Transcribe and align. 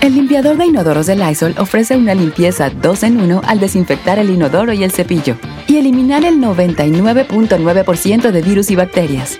El 0.00 0.14
limpiador 0.14 0.56
de 0.56 0.66
inodoros 0.66 1.06
de 1.06 1.16
Lysol 1.16 1.56
ofrece 1.58 1.96
una 1.96 2.14
limpieza 2.14 2.70
2 2.70 3.02
en 3.02 3.20
1 3.20 3.42
al 3.44 3.58
desinfectar 3.58 4.18
el 4.20 4.30
inodoro 4.30 4.72
y 4.72 4.84
el 4.84 4.92
cepillo 4.92 5.36
y 5.66 5.76
eliminar 5.76 6.24
el 6.24 6.38
99.9% 6.38 8.30
de 8.30 8.42
virus 8.42 8.70
y 8.70 8.76
bacterias. 8.76 9.38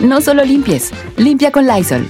No 0.00 0.20
solo 0.22 0.44
limpies, 0.44 0.90
limpia 1.16 1.52
con 1.52 1.66
Lysol. 1.66 2.08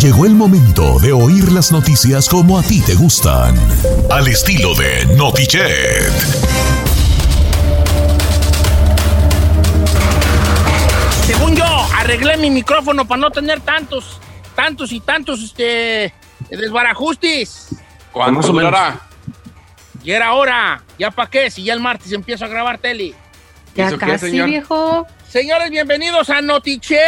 Llegó 0.00 0.26
el 0.26 0.34
momento 0.34 0.98
de 0.98 1.12
oír 1.12 1.50
las 1.50 1.72
noticias 1.72 2.28
como 2.28 2.58
a 2.58 2.62
ti 2.62 2.82
te 2.82 2.94
gustan. 2.94 3.56
Al 4.10 4.28
estilo 4.28 4.74
de 4.74 5.16
Notichet. 5.16 6.75
Arreglé 11.96 12.36
mi 12.36 12.50
micrófono 12.50 13.06
para 13.06 13.20
no 13.20 13.30
tener 13.30 13.60
tantos, 13.60 14.20
tantos 14.54 14.92
y 14.92 15.00
tantos 15.00 15.42
este, 15.42 16.12
desbarajustes. 16.50 17.74
¿Cuándo 18.12 18.40
durará? 18.40 19.00
Y 20.04 20.12
era 20.12 20.34
hora. 20.34 20.82
¿Ya 20.98 21.10
para 21.10 21.28
qué? 21.28 21.50
Si 21.50 21.64
ya 21.64 21.72
el 21.72 21.80
martes 21.80 22.12
empiezo 22.12 22.44
a 22.44 22.48
grabar 22.48 22.78
tele. 22.78 23.14
Ya 23.74 23.88
¿Eso 23.88 23.98
qué, 23.98 24.06
casi, 24.06 24.30
señor? 24.30 24.48
viejo. 24.48 25.06
Señores, 25.28 25.70
bienvenidos 25.70 26.30
a 26.30 26.40
Notiche. 26.40 27.00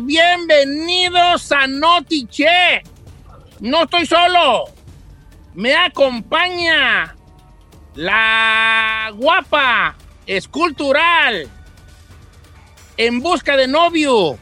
Bienvenidos 0.00 1.50
a 1.52 1.66
Notiche. 1.66 2.82
No 3.60 3.84
estoy 3.84 4.06
solo. 4.06 4.64
Me 5.54 5.74
acompaña 5.74 7.16
la 7.94 9.10
guapa 9.14 9.96
escultural 10.26 11.48
en 12.96 13.20
busca 13.20 13.56
de 13.56 13.66
novio. 13.66 14.38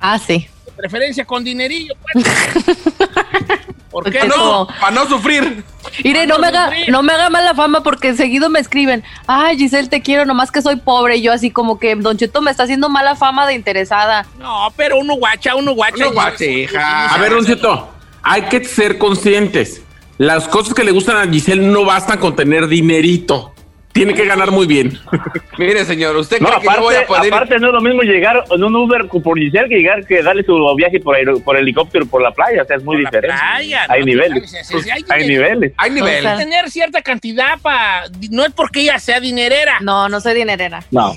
Ah, 0.00 0.18
sí. 0.18 0.48
De 0.66 0.72
preferencia 0.72 1.24
con 1.24 1.44
dinerillo. 1.44 1.94
pues. 2.02 2.24
¿Por 3.90 4.04
qué 4.04 4.18
Porque 4.20 4.28
no? 4.28 4.66
Para 4.80 4.92
no 4.92 5.06
sufrir. 5.08 5.64
Mire, 6.04 6.26
no 6.26 6.38
me, 6.38 6.48
haga, 6.48 6.70
no 6.88 7.02
me 7.02 7.12
haga 7.12 7.30
mala 7.30 7.54
fama 7.54 7.82
porque 7.82 8.14
seguido 8.14 8.50
me 8.50 8.60
escriben, 8.60 9.02
ay 9.26 9.56
Giselle, 9.56 9.88
te 9.88 10.02
quiero, 10.02 10.26
nomás 10.26 10.52
que 10.52 10.60
soy 10.60 10.76
pobre. 10.76 11.16
Y 11.16 11.22
yo 11.22 11.32
así 11.32 11.50
como 11.50 11.78
que 11.78 11.96
Don 11.96 12.16
Cheto 12.16 12.42
me 12.42 12.50
está 12.50 12.64
haciendo 12.64 12.90
mala 12.90 13.16
fama 13.16 13.46
de 13.46 13.54
interesada. 13.54 14.26
No, 14.38 14.72
pero 14.76 14.98
uno 14.98 15.14
guacha, 15.14 15.54
uno 15.54 15.72
guacha. 15.72 15.96
Uno 15.96 16.12
guacha, 16.12 16.44
hija. 16.44 17.14
A 17.14 17.18
ver, 17.18 17.32
Don 17.32 17.46
Cheto, 17.46 17.88
hay 18.22 18.42
que 18.42 18.64
ser 18.64 18.98
conscientes. 18.98 19.82
Las 20.18 20.48
cosas 20.48 20.74
que 20.74 20.84
le 20.84 20.90
gustan 20.90 21.16
a 21.16 21.32
Giselle 21.32 21.62
no 21.62 21.84
bastan 21.84 22.18
con 22.18 22.36
tener 22.36 22.68
dinerito. 22.68 23.54
Tiene 23.98 24.14
que 24.14 24.24
ganar 24.26 24.52
muy 24.52 24.66
bien. 24.66 24.96
Mire, 25.58 25.84
señor, 25.84 26.14
¿usted 26.16 26.38
No, 26.40 26.50
cree 26.50 26.60
que 26.60 26.66
yo 26.76 26.80
voy 26.82 26.94
aparte, 26.94 27.04
a 27.12 27.16
poder 27.18 27.34
aparte 27.34 27.58
no 27.58 27.66
es 27.66 27.72
lo 27.72 27.80
mismo 27.80 28.02
llegar 28.02 28.44
en 28.48 28.62
un 28.62 28.76
Uber 28.76 29.08
por 29.08 29.36
Giselle 29.36 29.68
que 29.68 29.74
llegar 29.78 30.06
que 30.06 30.22
darle 30.22 30.44
su 30.44 30.56
viaje 30.76 31.00
por, 31.00 31.16
aer- 31.16 31.42
por 31.42 31.56
helicóptero 31.56 32.06
por 32.06 32.22
la 32.22 32.30
playa, 32.30 32.62
o 32.62 32.64
sea, 32.64 32.76
es 32.76 32.84
muy 32.84 32.96
Por 32.96 33.02
la 33.02 33.10
diferente. 33.10 33.36
playa, 33.36 33.86
hay 33.88 34.00
¿no? 34.00 34.06
niveles, 34.06 34.54
hay 34.54 34.90
hay 34.92 35.02
niveles. 35.02 35.28
niveles. 35.28 35.72
Hay 35.76 35.90
nivel. 35.90 36.18
O 36.18 36.22
sea, 36.22 36.36
tener 36.36 36.70
cierta 36.70 37.02
cantidad 37.02 37.58
para. 37.60 38.04
No 38.30 38.44
es 38.44 38.52
porque 38.52 38.82
ella 38.82 39.00
sea 39.00 39.18
dinerera. 39.18 39.78
No, 39.80 40.08
no 40.08 40.20
soy 40.20 40.34
dinerera. 40.34 40.84
No. 40.92 41.16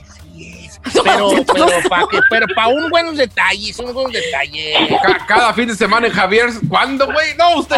Pero, 1.04 1.30
pero 1.54 1.68
para 1.90 2.06
pero 2.30 2.46
pa 2.56 2.68
un 2.68 2.90
buenos 2.90 3.16
detalles, 3.16 3.78
unos 3.78 3.94
buenos 3.94 4.14
detalles. 4.14 4.76
Ca- 5.04 5.26
cada 5.28 5.54
fin 5.54 5.68
de 5.68 5.76
semana 5.76 6.08
en 6.08 6.14
Javier. 6.14 6.48
¿Cuándo, 6.68 7.06
güey? 7.06 7.36
No, 7.38 7.58
usted. 7.60 7.76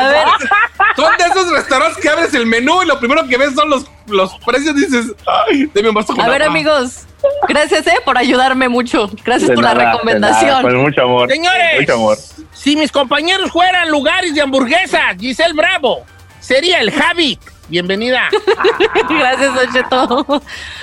Son 0.96 1.12
de 1.18 1.26
esos 1.26 1.52
restaurantes 1.52 2.02
que 2.02 2.08
abres 2.08 2.34
el 2.34 2.46
menú 2.46 2.82
y 2.82 2.86
lo 2.86 2.98
primero 3.00 3.28
que 3.28 3.38
ves 3.38 3.54
son 3.56 3.70
los, 3.70 3.86
los 4.08 4.34
precios. 4.40 4.76
Dices, 4.76 5.14
ay, 5.26 5.70
deme 5.74 5.90
un 5.90 5.96
vaso 5.96 6.16
con 6.16 6.24
A 6.24 6.28
ver, 6.30 6.42
agua". 6.44 6.54
amigos, 6.54 7.06
gracias, 7.48 7.86
eh, 7.88 7.98
por 8.06 8.18
ayudarme 8.18 8.70
mucho. 8.70 9.10
Gracias 9.24 9.50
De 9.50 9.56
por 9.56 9.64
la 9.64 9.74
nada, 9.74 9.92
recomendación. 9.94 10.62
con 10.62 10.76
mucho 10.78 11.02
amor. 11.04 11.30
Señores, 11.32 11.80
Mucho 11.82 11.94
amor. 11.94 12.18
si 12.54 12.76
mis 12.76 12.92
compañeros 12.92 13.52
fueran 13.52 13.90
lugares 13.90 14.34
de 14.36 14.42
hamburguesas, 14.42 15.16
Giselle 15.20 15.54
Bravo, 15.54 16.06
sería 16.40 16.80
el 16.82 16.92
Javi. 16.92 17.40
Bienvenida. 17.70 18.30
gracias, 19.10 19.56
Don 19.56 19.72
Cheto. 19.74 20.42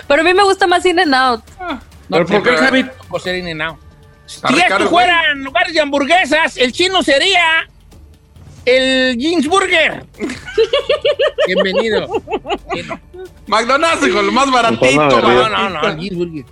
Pero 0.08 0.20
a 0.22 0.24
mí 0.24 0.34
me 0.34 0.42
gusta 0.42 0.66
más 0.66 0.84
In 0.86 0.98
and 0.98 1.14
Out. 1.14 1.42
¿Pero 2.08 2.26
por 2.26 2.42
qué, 2.42 2.56
Javi? 2.56 2.86
Por 3.08 3.20
ser 3.20 3.36
In-N-Out. 3.36 3.78
Si 4.26 4.40
Ricardo, 4.46 4.76
esto 4.84 4.90
güey. 4.90 5.06
fueran 5.06 5.42
lugares 5.44 5.72
de 5.74 5.80
hamburguesas, 5.80 6.56
el 6.56 6.72
chino 6.72 7.02
sería 7.02 7.68
el 8.76 9.18
Jeans 9.18 9.46
Burger. 9.48 10.06
Bienvenido. 11.46 12.08
McDonald's, 13.46 14.06
hijo, 14.06 14.22
lo 14.22 14.32
más 14.32 14.50
baratito. 14.50 15.20
no, 15.20 15.20
No, 15.20 15.48
¿no? 15.48 15.50
no, 15.68 15.68
no, 15.82 15.88
el 15.88 15.98
Jeans 15.98 16.16
Burger. 16.16 16.44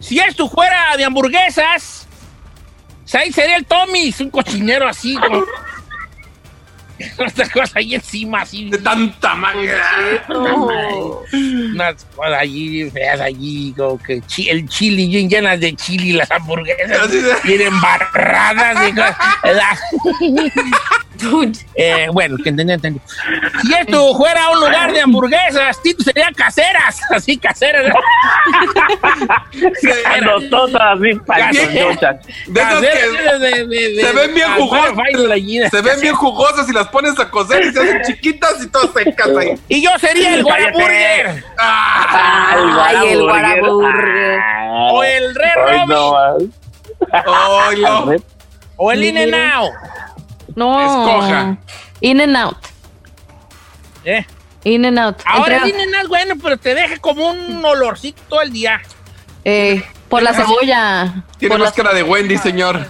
Si 0.00 0.18
esto 0.18 0.48
fuera 0.48 0.96
de 0.96 1.04
hamburguesas, 1.04 2.06
ahí 3.12 3.32
sería 3.32 3.56
el 3.56 3.66
Tommy's, 3.66 4.20
un 4.20 4.30
cochinero 4.30 4.88
así, 4.88 5.16
con 5.16 5.44
estas 7.26 7.48
cosas 7.50 7.74
ahí 7.76 7.94
encima, 7.96 8.42
así. 8.42 8.70
De 8.70 8.78
tanta 8.78 9.34
magra. 9.34 10.24
Unas 10.28 12.04
cosas 12.14 12.38
allí 12.40 12.88
feas 12.90 13.20
allí, 13.20 13.74
como 13.76 13.98
que 13.98 14.20
chi- 14.22 14.48
el 14.48 14.68
chili, 14.68 15.08
bien 15.08 15.28
llenas 15.28 15.58
de 15.60 15.74
chili, 15.74 16.12
las 16.12 16.30
hamburguesas, 16.30 17.10
bien 17.42 17.60
embarradas. 17.62 18.80
de 18.80 18.90
cosas. 18.94 19.16
Eh, 21.74 22.06
bueno, 22.12 22.36
que 22.42 22.48
entendí, 22.50 22.72
entendí. 22.72 23.00
Si 23.62 23.74
esto 23.74 24.14
fuera 24.16 24.50
un 24.50 24.60
lugar 24.60 24.92
de 24.92 25.00
hamburguesas, 25.00 25.80
Tito 25.82 26.02
serían 26.04 26.32
caseras, 26.34 27.00
así 27.10 27.36
caseras. 27.38 27.92
Así. 31.28 31.56
De 32.46 32.60
esas 32.60 32.74
Caseras, 32.74 32.82
que 32.82 33.38
de- 33.38 33.66
de- 33.66 33.92
de- 33.94 34.02
se 34.02 34.12
ven 34.12 34.34
bien 34.34 34.48
jugosas. 34.56 34.92
se 35.70 35.80
ven 35.82 36.00
bien 36.00 36.14
jugosas 36.14 36.68
y 36.68 36.72
las 36.72 36.88
pones 36.88 37.18
a 37.18 37.30
cocer 37.30 37.64
y 37.66 37.72
se 37.72 37.80
hacen 37.80 38.02
chiquitas 38.06 38.62
y 38.62 38.68
todas 38.68 38.90
secas 38.92 39.28
ahí. 39.38 39.54
Y 39.68 39.82
yo 39.82 39.90
sería 39.98 40.34
el. 40.34 40.42
Guaraburger 40.42 41.44
Ah, 41.58 42.54
Ay, 42.88 43.08
el 43.12 43.22
Guaraburger. 43.22 44.38
o 44.90 45.04
el 45.04 45.34
Red 45.34 45.54
Robin 45.56 45.88
no 47.82 48.14
o 48.80 48.92
el 48.92 49.04
In-N-Out. 49.04 49.72
No. 50.58 50.80
Escoja. 50.80 51.56
In 52.00 52.20
and 52.20 52.36
Out. 52.36 52.56
¿eh? 54.04 54.26
In 54.64 54.84
and 54.86 54.98
Out. 54.98 55.16
Ahora 55.24 55.56
el 55.58 55.62
Entre- 55.64 55.82
In-N-Out, 55.84 56.08
bueno, 56.08 56.34
pero 56.42 56.56
te 56.58 56.74
deja 56.74 56.96
como 56.98 57.30
un 57.30 57.64
olorcito 57.64 58.20
todo 58.28 58.42
el 58.42 58.52
día. 58.52 58.80
eh, 59.44 59.82
por 60.08 60.22
la 60.22 60.32
cebolla. 60.34 61.22
Tiene 61.38 61.52
Por 61.52 61.60
la- 61.60 61.66
máscara 61.66 61.92
de 61.94 62.02
Wendy, 62.02 62.36
señor. 62.38 62.86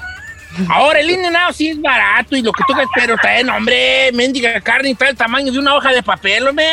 Ahora 0.70 1.00
el 1.00 1.10
In-N-Out 1.10 1.54
sí 1.54 1.68
es 1.68 1.80
barato 1.80 2.36
y 2.36 2.42
lo 2.42 2.52
que 2.52 2.62
tú 2.66 2.72
quieras, 2.72 2.90
pero 2.94 3.16
trae, 3.16 3.44
hombre, 3.48 4.10
mendiga 4.14 4.60
carne 4.60 4.90
y 4.90 4.94
trae 4.94 5.10
el 5.10 5.16
tamaño 5.16 5.52
de 5.52 5.58
una 5.58 5.74
hoja 5.74 5.90
de 5.92 6.02
papel, 6.02 6.48
hombre. 6.48 6.66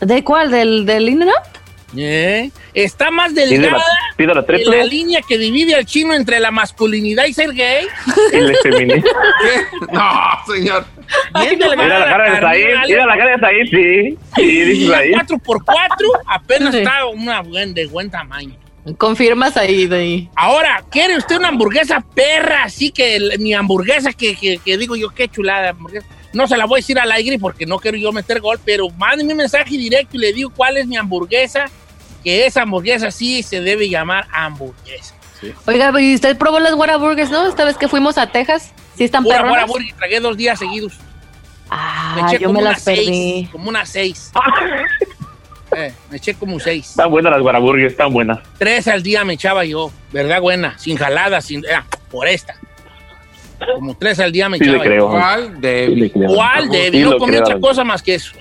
¿De 0.00 0.24
cuál? 0.24 0.50
¿Del, 0.50 0.86
del 0.86 1.08
In 1.08 1.22
and 1.22 1.30
Out? 1.30 1.58
¿Eh? 1.96 2.50
Está 2.76 3.10
más 3.10 3.34
delgada 3.34 3.78
la, 3.78 3.84
pido 4.18 4.34
la 4.34 4.44
que 4.44 4.64
la 4.66 4.84
línea 4.84 5.20
que 5.26 5.38
divide 5.38 5.74
al 5.74 5.86
chino 5.86 6.12
entre 6.12 6.38
la 6.40 6.50
masculinidad 6.50 7.24
y 7.24 7.32
ser 7.32 7.52
gay. 7.54 7.86
y 8.32 8.36
el 8.36 8.54
femenino. 8.62 9.02
¿Qué? 9.02 9.86
No, 9.92 10.54
señor. 10.54 10.84
Mira 11.34 11.98
la 11.98 12.04
cara 12.04 12.30
de 12.34 12.40
Said, 12.40 12.86
mira 12.86 13.06
la 13.06 13.16
cara 13.16 13.30
de 13.36 13.40
Said, 13.40 13.66
sí. 13.70 14.18
Sí, 14.36 14.42
Y 14.42 14.60
dices 14.60 14.88
la 14.88 14.98
ahí. 14.98 15.12
4x4 15.12 15.64
apenas 16.26 16.74
Sí. 16.74 16.78
está 16.80 17.06
una 17.06 17.40
buen, 17.40 17.72
de 17.72 17.86
buen 17.86 18.10
tamaño. 18.10 18.54
Confirmas 18.98 19.56
ahí, 19.56 19.86
de 19.86 19.96
ahí. 19.98 20.30
Ahora, 20.36 20.84
¿quiere 20.90 21.16
usted 21.16 21.38
una 21.38 21.48
hamburguesa 21.48 22.04
perra? 22.14 22.64
Así 22.64 22.90
que 22.90 23.16
el- 23.16 23.38
mi 23.40 23.54
hamburguesa, 23.54 24.12
que, 24.12 24.36
que- 24.36 24.58
que 24.64 24.76
digo 24.76 24.96
yo, 24.96 25.08
qué 25.14 25.28
chulada 25.28 25.70
hamburguesa. 25.70 26.06
No 26.34 26.46
se 26.46 26.56
la 26.58 26.66
voy 26.66 26.78
a 26.78 26.80
decir 26.82 26.98
al 26.98 27.10
aire 27.10 27.38
porque 27.38 27.64
no 27.66 27.78
quiero 27.78 27.96
yo 27.96 28.12
meter 28.12 28.40
gol, 28.40 28.60
pero 28.64 28.88
mándeme 28.90 29.32
un 29.32 29.38
mensaje 29.38 29.70
directo 29.78 30.16
y 30.16 30.20
le 30.20 30.32
digo 30.34 30.50
cuál 30.54 30.76
es 30.76 30.86
mi 30.86 30.96
hamburguesa, 30.96 31.64
que 32.26 32.44
esa 32.44 32.62
hamburguesa 32.62 33.12
sí 33.12 33.44
se 33.44 33.60
debe 33.60 33.88
llamar 33.88 34.26
hamburguesa. 34.32 35.14
Oiga, 35.64 35.92
¿y 36.00 36.12
usted 36.16 36.36
probó 36.36 36.58
las 36.58 36.74
Whataburgers, 36.74 37.30
no? 37.30 37.46
Esta 37.46 37.64
vez 37.64 37.76
que 37.76 37.86
fuimos 37.86 38.18
a 38.18 38.26
Texas. 38.26 38.72
¿Sí 38.96 39.04
están 39.04 39.22
Pura, 39.22 39.36
perronas? 39.42 39.68
burger, 39.68 39.94
tragué 39.96 40.18
dos 40.18 40.36
días 40.36 40.58
seguidos. 40.58 40.94
Ah, 41.70 42.26
eché 42.26 42.40
yo 42.42 42.48
como 42.48 42.58
me 42.60 42.66
unas 42.66 42.78
las 42.78 42.84
perdí. 42.84 43.04
seis, 43.06 43.48
como 43.50 43.68
unas 43.68 43.88
seis. 43.88 44.32
Eh, 45.76 45.92
me 46.10 46.16
eché 46.16 46.32
como 46.34 46.58
seis. 46.60 46.90
Están 46.90 47.10
buenas 47.10 47.32
las 47.32 47.42
guaraburgues, 47.42 47.90
están 47.92 48.12
buenas. 48.12 48.38
Tres 48.58 48.86
al 48.88 49.02
día 49.02 49.24
me 49.24 49.34
echaba 49.34 49.64
yo, 49.64 49.90
¿verdad? 50.12 50.40
Buena, 50.40 50.78
sin 50.78 50.96
jaladas, 50.96 51.44
sin. 51.44 51.62
ah, 51.74 51.84
por 52.10 52.28
esta. 52.28 52.54
Como 53.74 53.96
tres 53.96 54.18
al 54.20 54.30
día 54.32 54.48
me 54.48 54.58
Sí 54.58 54.64
le 54.64 54.70
echaba. 54.70 54.84
yo. 54.84 54.90
creo. 54.90 55.08
¿Cuál? 55.10 55.54
Sí 55.54 55.60
De... 55.60 55.88
le 55.88 56.10
creo. 56.12 56.34
¿Cuál? 56.34 56.68
De 56.70 56.90
Sí 56.92 56.98
no 57.00 57.18
comí 57.18 57.32
creo. 57.32 57.42
otra 57.42 57.60
cosa 57.60 57.84
más 57.84 58.00
que 58.02 58.14
eso. 58.14 58.32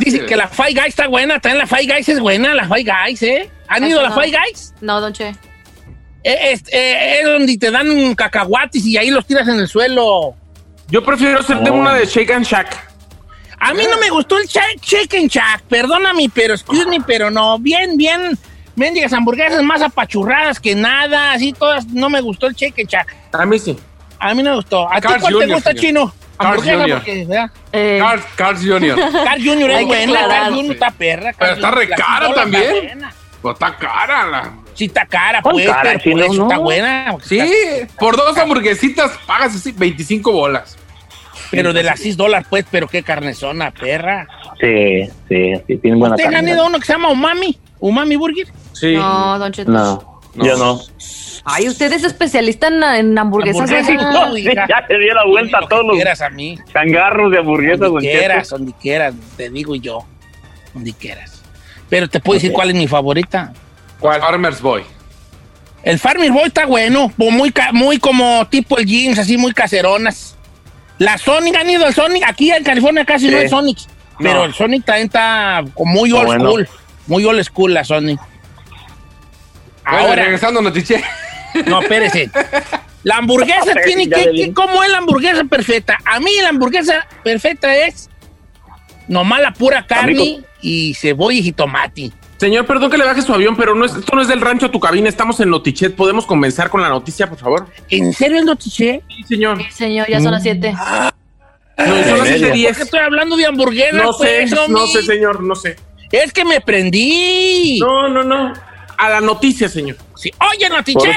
Dice 0.00 0.26
que 0.26 0.36
la 0.36 0.48
Five 0.48 0.72
Guys 0.74 0.86
está 0.88 1.08
buena, 1.08 1.40
también 1.40 1.58
la 1.58 1.66
Five 1.66 1.92
Guys 1.94 2.08
es 2.08 2.20
buena, 2.20 2.54
la 2.54 2.64
Five 2.68 2.84
Guys, 2.84 3.22
¿eh? 3.22 3.50
¿Han 3.68 3.86
ido 3.86 4.00
a 4.00 4.04
la 4.04 4.08
no. 4.10 4.20
Five 4.20 4.36
Guys? 4.36 4.74
No, 4.80 5.00
Don 5.00 5.12
Che. 5.12 5.28
Eh, 6.24 6.52
Es, 6.52 6.62
eh, 6.72 7.20
es 7.20 7.24
donde 7.26 7.56
te 7.56 7.70
dan 7.70 8.14
cacahuates 8.14 8.84
y 8.84 8.96
ahí 8.96 9.10
los 9.10 9.26
tiras 9.26 9.46
en 9.48 9.58
el 9.60 9.68
suelo. 9.68 10.34
Yo 10.88 11.02
prefiero 11.04 11.40
hacerte 11.40 11.70
Oh. 11.70 11.74
una 11.74 11.94
de 11.94 12.06
Shake 12.06 12.30
and 12.32 12.44
Shack. 12.44 12.86
A 13.60 13.74
mí 13.74 13.82
no 13.90 13.98
me 13.98 14.08
gustó 14.10 14.38
el 14.38 14.46
shake, 14.46 14.80
chicken 14.80 15.26
shack, 15.26 15.62
perdóname, 15.68 16.30
pero 16.32 16.54
excuse 16.54 16.86
me, 16.86 17.00
pero 17.00 17.28
no, 17.30 17.58
bien, 17.58 17.96
bien, 17.96 18.38
mendigas 18.76 19.12
hamburguesas 19.12 19.62
más 19.64 19.82
apachurradas 19.82 20.60
que 20.60 20.76
nada, 20.76 21.32
así 21.32 21.52
todas, 21.52 21.86
no 21.88 22.08
me 22.08 22.20
gustó 22.20 22.46
el 22.46 22.54
chicken 22.54 22.86
shack. 22.86 23.16
A 23.32 23.44
mí 23.44 23.58
sí. 23.58 23.76
A 24.20 24.32
mí 24.34 24.42
no 24.44 24.50
me 24.50 24.56
gustó. 24.56 24.88
¿A 24.92 25.00
ti 25.00 25.08
cuál 25.20 25.38
te 25.38 25.46
gusta, 25.46 25.70
señor. 25.70 25.80
Chino? 25.84 26.14
Hamburguesa, 26.38 27.00
Jr. 27.04 27.50
Eh, 27.72 27.98
Carl, 28.00 28.20
Carl's 28.36 28.60
Jr. 28.60 28.96
Carl 29.24 29.42
Jr. 29.44 29.70
Es 29.80 29.86
buena, 29.86 30.28
Carl 30.28 30.54
Jr. 30.54 30.72
está 30.72 30.90
perra. 30.90 31.32
Pero 31.38 31.38
Carl 31.38 31.52
está 31.56 31.68
Jr. 31.68 31.78
re 31.78 31.86
La 31.88 31.96
cara 31.96 32.08
pistola 32.26 32.28
está 32.28 32.40
también. 32.42 32.72
buena. 32.86 33.12
Pues 33.42 33.54
está 33.54 33.76
cara 33.76 34.26
la... 34.26 34.52
Sí 34.74 34.84
está 34.86 35.06
cara, 35.06 35.42
¿Cuál 35.42 35.52
pues, 35.54 35.66
cara, 35.68 35.80
pero 35.82 35.94
por 35.98 36.02
Chino? 36.02 36.24
eso 36.24 36.34
No. 36.34 36.42
está 36.44 36.58
buena. 36.58 37.16
Sí, 37.22 37.38
está- 37.40 37.94
por 37.98 38.16
dos 38.16 38.36
hamburguesitas 38.38 39.12
pagas 39.26 39.54
así 39.54 39.72
25 39.72 40.32
bolas. 40.32 40.76
pero 41.50 41.72
de 41.72 41.82
las 41.82 42.00
6 42.00 42.16
dólares, 42.16 42.46
pues, 42.50 42.64
pero 42.70 42.86
qué 42.88 43.02
carnezona, 43.02 43.70
perra. 43.70 44.26
Sí, 44.60 45.04
sí, 45.28 45.52
sí, 45.66 45.76
tienen 45.78 45.98
buena 45.98 46.14
¿Ustedes 46.16 46.28
han 46.28 46.34
carne. 46.34 46.50
ido 46.50 46.62
a 46.62 46.66
uno 46.66 46.78
que 46.78 46.84
se 46.84 46.92
llama 46.92 47.08
Umami? 47.10 47.58
¿Umami 47.80 48.16
Burger? 48.16 48.46
Sí. 48.72 48.94
no, 48.96 49.38
Don 49.38 49.52
Cheto. 49.52 49.70
No, 49.70 50.17
yo 50.44 50.56
no. 50.56 50.80
Ay, 51.44 51.68
usted 51.68 51.92
es 51.92 52.04
especialista 52.04 52.68
en, 52.68 52.82
en 52.82 53.18
hamburguesas. 53.18 53.70
Hamburguesas, 53.70 54.12
no, 54.12 54.34
Sí, 54.34 54.44
ya 54.44 54.84
se 54.86 54.98
dio 54.98 55.14
la 55.14 55.24
vuelta 55.24 55.58
a 55.58 55.60
Lo 55.62 55.68
todos 55.68 55.86
los 55.86 55.94
quieras 55.96 56.20
a 56.20 56.30
mí. 56.30 56.58
changarros 56.72 57.30
de 57.30 57.38
hamburguesas, 57.38 57.80
don 57.80 57.92
Donde 57.94 58.10
quieras, 58.10 58.48
donde 58.50 58.72
quieras, 58.80 59.14
te 59.36 59.48
digo 59.50 59.74
yo. 59.76 60.00
Donde 60.74 60.92
quieras. 60.92 61.42
Pero 61.88 62.08
te 62.08 62.20
puedo 62.20 62.34
decir 62.38 62.52
cuál 62.52 62.70
es 62.70 62.76
mi 62.76 62.86
favorita. 62.86 63.52
¿Cuál? 63.98 64.20
Farmer's 64.20 64.60
Boy. 64.60 64.82
El 65.82 65.98
Farmer 65.98 66.30
Boy 66.32 66.44
está 66.46 66.66
bueno, 66.66 67.10
muy, 67.16 67.52
muy 67.72 67.98
como 67.98 68.46
tipo 68.48 68.76
el 68.78 68.84
jeans, 68.86 69.18
así 69.18 69.38
muy 69.38 69.52
caseronas. 69.52 70.36
La 70.98 71.16
Sonic, 71.16 71.54
¿han 71.56 71.70
ido 71.70 71.86
al 71.86 71.94
Sonic? 71.94 72.24
Aquí 72.26 72.50
en 72.50 72.64
California 72.64 73.04
casi 73.04 73.26
Sí. 73.26 73.32
no 73.32 73.38
hay 73.38 73.48
Sonic. 73.48 73.78
Pero 74.18 74.34
No. 74.40 74.44
el 74.44 74.52
Sonic 74.54 74.84
también 74.84 75.06
está 75.06 75.64
como 75.74 75.92
muy 75.92 76.08
Está 76.10 76.18
old 76.20 76.26
bueno. 76.26 76.44
school. 76.50 76.68
Muy 77.06 77.24
old 77.24 77.42
school 77.44 77.72
la 77.72 77.84
Sonic. 77.84 78.20
Bueno, 79.90 80.08
Ahora, 80.08 80.22
regresando, 80.24 80.60
Notiche. 80.62 81.02
no, 81.66 81.80
espérese. 81.82 82.30
La 83.04 83.16
hamburguesa 83.18 83.72
tiene 83.84 84.08
que, 84.08 84.52
¿Cómo 84.52 84.82
es 84.82 84.90
la 84.90 84.98
hamburguesa 84.98 85.44
perfecta? 85.44 85.98
A 86.04 86.20
mí 86.20 86.30
la 86.42 86.50
hamburguesa 86.50 87.06
perfecta 87.24 87.74
es 87.74 88.10
nomás 89.06 89.40
la 89.40 89.52
pura 89.52 89.86
carne 89.86 90.12
Amigo. 90.12 90.40
y 90.60 90.94
cebolla 90.94 91.38
y 91.38 91.52
tomate. 91.52 92.10
Señor, 92.38 92.66
perdón 92.66 92.90
que 92.90 92.98
le 92.98 93.04
baje 93.04 93.22
su 93.22 93.32
avión, 93.34 93.56
pero 93.56 93.74
no 93.74 93.84
es, 93.84 93.94
esto 93.96 94.14
no 94.14 94.22
es 94.22 94.28
del 94.28 94.40
rancho 94.40 94.66
a 94.66 94.70
tu 94.70 94.78
cabina, 94.78 95.08
estamos 95.08 95.40
en 95.40 95.50
Notichet. 95.50 95.96
¿Podemos 95.96 96.24
comenzar 96.26 96.70
con 96.70 96.80
la 96.82 96.88
noticia, 96.88 97.28
por 97.28 97.38
favor? 97.38 97.66
¿En 97.88 98.12
serio 98.12 98.38
el 98.38 98.44
notiche? 98.44 99.02
Sí, 99.08 99.22
señor. 99.24 99.58
Sí, 99.58 99.70
señor, 99.72 100.08
ya 100.08 100.20
son 100.20 100.32
las 100.32 100.42
7. 100.42 100.72
No, 100.72 101.84
son 102.04 102.18
las 102.18 102.28
media. 102.30 102.48
7:10. 102.52 102.66
¿Por 102.68 102.76
qué 102.76 102.82
estoy 102.82 103.00
hablando 103.00 103.36
de 103.36 103.46
hamburguesa? 103.46 103.96
No 103.96 104.12
sé, 104.12 104.38
pues, 104.48 104.52
homie? 104.52 104.68
no 104.80 104.86
sé, 104.86 105.02
señor, 105.02 105.42
no 105.42 105.54
sé. 105.56 105.76
Es 106.12 106.32
que 106.32 106.44
me 106.44 106.60
prendí. 106.60 107.78
No, 107.80 108.08
no, 108.08 108.22
no. 108.22 108.52
A 108.98 109.08
la 109.08 109.20
noticia, 109.20 109.68
señor. 109.68 109.96
Sí. 110.16 110.32
Oye, 110.50 110.68
Notiche. 110.68 111.08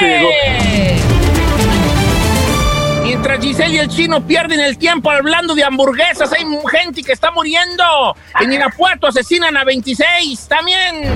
Mientras 3.03 3.41
Giselle 3.43 3.73
y 3.73 3.77
el 3.79 3.87
chino 3.87 4.25
pierden 4.25 4.59
el 4.59 4.77
tiempo 4.77 5.09
hablando 5.09 5.55
de 5.55 5.63
hamburguesas, 5.63 6.31
hay 6.31 6.45
gente 6.71 7.01
que 7.01 7.11
está 7.11 7.31
muriendo. 7.31 8.15
En 8.39 8.53
Irapuato 8.53 9.07
asesinan 9.07 9.57
a 9.57 9.63
26 9.63 10.47
también. 10.47 11.11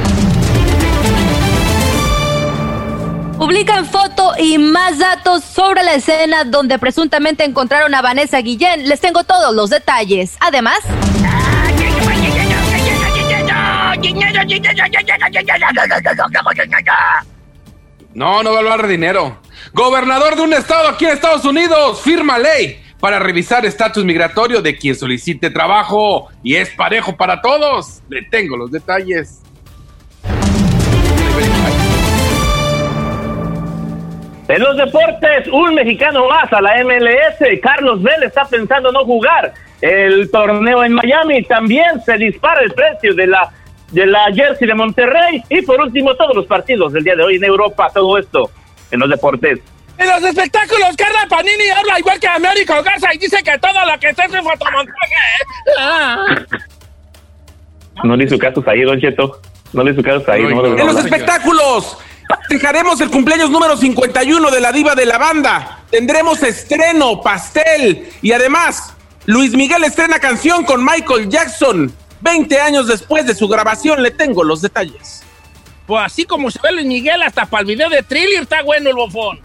Publican 3.37 3.85
foto 3.85 4.33
y 4.39 4.57
más 4.57 4.97
datos 4.97 5.43
sobre 5.43 5.83
la 5.83 5.93
escena 5.93 6.45
donde 6.45 6.79
presuntamente 6.79 7.43
encontraron 7.43 7.93
a 7.93 8.01
Vanessa 8.01 8.39
Guillén. 8.39 8.89
Les 8.89 8.99
tengo 8.99 9.23
todos 9.23 9.53
los 9.53 9.69
detalles. 9.69 10.35
Además, 10.39 10.79
No, 18.13 18.43
no 18.43 18.51
va 18.51 18.57
a 18.57 18.59
hablar 18.59 18.81
de 18.83 18.87
dinero. 18.89 19.37
Gobernador 19.73 20.35
de 20.35 20.41
un 20.41 20.53
estado 20.53 20.87
aquí 20.89 21.05
en 21.05 21.11
Estados 21.11 21.43
Unidos 21.45 22.01
firma 22.01 22.37
ley 22.37 22.81
para 22.99 23.19
revisar 23.19 23.65
estatus 23.65 24.03
migratorio 24.03 24.61
de 24.61 24.77
quien 24.77 24.95
solicite 24.95 25.49
trabajo 25.49 26.29
y 26.41 26.55
es 26.55 26.69
parejo 26.71 27.15
para 27.15 27.41
todos. 27.41 28.01
Le 28.09 28.23
tengo 28.23 28.57
los 28.57 28.71
detalles. 28.71 29.41
En 34.47 34.61
los 34.61 34.77
deportes, 34.77 35.47
un 35.51 35.73
mexicano 35.73 36.27
más 36.29 36.51
a 36.53 36.61
la 36.61 36.83
MLS. 36.83 37.59
Carlos 37.61 38.01
Vela 38.03 38.27
está 38.27 38.45
pensando 38.45 38.91
no 38.91 39.03
jugar 39.03 39.53
el 39.81 40.29
torneo 40.29 40.83
en 40.83 40.93
Miami. 40.93 41.43
También 41.43 41.99
se 42.05 42.17
dispara 42.17 42.61
el 42.61 42.71
precio 42.71 43.15
de 43.15 43.27
la 43.27 43.51
de 43.95 44.05
la 44.05 44.25
jersey 44.33 44.67
de 44.67 44.75
Monterrey. 44.75 45.41
Y 45.49 45.61
por 45.61 45.79
último, 45.79 46.13
todos 46.15 46.35
los 46.35 46.45
partidos 46.45 46.91
del 46.91 47.03
día 47.03 47.15
de 47.15 47.23
hoy 47.23 47.37
en 47.37 47.45
Europa. 47.45 47.89
Todo 47.93 48.17
esto 48.17 48.51
en 48.91 48.99
los 48.99 49.09
deportes. 49.09 49.59
En 49.97 50.09
los 50.09 50.21
espectáculos, 50.23 50.89
Carla 50.97 51.25
Panini 51.29 51.69
habla 51.69 51.97
igual 51.99 52.19
que 52.19 52.27
Américo 52.27 52.73
Garza 52.83 53.13
y 53.13 53.17
dice 53.17 53.37
que 53.41 53.57
todo 53.57 53.85
lo 53.89 53.97
que 53.97 54.09
está 54.09 54.25
es 54.25 54.33
un 54.33 54.43
fotomontaje. 54.43 55.15
No 58.03 58.17
le 58.17 58.25
hizo 58.25 58.37
caso 58.37 58.61
ahí, 58.67 58.81
Don 58.81 58.99
Cheto. 58.99 59.39
No 59.71 59.83
le 59.83 59.93
hizo 59.93 60.03
caso 60.03 60.29
ahí. 60.29 60.43
No, 60.43 60.65
En 60.65 60.85
los 60.85 60.97
espectáculos, 60.97 61.97
festejaremos 62.41 62.99
el 62.99 63.09
cumpleaños 63.09 63.49
número 63.49 63.77
51 63.77 64.51
de 64.51 64.59
la 64.59 64.73
diva 64.73 64.95
de 64.95 65.05
la 65.05 65.17
banda. 65.17 65.79
Tendremos 65.89 66.43
estreno, 66.43 67.21
pastel 67.21 68.09
y 68.21 68.33
además, 68.33 68.93
Luis 69.25 69.53
Miguel 69.53 69.85
estrena 69.85 70.19
canción 70.19 70.65
con 70.65 70.83
Michael 70.83 71.29
Jackson. 71.29 71.93
20 72.25 72.59
años 72.59 72.87
después 72.87 73.25
de 73.27 73.35
su 73.35 73.47
grabación, 73.47 74.01
le 74.01 74.09
tengo 74.09 74.43
los 74.43 74.59
detalles. 74.61 75.23
Pues 75.85 76.01
así 76.03 76.25
como 76.25 76.49
se 76.49 76.59
ve 76.61 76.71
Luis 76.71 76.87
Miguel, 76.87 77.21
hasta 77.21 77.45
para 77.45 77.61
el 77.61 77.67
video 77.67 77.87
de 77.87 78.01
Thriller 78.01 78.41
está 78.41 78.63
bueno 78.63 78.89
el 78.89 78.95
bofón. 78.95 79.39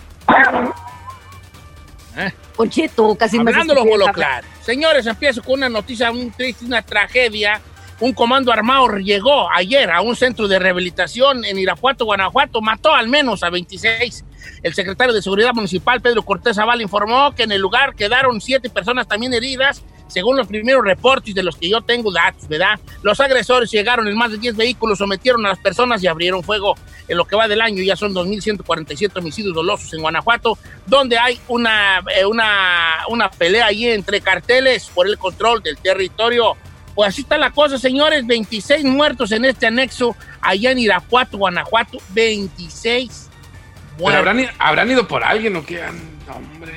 Concheto, 2.57 3.15
casi 3.17 3.39
me 3.39 3.51
Hablando 3.51 3.75
los 3.75 3.85
escupí 3.85 3.95
el 3.95 4.01
voloclares. 4.01 4.51
Señores, 4.63 5.07
empiezo 5.07 5.43
con 5.43 5.55
una 5.55 5.69
noticia 5.69 6.11
muy 6.11 6.31
triste, 6.31 6.65
una 6.65 6.81
tragedia. 6.81 7.61
Un 8.01 8.15
comando 8.15 8.51
armado 8.51 8.97
llegó 8.97 9.51
ayer 9.51 9.91
a 9.91 10.01
un 10.01 10.17
centro 10.17 10.49
de 10.49 10.59
rehabilitación 10.59 11.45
en 11.45 11.59
Irapuato, 11.59 12.07
Guanajuato, 12.07 12.63
mató 12.63 12.95
al 12.95 13.09
menos 13.09 13.43
a 13.43 13.51
26. 13.51 14.25
El 14.63 14.73
secretario 14.73 15.13
de 15.13 15.21
Seguridad 15.21 15.53
Municipal, 15.53 16.01
Pedro 16.01 16.23
Cortés 16.23 16.57
Zavala, 16.57 16.83
informó 16.83 17.35
que 17.35 17.43
en 17.43 17.53
el 17.53 17.61
lugar 17.61 17.95
quedaron 17.95 18.41
siete 18.41 18.71
personas 18.71 19.07
también 19.07 19.35
heridas, 19.35 19.83
según 20.11 20.37
los 20.37 20.47
primeros 20.47 20.85
reportes 20.85 21.35
de 21.35 21.43
los 21.43 21.57
que 21.57 21.69
yo 21.71 21.81
tengo 21.81 22.13
datos, 22.13 22.47
¿verdad? 22.49 22.79
Los 23.03 23.19
agresores 23.21 23.71
llegaron 23.71 24.07
en 24.09 24.17
más 24.17 24.31
de 24.31 24.39
10 24.39 24.57
vehículos, 24.57 24.99
sometieron 24.99 25.45
a 25.47 25.51
las 25.51 25.59
personas 25.59 26.03
y 26.03 26.07
abrieron 26.07 26.43
fuego. 26.43 26.75
En 27.09 27.17
lo 27.17 27.25
que 27.25 27.37
va 27.37 27.49
del 27.49 27.61
año 27.61 27.83
ya 27.83 27.97
son 27.97 28.15
2.147 28.15 29.17
homicidios 29.19 29.55
dolosos 29.55 29.93
en 29.95 30.01
Guanajuato, 30.03 30.59
donde 30.87 31.19
hay 31.19 31.41
una, 31.49 32.03
eh, 32.15 32.25
una, 32.25 32.99
una 33.09 33.31
pelea 33.31 33.67
ahí 33.67 33.87
entre 33.89 34.21
carteles 34.21 34.91
por 34.95 35.07
el 35.09 35.19
control 35.19 35.63
del 35.63 35.77
territorio. 35.79 36.57
Pues 36.95 37.09
así 37.11 37.23
está 37.23 37.39
la 37.39 37.51
cosa, 37.51 37.79
señores. 37.79 38.27
26 38.27 38.85
muertos 38.85 39.33
en 39.33 39.45
este 39.45 39.67
anexo 39.67 40.15
allá 40.41 40.73
en 40.73 40.79
Irapuato, 40.79 41.39
Guanajuato. 41.39 41.99
26 42.11 43.29
Pero 43.31 43.99
muertos. 43.99 44.19
habrán, 44.19 44.41
i- 44.41 44.49
habrán 44.59 44.91
ido 44.91 45.07
por 45.09 45.23
alguien 45.25 45.57
o 45.57 45.65
qué. 45.65 45.81
No, 46.27 46.35
hombre. 46.37 46.73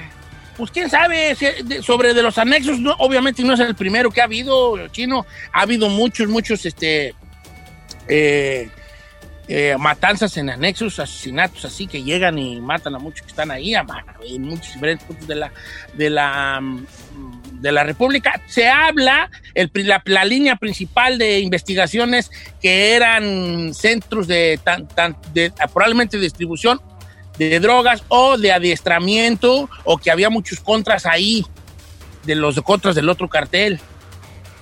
Pues 0.58 0.70
quién 0.72 0.90
sabe 0.90 1.36
sobre 1.82 2.14
de 2.14 2.22
los 2.22 2.38
anexos, 2.38 2.78
obviamente 3.00 3.44
no 3.44 3.54
es 3.54 3.60
el 3.60 3.76
primero 3.76 4.12
que 4.12 4.22
ha 4.22 4.26
habido, 4.26 4.88
chino, 4.90 5.26
ha 5.52 5.62
habido 5.62 5.90
muchos, 5.90 6.28
muchos, 6.28 6.66
este, 6.66 7.16
eh, 8.08 8.70
eh, 9.48 9.76
matanzas 9.78 10.38
en 10.38 10.50
anexos, 10.50 11.00
asesinatos 11.00 11.66
así 11.66 11.86
que 11.88 12.02
llegan 12.04 12.38
y 12.38 12.62
matan 12.62 12.96
a 12.96 13.00
muchos 13.00 13.24
que 13.24 13.28
están 13.28 13.52
ahí, 13.52 13.76
a 13.76 13.86
en 14.26 14.44
muchos 14.44 14.74
diferentes 14.74 15.06
puntos 15.06 15.28
de 15.28 15.36
la, 15.36 15.52
de 15.96 16.10
la, 16.10 16.60
mm, 16.62 16.86
de 17.60 17.72
la 17.72 17.84
República. 17.84 18.42
Se 18.48 18.70
habla, 18.70 19.30
el, 19.54 19.70
la, 19.74 20.02
la 20.06 20.24
línea 20.24 20.56
principal 20.56 21.18
de 21.18 21.40
investigaciones 21.40 22.32
que 22.62 22.94
eran 22.96 23.74
centros 23.74 24.28
de, 24.28 24.60
tan, 24.64 24.88
tan- 24.88 25.18
de 25.34 25.52
probablemente 25.74 26.18
distribución 26.20 26.80
de 27.38 27.60
drogas 27.60 28.04
o 28.10 28.38
de 28.38 28.52
adiestramiento 28.52 29.70
o 29.84 29.98
que 29.98 30.12
había 30.12 30.30
muchos 30.30 30.60
contras 30.60 31.06
ahí 31.06 31.46
de 32.24 32.36
los 32.36 32.60
contras 32.62 32.96
del 32.96 33.10
otro 33.10 33.28
cartel. 33.30 33.80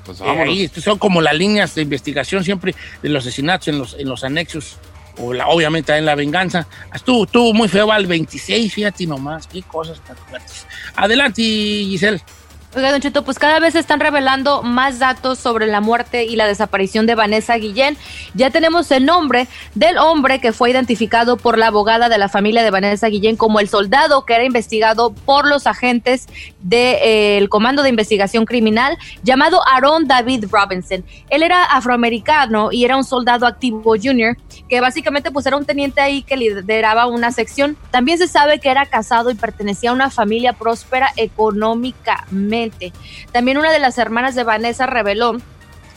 pues 0.05 0.19
Eh, 0.21 0.23
ahí 0.41 0.67
son 0.67 0.97
como 0.97 1.21
las 1.21 1.33
líneas 1.35 1.75
de 1.75 1.81
investigación 1.83 2.43
siempre 2.43 2.73
de 3.03 3.09
los 3.09 3.23
asesinatos 3.25 3.67
en 3.67 3.77
los, 3.77 3.93
en 3.93 4.07
los 4.09 4.23
anexos. 4.23 4.77
O 5.17 5.33
la- 5.33 5.47
obviamente 5.47 5.95
en 5.95 6.05
la 6.05 6.15
venganza. 6.15 6.65
Estuvo, 6.95 7.25
estuvo 7.25 7.53
muy 7.53 7.67
feo 7.67 7.91
al 7.91 8.07
26, 8.07 8.73
fíjate 8.73 9.05
nomás. 9.05 9.45
Qué 9.45 9.61
cosas 9.61 9.99
tan 10.05 10.15
fuertes. 10.15 10.65
Adelante, 10.95 11.41
Giselle. 11.43 12.21
Oiga, 12.73 12.97
Don 12.97 13.23
pues 13.25 13.37
cada 13.37 13.59
vez 13.59 13.73
se 13.73 13.79
están 13.79 13.99
revelando 13.99 14.63
más 14.63 14.97
datos 14.97 15.39
sobre 15.39 15.67
la 15.67 15.81
muerte 15.81 16.23
y 16.23 16.37
la 16.37 16.47
desaparición 16.47 17.05
de 17.05 17.15
Vanessa 17.15 17.57
Guillén. 17.57 17.97
Ya 18.33 18.49
tenemos 18.49 18.89
el 18.91 19.05
nombre 19.05 19.49
del 19.75 19.97
hombre 19.97 20.39
que 20.39 20.53
fue 20.53 20.71
identificado 20.71 21.35
por 21.35 21.57
la 21.57 21.67
abogada 21.67 22.07
de 22.07 22.17
la 22.17 22.29
familia 22.29 22.63
de 22.63 22.71
Vanessa 22.71 23.07
Guillén 23.07 23.35
como 23.35 23.59
el 23.59 23.67
soldado 23.67 24.25
que 24.25 24.35
era 24.35 24.45
investigado 24.45 25.11
por 25.11 25.49
los 25.49 25.67
agentes 25.67 26.27
del 26.61 27.49
Comando 27.49 27.83
de 27.83 27.89
Investigación 27.89 28.45
Criminal 28.45 28.97
llamado 29.21 29.59
Aaron 29.67 30.07
David 30.07 30.45
Robinson. 30.49 31.03
Él 31.29 31.43
era 31.43 31.65
afroamericano 31.65 32.71
y 32.71 32.85
era 32.85 32.95
un 32.95 33.03
soldado 33.03 33.47
activo 33.47 33.95
junior 34.01 34.37
que 34.69 34.79
básicamente 34.79 35.29
pues 35.29 35.45
era 35.45 35.57
un 35.57 35.65
teniente 35.65 35.99
ahí 35.99 36.21
que 36.21 36.37
lideraba 36.37 37.07
una 37.07 37.33
sección. 37.33 37.75
También 37.91 38.17
se 38.17 38.29
sabe 38.29 38.59
que 38.59 38.69
era 38.69 38.85
casado 38.85 39.29
y 39.29 39.35
pertenecía 39.35 39.89
a 39.89 39.93
una 39.93 40.09
familia 40.09 40.53
próspera 40.53 41.11
económicamente. 41.17 42.60
También 43.31 43.57
una 43.57 43.71
de 43.71 43.79
las 43.79 43.97
hermanas 43.97 44.35
de 44.35 44.43
Vanessa 44.43 44.85
reveló 44.85 45.37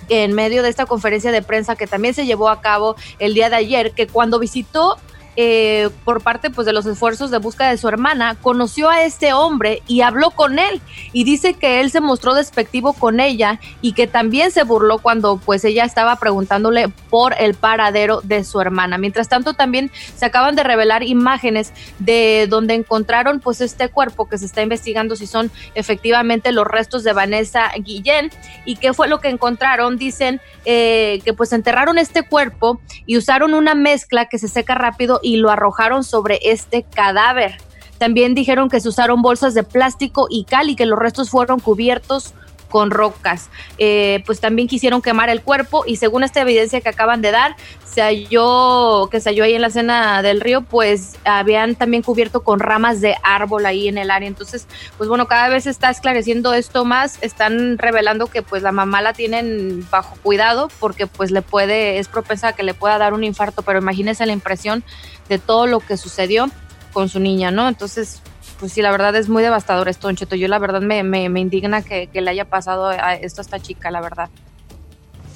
en 0.08 0.32
medio 0.32 0.62
de 0.62 0.68
esta 0.68 0.86
conferencia 0.86 1.32
de 1.32 1.42
prensa 1.42 1.76
que 1.76 1.86
también 1.86 2.14
se 2.14 2.26
llevó 2.26 2.48
a 2.48 2.60
cabo 2.60 2.96
el 3.18 3.34
día 3.34 3.50
de 3.50 3.56
ayer, 3.56 3.92
que 3.92 4.06
cuando 4.06 4.38
visitó 4.38 4.96
eh, 5.36 5.90
por 6.04 6.22
parte 6.22 6.50
pues 6.50 6.66
de 6.66 6.72
los 6.72 6.86
esfuerzos 6.86 7.30
de 7.30 7.38
búsqueda 7.38 7.70
de 7.70 7.78
su 7.78 7.88
hermana, 7.88 8.36
conoció 8.40 8.90
a 8.90 9.02
este 9.02 9.32
hombre 9.32 9.82
y 9.86 10.02
habló 10.02 10.30
con 10.30 10.58
él 10.58 10.80
y 11.12 11.24
dice 11.24 11.54
que 11.54 11.80
él 11.80 11.90
se 11.90 12.00
mostró 12.00 12.34
despectivo 12.34 12.92
con 12.92 13.20
ella 13.20 13.60
y 13.80 13.92
que 13.92 14.06
también 14.06 14.50
se 14.50 14.62
burló 14.62 14.98
cuando 14.98 15.36
pues 15.38 15.64
ella 15.64 15.84
estaba 15.84 16.16
preguntándole 16.16 16.88
por 17.10 17.34
el 17.38 17.54
paradero 17.54 18.20
de 18.22 18.44
su 18.44 18.60
hermana. 18.60 18.98
Mientras 18.98 19.28
tanto 19.28 19.54
también 19.54 19.90
se 20.16 20.26
acaban 20.26 20.54
de 20.54 20.62
revelar 20.62 21.02
imágenes 21.02 21.72
de 21.98 22.46
donde 22.48 22.74
encontraron 22.74 23.40
pues 23.40 23.60
este 23.60 23.88
cuerpo 23.88 24.28
que 24.28 24.38
se 24.38 24.46
está 24.46 24.62
investigando 24.62 25.16
si 25.16 25.26
son 25.26 25.50
efectivamente 25.74 26.52
los 26.52 26.66
restos 26.66 27.04
de 27.04 27.12
Vanessa 27.12 27.70
Guillén 27.78 28.30
y 28.64 28.76
qué 28.76 28.92
fue 28.92 29.08
lo 29.08 29.20
que 29.20 29.28
encontraron. 29.28 29.96
Dicen 29.96 30.40
eh, 30.64 31.20
que 31.24 31.34
pues 31.34 31.52
enterraron 31.52 31.98
este 31.98 32.22
cuerpo 32.22 32.80
y 33.06 33.16
usaron 33.16 33.54
una 33.54 33.74
mezcla 33.74 34.26
que 34.26 34.38
se 34.38 34.48
seca 34.48 34.74
rápido 34.74 35.20
y 35.24 35.36
lo 35.36 35.50
arrojaron 35.50 36.04
sobre 36.04 36.38
este 36.42 36.84
cadáver. 36.84 37.56
También 37.98 38.34
dijeron 38.34 38.68
que 38.68 38.80
se 38.80 38.88
usaron 38.88 39.22
bolsas 39.22 39.54
de 39.54 39.62
plástico 39.62 40.26
y 40.28 40.44
cal 40.44 40.68
y 40.68 40.76
que 40.76 40.86
los 40.86 40.98
restos 40.98 41.30
fueron 41.30 41.58
cubiertos 41.58 42.34
con 42.74 42.90
rocas. 42.90 43.50
Eh, 43.78 44.24
pues 44.26 44.40
también 44.40 44.66
quisieron 44.66 45.00
quemar 45.00 45.28
el 45.28 45.42
cuerpo 45.42 45.84
y 45.86 45.94
según 45.94 46.24
esta 46.24 46.40
evidencia 46.40 46.80
que 46.80 46.88
acaban 46.88 47.22
de 47.22 47.30
dar, 47.30 47.54
se 47.84 48.02
halló, 48.02 49.08
que 49.12 49.20
se 49.20 49.30
halló 49.30 49.44
ahí 49.44 49.54
en 49.54 49.60
la 49.60 49.68
escena 49.68 50.22
del 50.22 50.40
río, 50.40 50.62
pues 50.62 51.14
habían 51.24 51.76
también 51.76 52.02
cubierto 52.02 52.42
con 52.42 52.58
ramas 52.58 53.00
de 53.00 53.14
árbol 53.22 53.64
ahí 53.66 53.86
en 53.86 53.96
el 53.96 54.10
área. 54.10 54.26
Entonces, 54.26 54.66
pues 54.96 55.08
bueno, 55.08 55.28
cada 55.28 55.48
vez 55.50 55.62
se 55.62 55.70
está 55.70 55.88
esclareciendo 55.88 56.52
esto 56.52 56.84
más, 56.84 57.22
están 57.22 57.78
revelando 57.78 58.26
que 58.26 58.42
pues 58.42 58.64
la 58.64 58.72
mamá 58.72 59.02
la 59.02 59.12
tienen 59.12 59.86
bajo 59.88 60.16
cuidado 60.24 60.68
porque 60.80 61.06
pues 61.06 61.30
le 61.30 61.42
puede, 61.42 62.00
es 62.00 62.08
propensa 62.08 62.48
a 62.48 62.52
que 62.54 62.64
le 62.64 62.74
pueda 62.74 62.98
dar 62.98 63.14
un 63.14 63.22
infarto, 63.22 63.62
pero 63.62 63.78
imagínense 63.78 64.26
la 64.26 64.32
impresión 64.32 64.82
de 65.28 65.38
todo 65.38 65.68
lo 65.68 65.78
que 65.78 65.96
sucedió 65.96 66.50
con 66.92 67.08
su 67.08 67.20
niña, 67.20 67.52
¿no? 67.52 67.68
Entonces, 67.68 68.20
pues 68.58 68.72
sí, 68.72 68.82
la 68.82 68.90
verdad 68.90 69.14
es 69.16 69.28
muy 69.28 69.42
devastador 69.42 69.88
esto, 69.88 70.08
Don 70.08 70.16
Cheto. 70.16 70.36
Yo 70.36 70.48
la 70.48 70.58
verdad 70.58 70.80
me, 70.80 71.02
me, 71.02 71.28
me 71.28 71.40
indigna 71.40 71.82
que, 71.82 72.06
que 72.08 72.20
le 72.20 72.30
haya 72.30 72.44
pasado 72.44 72.88
a 72.88 73.14
esto 73.14 73.40
a 73.40 73.42
esta 73.42 73.60
chica, 73.60 73.90
la 73.90 74.00
verdad. 74.00 74.28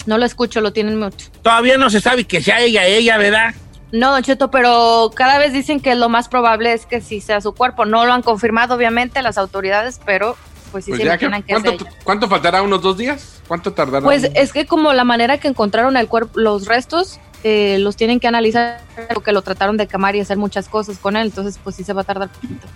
No 0.06 0.16
lo 0.18 0.24
escucho, 0.24 0.60
lo 0.60 0.72
tienen 0.72 0.98
mucho. 0.98 1.28
Todavía 1.42 1.76
no 1.76 1.90
se 1.90 2.00
sabe 2.00 2.24
que 2.24 2.40
sea 2.42 2.60
ella, 2.60 2.86
ella, 2.86 3.18
¿verdad? 3.18 3.54
No, 3.92 4.12
Don 4.12 4.22
Cheto, 4.22 4.50
pero 4.50 5.10
cada 5.14 5.38
vez 5.38 5.52
dicen 5.52 5.80
que 5.80 5.94
lo 5.94 6.08
más 6.08 6.28
probable 6.28 6.72
es 6.72 6.86
que 6.86 7.00
sí 7.00 7.20
sea 7.20 7.40
su 7.40 7.54
cuerpo. 7.54 7.84
No 7.84 8.04
lo 8.06 8.12
han 8.12 8.22
confirmado, 8.22 8.74
obviamente, 8.74 9.22
las 9.22 9.38
autoridades, 9.38 10.00
pero 10.04 10.36
pues 10.72 10.84
sí 10.84 10.90
Pues 10.90 11.00
se 11.00 11.06
ya 11.06 11.16
que- 11.18 11.30
que 11.46 11.78
¿cuánto, 12.04 12.28
faltará? 12.28 12.62
¿Unos 12.62 12.82
dos 12.82 12.96
días? 12.98 13.40
¿Cuánto 13.48 13.72
tardará? 13.72 14.04
Pues 14.04 14.30
es 14.34 14.52
que 14.52 14.66
como 14.66 14.92
la 14.92 15.04
manera 15.04 15.38
que 15.38 15.48
encontraron 15.48 15.96
el 15.96 16.06
cuerpo, 16.08 16.38
los 16.38 16.66
restos, 16.66 17.18
eh, 17.44 17.78
los 17.78 17.96
tienen 17.96 18.20
que 18.20 18.28
analizar 18.28 18.80
porque 19.14 19.32
lo 19.32 19.40
trataron 19.42 19.76
de 19.78 19.86
quemar 19.86 20.16
y 20.16 20.20
hacer 20.20 20.36
muchas 20.36 20.68
cosas 20.68 20.98
con 20.98 21.16
él, 21.16 21.28
entonces 21.28 21.58
pues 21.62 21.76
sí 21.76 21.84
se 21.84 21.92
va 21.94 22.02
a 22.02 22.04
tardar 22.04 22.28
poquito. 22.28 22.66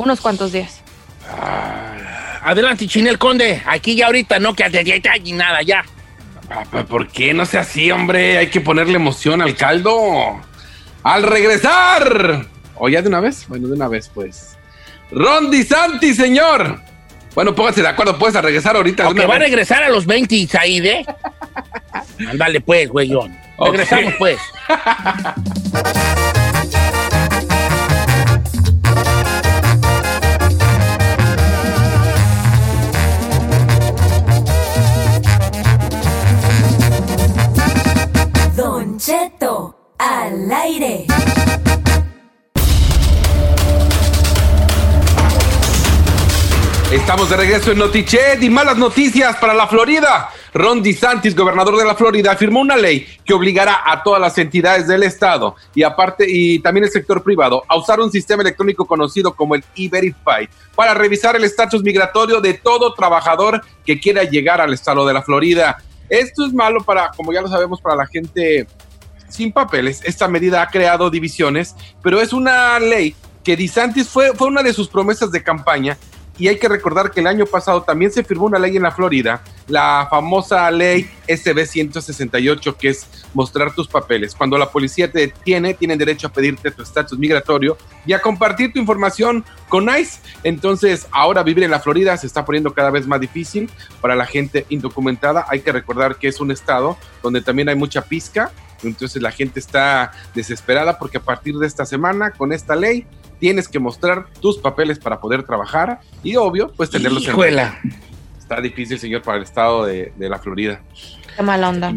Unos 0.00 0.22
cuantos 0.22 0.50
días. 0.52 0.80
Adelante, 2.42 2.86
Chinel 2.86 3.18
Conde. 3.18 3.62
Aquí 3.66 3.94
ya 3.94 4.06
ahorita 4.06 4.38
no, 4.38 4.54
que 4.54 5.02
y 5.22 5.32
nada, 5.32 5.60
ya. 5.60 5.84
Papá, 6.48 6.84
¿Por 6.84 7.08
qué 7.08 7.34
no 7.34 7.44
sea 7.44 7.60
así, 7.60 7.90
hombre? 7.90 8.38
Hay 8.38 8.46
que 8.46 8.62
ponerle 8.62 8.94
emoción 8.94 9.42
al 9.42 9.54
caldo. 9.56 10.40
¡Al 11.02 11.22
regresar! 11.22 12.46
¿O 12.76 12.88
ya 12.88 13.02
de 13.02 13.08
una 13.08 13.20
vez? 13.20 13.44
Bueno, 13.46 13.68
de 13.68 13.74
una 13.74 13.88
vez, 13.88 14.10
pues. 14.14 14.56
Ron 15.10 15.52
Santi, 15.64 16.14
señor. 16.14 16.80
Bueno, 17.34 17.54
póngase 17.54 17.82
de 17.82 17.88
acuerdo, 17.88 18.18
pues, 18.18 18.34
a 18.34 18.40
regresar 18.40 18.76
ahorita. 18.76 19.06
una 19.06 19.26
va 19.26 19.34
a 19.34 19.40
regresar 19.40 19.82
a 19.82 19.90
los 19.90 20.06
20, 20.06 20.46
Said, 20.46 20.84
¿eh? 20.86 21.06
Ándale, 22.26 22.62
pues, 22.62 22.88
güeyón. 22.88 23.36
Ok. 23.58 23.72
Regresamos, 23.72 24.14
pues. 24.18 24.38
Al 39.98 40.52
aire. 40.52 41.04
Estamos 46.92 47.28
de 47.28 47.36
regreso 47.36 47.72
en 47.72 47.78
Notichet 47.78 48.40
y 48.40 48.48
malas 48.48 48.76
noticias 48.76 49.34
para 49.38 49.52
la 49.52 49.66
Florida. 49.66 50.30
Ron 50.54 50.80
DeSantis, 50.80 51.34
gobernador 51.34 51.76
de 51.76 51.86
la 51.86 51.96
Florida, 51.96 52.36
firmó 52.36 52.60
una 52.60 52.76
ley 52.76 53.04
que 53.24 53.34
obligará 53.34 53.82
a 53.84 54.00
todas 54.04 54.20
las 54.20 54.38
entidades 54.38 54.86
del 54.86 55.02
estado 55.02 55.56
y 55.74 55.82
aparte 55.82 56.24
y 56.28 56.60
también 56.60 56.84
el 56.84 56.90
sector 56.92 57.24
privado 57.24 57.64
a 57.66 57.76
usar 57.78 57.98
un 57.98 58.12
sistema 58.12 58.42
electrónico 58.42 58.86
conocido 58.86 59.34
como 59.34 59.56
el 59.56 59.64
E-Verify 59.74 60.48
para 60.76 60.94
revisar 60.94 61.34
el 61.34 61.42
estatus 61.42 61.82
migratorio 61.82 62.40
de 62.40 62.54
todo 62.54 62.94
trabajador 62.94 63.60
que 63.84 63.98
quiera 63.98 64.22
llegar 64.22 64.60
al 64.60 64.72
estado 64.72 65.04
de 65.04 65.14
la 65.14 65.22
Florida. 65.22 65.82
Esto 66.08 66.46
es 66.46 66.52
malo 66.52 66.84
para, 66.84 67.10
como 67.16 67.32
ya 67.32 67.42
lo 67.42 67.48
sabemos, 67.48 67.80
para 67.80 67.96
la 67.96 68.06
gente 68.06 68.68
sin 69.30 69.52
papeles. 69.52 70.00
Esta 70.04 70.28
medida 70.28 70.62
ha 70.62 70.68
creado 70.68 71.10
divisiones, 71.10 71.74
pero 72.02 72.20
es 72.20 72.32
una 72.32 72.78
ley 72.78 73.14
que 73.44 73.56
DeSantis 73.56 74.08
fue, 74.08 74.34
fue 74.34 74.48
una 74.48 74.62
de 74.62 74.72
sus 74.72 74.88
promesas 74.88 75.32
de 75.32 75.42
campaña. 75.42 75.96
Y 76.40 76.48
hay 76.48 76.58
que 76.58 76.70
recordar 76.70 77.10
que 77.10 77.20
el 77.20 77.26
año 77.26 77.44
pasado 77.44 77.82
también 77.82 78.10
se 78.10 78.24
firmó 78.24 78.46
una 78.46 78.58
ley 78.58 78.74
en 78.74 78.82
la 78.82 78.92
Florida, 78.92 79.42
la 79.68 80.06
famosa 80.08 80.70
ley 80.70 81.06
SB 81.28 81.66
168, 81.66 82.78
que 82.78 82.88
es 82.88 83.06
mostrar 83.34 83.74
tus 83.74 83.86
papeles. 83.86 84.34
Cuando 84.34 84.56
la 84.56 84.70
policía 84.70 85.12
te 85.12 85.18
detiene, 85.18 85.74
tienen 85.74 85.98
derecho 85.98 86.28
a 86.28 86.32
pedirte 86.32 86.70
tu 86.70 86.82
estatus 86.82 87.18
migratorio 87.18 87.76
y 88.06 88.14
a 88.14 88.22
compartir 88.22 88.72
tu 88.72 88.78
información 88.78 89.44
con 89.68 89.90
ICE. 89.94 90.20
Entonces, 90.42 91.08
ahora 91.12 91.42
vivir 91.42 91.64
en 91.64 91.72
la 91.72 91.80
Florida 91.80 92.16
se 92.16 92.26
está 92.26 92.46
poniendo 92.46 92.72
cada 92.72 92.90
vez 92.90 93.06
más 93.06 93.20
difícil 93.20 93.70
para 94.00 94.16
la 94.16 94.24
gente 94.24 94.64
indocumentada. 94.70 95.44
Hay 95.46 95.60
que 95.60 95.72
recordar 95.72 96.16
que 96.16 96.28
es 96.28 96.40
un 96.40 96.50
estado 96.50 96.96
donde 97.22 97.42
también 97.42 97.68
hay 97.68 97.76
mucha 97.76 98.00
pizca, 98.00 98.50
entonces 98.82 99.22
la 99.22 99.30
gente 99.30 99.60
está 99.60 100.12
desesperada 100.34 100.98
porque 100.98 101.18
a 101.18 101.22
partir 101.22 101.56
de 101.56 101.66
esta 101.66 101.84
semana, 101.84 102.30
con 102.30 102.52
esta 102.52 102.76
ley, 102.76 103.06
tienes 103.38 103.68
que 103.68 103.78
mostrar 103.78 104.26
tus 104.40 104.58
papeles 104.58 104.98
para 104.98 105.20
poder 105.20 105.42
trabajar 105.42 106.00
y 106.22 106.36
obvio, 106.36 106.72
pues 106.76 106.90
tenerlos 106.90 107.24
en 107.24 107.30
Hijuela. 107.30 107.78
Está 108.38 108.60
difícil, 108.60 108.98
señor, 108.98 109.22
para 109.22 109.38
el 109.38 109.44
estado 109.44 109.84
de, 109.84 110.12
de 110.16 110.28
la 110.28 110.38
Florida. 110.38 110.80
Qué 111.36 111.42
mala 111.42 111.68
onda. 111.68 111.92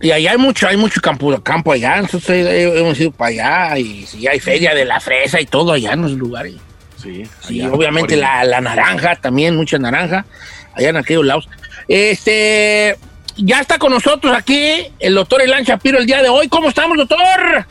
Y 0.00 0.10
allá 0.10 0.32
hay 0.32 0.38
mucho, 0.38 0.66
hay 0.66 0.76
mucho 0.76 1.00
campo, 1.00 1.40
campo 1.42 1.72
allá. 1.72 2.02
Nosotros 2.02 2.28
hemos 2.30 2.98
ido 2.98 3.12
para 3.12 3.28
allá 3.28 3.78
y 3.78 4.04
sí, 4.04 4.26
hay 4.26 4.40
feria 4.40 4.74
de 4.74 4.84
la 4.84 4.98
fresa 4.98 5.40
y 5.40 5.46
todo 5.46 5.72
allá 5.72 5.92
en 5.92 6.02
los 6.02 6.12
lugares. 6.12 6.56
Sí, 6.96 7.22
Sí, 7.40 7.62
obviamente 7.62 8.16
la, 8.16 8.44
la 8.44 8.60
naranja, 8.60 9.16
también 9.16 9.56
mucha 9.56 9.78
naranja, 9.78 10.26
allá 10.74 10.88
en 10.90 10.96
aquellos 10.96 11.24
lados. 11.24 11.48
Este, 11.88 12.96
ya 13.36 13.60
está 13.60 13.78
con 13.78 13.92
nosotros 13.92 14.34
aquí 14.36 14.92
el 14.98 15.14
doctor 15.14 15.42
Elan 15.42 15.64
Shapiro 15.64 15.98
el 15.98 16.06
día 16.06 16.22
de 16.22 16.28
hoy. 16.28 16.48
¿Cómo 16.48 16.68
estamos, 16.68 16.96
doctor? 16.96 17.66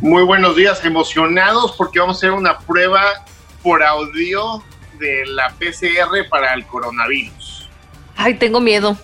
Muy 0.00 0.22
buenos 0.22 0.56
días, 0.56 0.84
emocionados 0.84 1.72
porque 1.76 2.00
vamos 2.00 2.16
a 2.16 2.18
hacer 2.18 2.32
una 2.32 2.58
prueba 2.58 3.02
por 3.62 3.82
audio 3.82 4.62
de 4.98 5.24
la 5.26 5.50
PCR 5.50 6.28
para 6.28 6.54
el 6.54 6.66
coronavirus. 6.66 7.68
Ay, 8.16 8.34
tengo 8.34 8.60
miedo. 8.60 8.96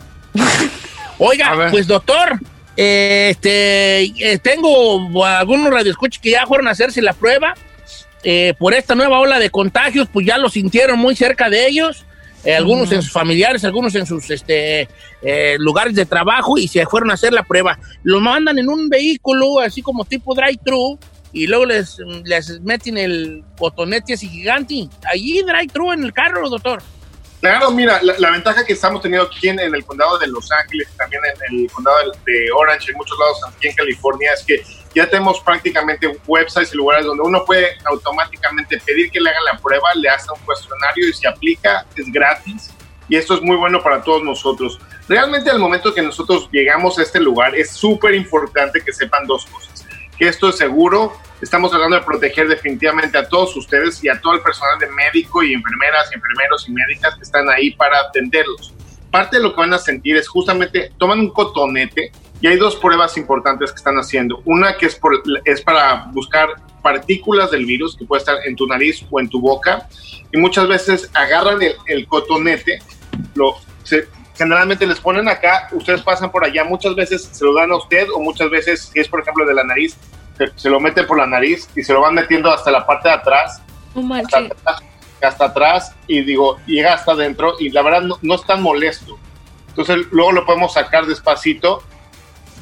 Oiga, 1.18 1.68
pues 1.70 1.86
doctor, 1.86 2.38
eh, 2.76 3.28
este, 3.30 4.04
eh, 4.04 4.38
tengo 4.38 5.24
algunos 5.24 5.72
radioescuchas 5.72 6.22
que 6.22 6.30
ya 6.30 6.46
fueron 6.46 6.68
a 6.68 6.72
hacerse 6.72 7.02
la 7.02 7.12
prueba. 7.12 7.54
Eh, 8.24 8.54
por 8.58 8.74
esta 8.74 8.94
nueva 8.94 9.20
ola 9.20 9.38
de 9.38 9.50
contagios, 9.50 10.08
pues 10.12 10.26
ya 10.26 10.38
lo 10.38 10.48
sintieron 10.48 10.98
muy 10.98 11.14
cerca 11.14 11.48
de 11.48 11.66
ellos. 11.66 12.04
Eh, 12.44 12.54
algunos 12.54 12.92
en 12.92 13.02
sus 13.02 13.12
familiares, 13.12 13.64
algunos 13.64 13.94
en 13.94 14.06
sus 14.06 14.30
este, 14.30 14.88
eh, 15.22 15.56
lugares 15.58 15.94
de 15.94 16.06
trabajo 16.06 16.56
y 16.58 16.68
se 16.68 16.86
fueron 16.86 17.10
a 17.10 17.14
hacer 17.14 17.32
la 17.32 17.42
prueba. 17.42 17.78
Lo 18.02 18.20
mandan 18.20 18.58
en 18.58 18.68
un 18.68 18.88
vehículo, 18.88 19.60
así 19.60 19.82
como 19.82 20.04
tipo 20.04 20.34
drive-thru, 20.34 20.98
y 21.32 21.46
luego 21.46 21.66
les, 21.66 21.98
les 22.24 22.60
meten 22.60 22.96
el 22.96 23.44
cotonete 23.58 24.14
así 24.14 24.28
gigante. 24.28 24.88
Allí 25.04 25.42
drive-thru 25.42 25.92
en 25.92 26.04
el 26.04 26.12
carro, 26.12 26.48
doctor. 26.48 26.82
Claro, 27.40 27.70
mira, 27.70 28.00
la, 28.02 28.30
ventaja 28.32 28.66
que 28.66 28.72
estamos 28.72 29.00
teniendo 29.00 29.28
aquí 29.28 29.48
en, 29.48 29.60
el 29.60 29.84
condado 29.84 30.18
de 30.18 30.26
Los 30.26 30.50
Ángeles, 30.50 30.88
también 30.96 31.22
en 31.24 31.60
el 31.60 31.70
condado 31.70 31.96
de, 32.26 32.50
Orange, 32.52 32.90
en 32.90 32.96
muchos 32.96 33.16
lados 33.16 33.38
aquí 33.48 33.68
en 33.68 33.76
California, 33.76 34.32
es 34.34 34.42
que 34.44 34.62
ya 34.92 35.08
tenemos 35.08 35.40
prácticamente 35.40 36.18
websites 36.26 36.74
y 36.74 36.76
lugares 36.76 37.06
donde 37.06 37.22
uno 37.22 37.44
puede 37.44 37.78
automáticamente 37.84 38.80
pedir 38.84 39.12
que 39.12 39.20
le 39.20 39.30
hagan 39.30 39.44
la 39.52 39.58
prueba, 39.58 39.88
le 39.94 40.08
hacen 40.08 40.30
un 40.36 40.44
cuestionario 40.44 41.08
y 41.08 41.12
se 41.12 41.28
aplica, 41.28 41.86
es 41.94 42.10
gratis. 42.10 42.70
Y 43.08 43.16
esto 43.16 43.34
es 43.34 43.42
muy 43.42 43.56
bueno 43.56 43.82
para 43.82 44.02
todos 44.02 44.24
nosotros. 44.24 44.80
Realmente 45.08 45.48
al 45.48 45.60
momento 45.60 45.94
que 45.94 46.02
nosotros 46.02 46.48
llegamos 46.50 46.98
a 46.98 47.02
este 47.02 47.20
lugar 47.20 47.54
es 47.54 47.70
súper 47.70 48.14
importante 48.14 48.82
que 48.82 48.92
sepan 48.92 49.26
dos 49.26 49.46
cosas. 49.46 49.86
Que 50.18 50.26
esto 50.28 50.48
es 50.48 50.56
seguro, 50.56 51.16
estamos 51.40 51.70
tratando 51.70 51.96
de 51.96 52.02
proteger 52.02 52.48
definitivamente 52.48 53.18
a 53.18 53.28
todos 53.28 53.56
ustedes 53.56 54.02
y 54.02 54.08
a 54.08 54.20
todo 54.20 54.34
el 54.34 54.40
personal 54.40 54.78
de 54.78 54.88
médico 54.88 55.42
y 55.42 55.52
enfermeras 55.52 56.10
y 56.10 56.14
enfermeros 56.14 56.68
y 56.68 56.72
médicas 56.72 57.14
que 57.16 57.22
están 57.22 57.48
ahí 57.48 57.72
para 57.72 58.00
atenderlos. 58.00 58.74
Parte 59.10 59.36
de 59.36 59.42
lo 59.42 59.54
que 59.54 59.60
van 59.60 59.72
a 59.72 59.78
sentir 59.78 60.16
es 60.16 60.28
justamente, 60.28 60.92
toman 60.98 61.20
un 61.20 61.30
cotonete 61.30 62.12
y 62.40 62.46
hay 62.46 62.56
dos 62.56 62.76
pruebas 62.76 63.16
importantes 63.16 63.70
que 63.70 63.76
están 63.76 63.96
haciendo. 63.96 64.42
Una 64.44 64.76
que 64.76 64.86
es, 64.86 64.94
por, 64.96 65.22
es 65.44 65.62
para 65.62 66.06
buscar 66.12 66.48
partículas 66.82 67.50
del 67.50 67.64
virus 67.64 67.96
que 67.96 68.04
puede 68.04 68.20
estar 68.20 68.36
en 68.46 68.54
tu 68.54 68.66
nariz 68.66 69.04
o 69.10 69.20
en 69.20 69.28
tu 69.28 69.40
boca 69.40 69.88
y 70.32 70.36
muchas 70.36 70.68
veces 70.68 71.10
agarran 71.14 71.60
el, 71.62 71.74
el 71.86 72.06
cotonete, 72.06 72.80
lo, 73.34 73.56
se, 73.82 74.06
generalmente 74.38 74.86
les 74.86 75.00
ponen 75.00 75.28
acá, 75.28 75.68
ustedes 75.72 76.00
pasan 76.02 76.30
por 76.30 76.44
allá, 76.44 76.64
muchas 76.64 76.94
veces 76.94 77.28
se 77.32 77.44
lo 77.44 77.52
dan 77.54 77.72
a 77.72 77.76
usted 77.76 78.06
o 78.14 78.20
muchas 78.20 78.48
veces, 78.50 78.90
si 78.92 79.00
es 79.00 79.08
por 79.08 79.20
ejemplo 79.20 79.44
de 79.44 79.54
la 79.54 79.64
nariz, 79.64 79.96
se, 80.38 80.52
se 80.56 80.70
lo 80.70 80.80
meten 80.80 81.06
por 81.06 81.18
la 81.18 81.26
nariz 81.26 81.68
y 81.74 81.82
se 81.82 81.92
lo 81.92 82.00
van 82.00 82.14
metiendo 82.14 82.50
hasta 82.50 82.70
la 82.70 82.86
parte 82.86 83.08
de 83.08 83.14
atrás, 83.16 83.60
hasta, 84.14 84.38
atrás, 84.38 84.82
hasta 85.22 85.44
atrás 85.44 85.94
y 86.06 86.22
digo, 86.22 86.58
llega 86.66 86.94
hasta 86.94 87.12
adentro 87.12 87.54
y 87.58 87.70
la 87.70 87.82
verdad 87.82 88.02
no, 88.02 88.18
no 88.22 88.34
es 88.34 88.44
tan 88.44 88.62
molesto. 88.62 89.18
Entonces 89.68 90.06
luego 90.10 90.32
lo 90.32 90.46
podemos 90.46 90.72
sacar 90.72 91.06
despacito 91.06 91.82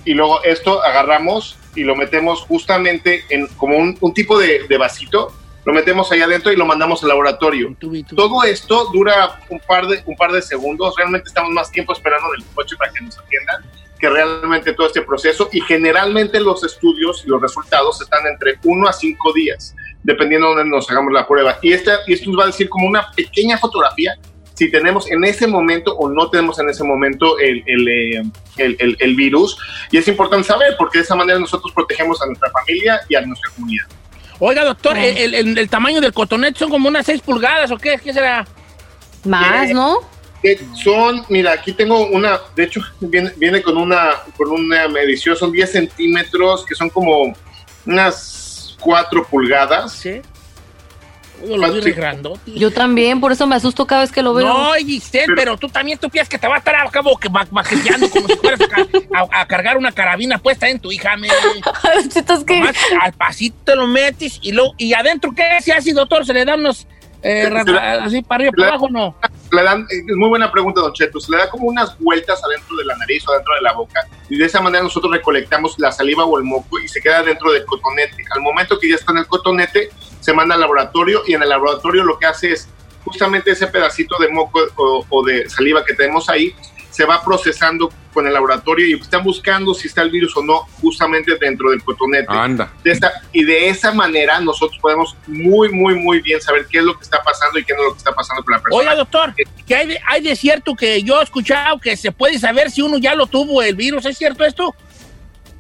y 0.05 0.15
luego 0.15 0.43
esto 0.45 0.83
agarramos 0.83 1.59
y 1.75 1.85
lo 1.85 1.95
metemos 1.95 2.43
justamente 2.43 3.25
en 3.29 3.47
como 3.49 3.77
un, 3.77 3.97
un 4.01 4.15
tipo 4.15 4.39
de, 4.39 4.67
de, 4.67 4.79
vasito, 4.79 5.33
lo 5.65 5.75
metemos 5.75 6.11
ahí 6.13 6.23
adentro 6.23 6.53
y 6.53 6.57
lo 6.57 6.65
mandamos 6.65 7.03
al 7.03 7.11
laboratorio. 7.11 7.77
Todo 8.15 8.45
esto 8.45 8.91
dura 8.93 9.41
un 9.51 9.61
par, 9.61 9.87
de, 9.87 10.03
un 10.07 10.17
par 10.17 10.33
de 10.33 10.41
segundos, 10.41 10.95
realmente 10.97 11.29
estamos 11.29 11.51
más 11.51 11.71
tiempo 11.71 11.93
esperando 11.93 12.29
en 12.35 12.43
el 12.43 12.49
coche 12.55 12.77
para 12.77 12.93
que 12.93 13.05
nos 13.05 13.19
atiendan 13.19 13.65
que 13.99 14.09
realmente 14.09 14.73
todo 14.73 14.87
este 14.87 15.03
proceso 15.03 15.49
y 15.53 15.61
generalmente 15.63 16.41
los 16.41 16.63
estudios 16.65 17.23
y 17.25 17.29
los 17.29 17.41
resultados 17.41 18.01
están 18.01 18.27
entre 18.27 18.59
1 18.65 18.89
a 18.89 18.93
5 18.93 19.33
días, 19.33 19.75
dependiendo 20.03 20.49
de 20.51 20.55
dónde 20.57 20.77
nos 20.77 20.91
hagamos 20.91 21.13
la 21.13 21.27
prueba. 21.27 21.59
Y, 21.63 21.73
esta, 21.73 22.01
y 22.07 22.13
esto 22.15 22.31
nos 22.31 22.41
va 22.41 22.45
a 22.45 22.47
decir 22.49 22.69
como 22.69 22.87
una 22.87 23.11
pequeña 23.13 23.59
fotografía 23.59 24.15
si 24.55 24.71
tenemos 24.71 25.11
en 25.11 25.23
ese 25.25 25.47
momento 25.47 25.95
o 25.97 26.09
no 26.09 26.31
tenemos 26.31 26.59
en 26.59 26.71
ese 26.71 26.83
momento 26.83 27.39
el, 27.39 27.63
el, 27.67 27.89
el, 28.57 28.77
el, 28.79 28.97
el 28.99 29.15
virus. 29.15 29.59
Y 29.91 29.99
es 29.99 30.09
importante 30.09 30.49
saber 30.49 30.77
porque 30.79 30.99
de 30.99 31.05
esa 31.05 31.15
manera 31.15 31.39
nosotros 31.39 31.73
protegemos 31.75 32.23
a 32.23 32.27
nuestra 32.27 32.51
familia 32.51 33.01
y 33.09 33.17
a 33.17 33.21
nuestra 33.21 33.51
comunidad. 33.51 33.85
Oiga, 34.39 34.65
doctor, 34.65 34.97
el, 34.97 35.35
el, 35.35 35.59
el, 35.59 35.69
tamaño 35.69 36.01
del 36.01 36.13
cotonete 36.13 36.59
son 36.59 36.71
como 36.71 36.89
unas 36.89 37.07
6 37.07 37.21
pulgadas 37.23 37.71
o 37.71 37.77
qué, 37.79 37.99
¿Qué 38.03 38.13
será? 38.13 38.47
Más, 39.25 39.71
Eh, 39.71 39.75
¿no? 39.75 40.01
Son, 40.75 41.25
mira, 41.29 41.53
aquí 41.53 41.73
tengo 41.73 42.07
una, 42.07 42.39
de 42.55 42.65
hecho, 42.65 42.81
viene, 43.01 43.33
viene 43.37 43.63
con 43.63 43.77
una 43.77 44.11
con 44.37 44.51
una 44.51 44.87
medición, 44.89 45.37
son 45.37 45.51
10 45.51 45.73
centímetros, 45.73 46.65
que 46.65 46.75
son 46.75 46.89
como 46.91 47.35
unas 47.85 48.77
4 48.81 49.25
pulgadas. 49.27 49.93
Sí. 49.93 50.21
Yo 51.47 51.57
lo 51.59 51.67
grandote. 51.95 52.53
Yo 52.55 52.71
también, 52.71 53.21
por 53.21 53.31
eso 53.31 53.47
me 53.47 53.57
asusto 53.57 53.87
cada 53.87 54.01
vez 54.01 54.11
que 54.11 54.23
lo 54.23 54.33
veo. 54.33 54.47
No, 54.47 54.73
Giselle, 54.75 55.35
pero, 55.37 55.59
tú 55.59 55.69
también 55.69 55.99
tú 55.99 56.09
piensas 56.09 56.31
que 56.31 56.39
te 56.39 56.49
va 56.49 56.55
a 56.55 56.59
estar 56.59 56.75
a 56.77 56.89
cabo 56.91 57.15
que 57.19 57.29
ma- 57.29 57.47
maquillando 57.51 58.09
como 58.09 58.27
si 58.27 58.37
fueras 58.37 58.61
a, 58.63 58.67
ca- 58.69 58.87
a- 59.15 59.41
a 59.43 59.47
cargar 59.47 59.77
una 59.77 59.93
carabina 59.93 60.39
puesta 60.39 60.67
en 60.69 60.81
tu 60.81 60.91
hija, 60.91 61.15
me. 61.19 61.29
Chitos, 62.09 62.43
¿qué? 62.47 62.59
Nomás 62.59 62.77
al 63.03 63.13
pasito 63.13 63.57
te 63.65 63.77
lo 63.77 63.87
metes 63.87 64.39
y 64.41 64.53
luego, 64.53 64.73
y 64.79 64.95
adentro, 64.95 65.33
¿qué 65.37 65.61
se 65.61 65.73
hace, 65.75 65.93
doctor? 65.93 66.25
¿Se 66.25 66.33
le 66.33 66.45
dan 66.47 66.61
unos 66.61 66.87
eh, 67.23 67.43
así 68.07 68.23
para 68.23 68.37
arriba, 68.37 68.53
para 68.57 68.69
abajo, 68.69 68.89
no? 68.89 69.15
Le 69.53 69.63
dan, 69.63 69.87
es 69.91 70.17
muy 70.17 70.29
buena 70.29 70.51
pregunta, 70.51 70.81
Don 70.81 70.93
Cheto. 70.93 71.21
Se 71.21 71.31
le 71.31 71.39
da 71.39 71.49
como 71.49 71.69
unas 71.69 71.99
vueltas 71.99 72.43
adentro 72.45 72.77
de 72.77 72.85
la 72.85 72.97
nariz 72.97 73.27
o 73.27 73.33
adentro 73.33 73.55
de 73.55 73.61
la 73.63 73.73
boca 73.73 74.07
y 74.29 74.37
de 74.37 74.45
esa 74.45 74.61
manera 74.61 74.83
nosotros 74.83 75.13
recolectamos 75.13 75.79
la 75.79 75.93
saliva 75.93 76.25
o 76.25 76.37
el 76.39 76.45
moco 76.45 76.79
y 76.81 76.89
se 76.89 77.01
queda 77.01 77.23
dentro 77.23 77.53
del 77.53 77.65
cotonete. 77.65 78.25
Al 78.35 78.41
momento 78.41 78.79
que 78.79 78.89
ya 78.89 78.97
está 78.97 79.13
en 79.13 79.19
el 79.19 79.27
cotonete, 79.27 79.91
se 80.21 80.33
manda 80.33 80.55
al 80.55 80.61
laboratorio 80.61 81.23
y 81.27 81.35
en 81.35 81.43
el 81.43 81.49
laboratorio 81.49 82.03
lo 82.03 82.19
que 82.19 82.27
hace 82.27 82.53
es 82.53 82.69
justamente 83.05 83.53
ese 83.53 83.69
pedacito 83.69 84.17
de 84.19 84.29
moco 84.29 84.61
o 84.77 85.25
de 85.25 85.49
saliva 85.49 85.85
que 85.85 85.95
tenemos 85.95 86.29
ahí 86.29 86.55
se 86.97 87.05
va 87.05 87.23
procesando 87.23 87.93
con 88.15 88.27
el 88.27 88.33
laboratorio 88.33 88.87
y 88.87 88.95
están 88.99 89.23
buscando 89.23 89.75
si 89.75 89.87
está 89.89 90.01
el 90.01 90.11
virus 90.11 90.35
o 90.35 90.43
no 90.43 90.61
justamente 90.81 91.37
dentro 91.39 91.69
del 91.71 91.83
cotonete. 91.85 92.25
Anda. 92.29 92.73
De 92.83 92.91
esta- 92.91 93.13
y 93.33 93.45
de 93.45 93.69
esa 93.69 93.93
manera 93.93 94.41
nosotros 94.41 94.79
podemos 94.81 95.15
muy, 95.27 95.69
muy, 95.71 95.95
muy 95.97 96.21
bien 96.23 96.41
saber 96.41 96.67
qué 96.71 96.79
es 96.79 96.85
lo 96.85 96.97
que 96.97 97.05
está 97.05 97.23
pasando 97.23 97.59
y 97.59 97.65
qué 97.65 97.75
no 97.75 97.81
es 97.81 97.87
lo 97.89 97.93
que 97.93 97.99
está 97.99 98.15
pasando 98.15 98.43
con 98.43 98.53
la 98.53 98.63
persona. 98.63 98.81
Oiga, 98.81 98.95
doctor, 98.97 99.35
que 99.67 99.75
hay 99.77 99.87
de, 99.89 100.01
hay 100.07 100.23
de 100.23 100.35
cierto 100.35 100.75
que 100.75 101.03
yo 101.03 101.21
he 101.21 101.25
escuchado 101.25 101.79
que 101.79 101.95
se 101.99 102.11
puede 102.13 102.39
saber 102.39 102.71
si 102.71 102.81
uno 102.81 102.97
ya 102.97 103.15
lo 103.15 103.27
tuvo 103.27 103.63
el 103.63 103.75
virus. 103.77 104.07
¿Es 104.07 104.17
cierto 104.17 104.43
esto? 104.45 104.75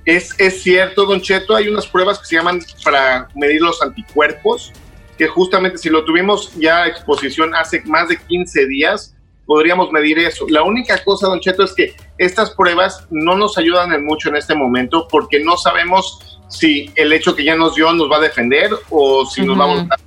Es, 0.06 0.34
es 0.38 0.62
cierto, 0.62 1.04
Don 1.04 1.20
Cheto, 1.20 1.54
hay 1.54 1.68
unas 1.68 1.86
pruebas 1.86 2.18
que 2.18 2.24
se 2.26 2.36
llaman 2.36 2.62
para 2.84 3.28
medir 3.34 3.60
los 3.60 3.82
anticuerpos, 3.82 4.72
que 5.18 5.26
justamente 5.26 5.76
si 5.78 5.90
lo 5.90 6.04
tuvimos 6.04 6.54
ya 6.54 6.84
a 6.84 6.86
exposición 6.86 7.54
hace 7.54 7.82
más 7.86 8.08
de 8.08 8.16
15 8.16 8.66
días, 8.66 9.15
podríamos 9.46 9.90
medir 9.92 10.18
eso. 10.18 10.44
La 10.48 10.62
única 10.62 11.02
cosa, 11.04 11.28
Don 11.28 11.40
Cheto, 11.40 11.62
es 11.64 11.72
que 11.72 11.94
estas 12.18 12.50
pruebas 12.50 13.06
no 13.10 13.36
nos 13.36 13.56
ayudan 13.58 13.92
en 13.92 14.04
mucho 14.04 14.28
en 14.28 14.36
este 14.36 14.54
momento 14.54 15.06
porque 15.10 15.40
no 15.40 15.56
sabemos 15.56 16.38
si 16.48 16.90
el 16.96 17.12
hecho 17.12 17.34
que 17.34 17.44
ya 17.44 17.56
nos 17.56 17.74
dio 17.74 17.92
nos 17.92 18.10
va 18.10 18.16
a 18.16 18.20
defender 18.20 18.70
o 18.90 19.24
si 19.26 19.42
nos 19.42 19.58
va 19.58 19.64
a 19.64 19.68
voltar. 19.68 19.98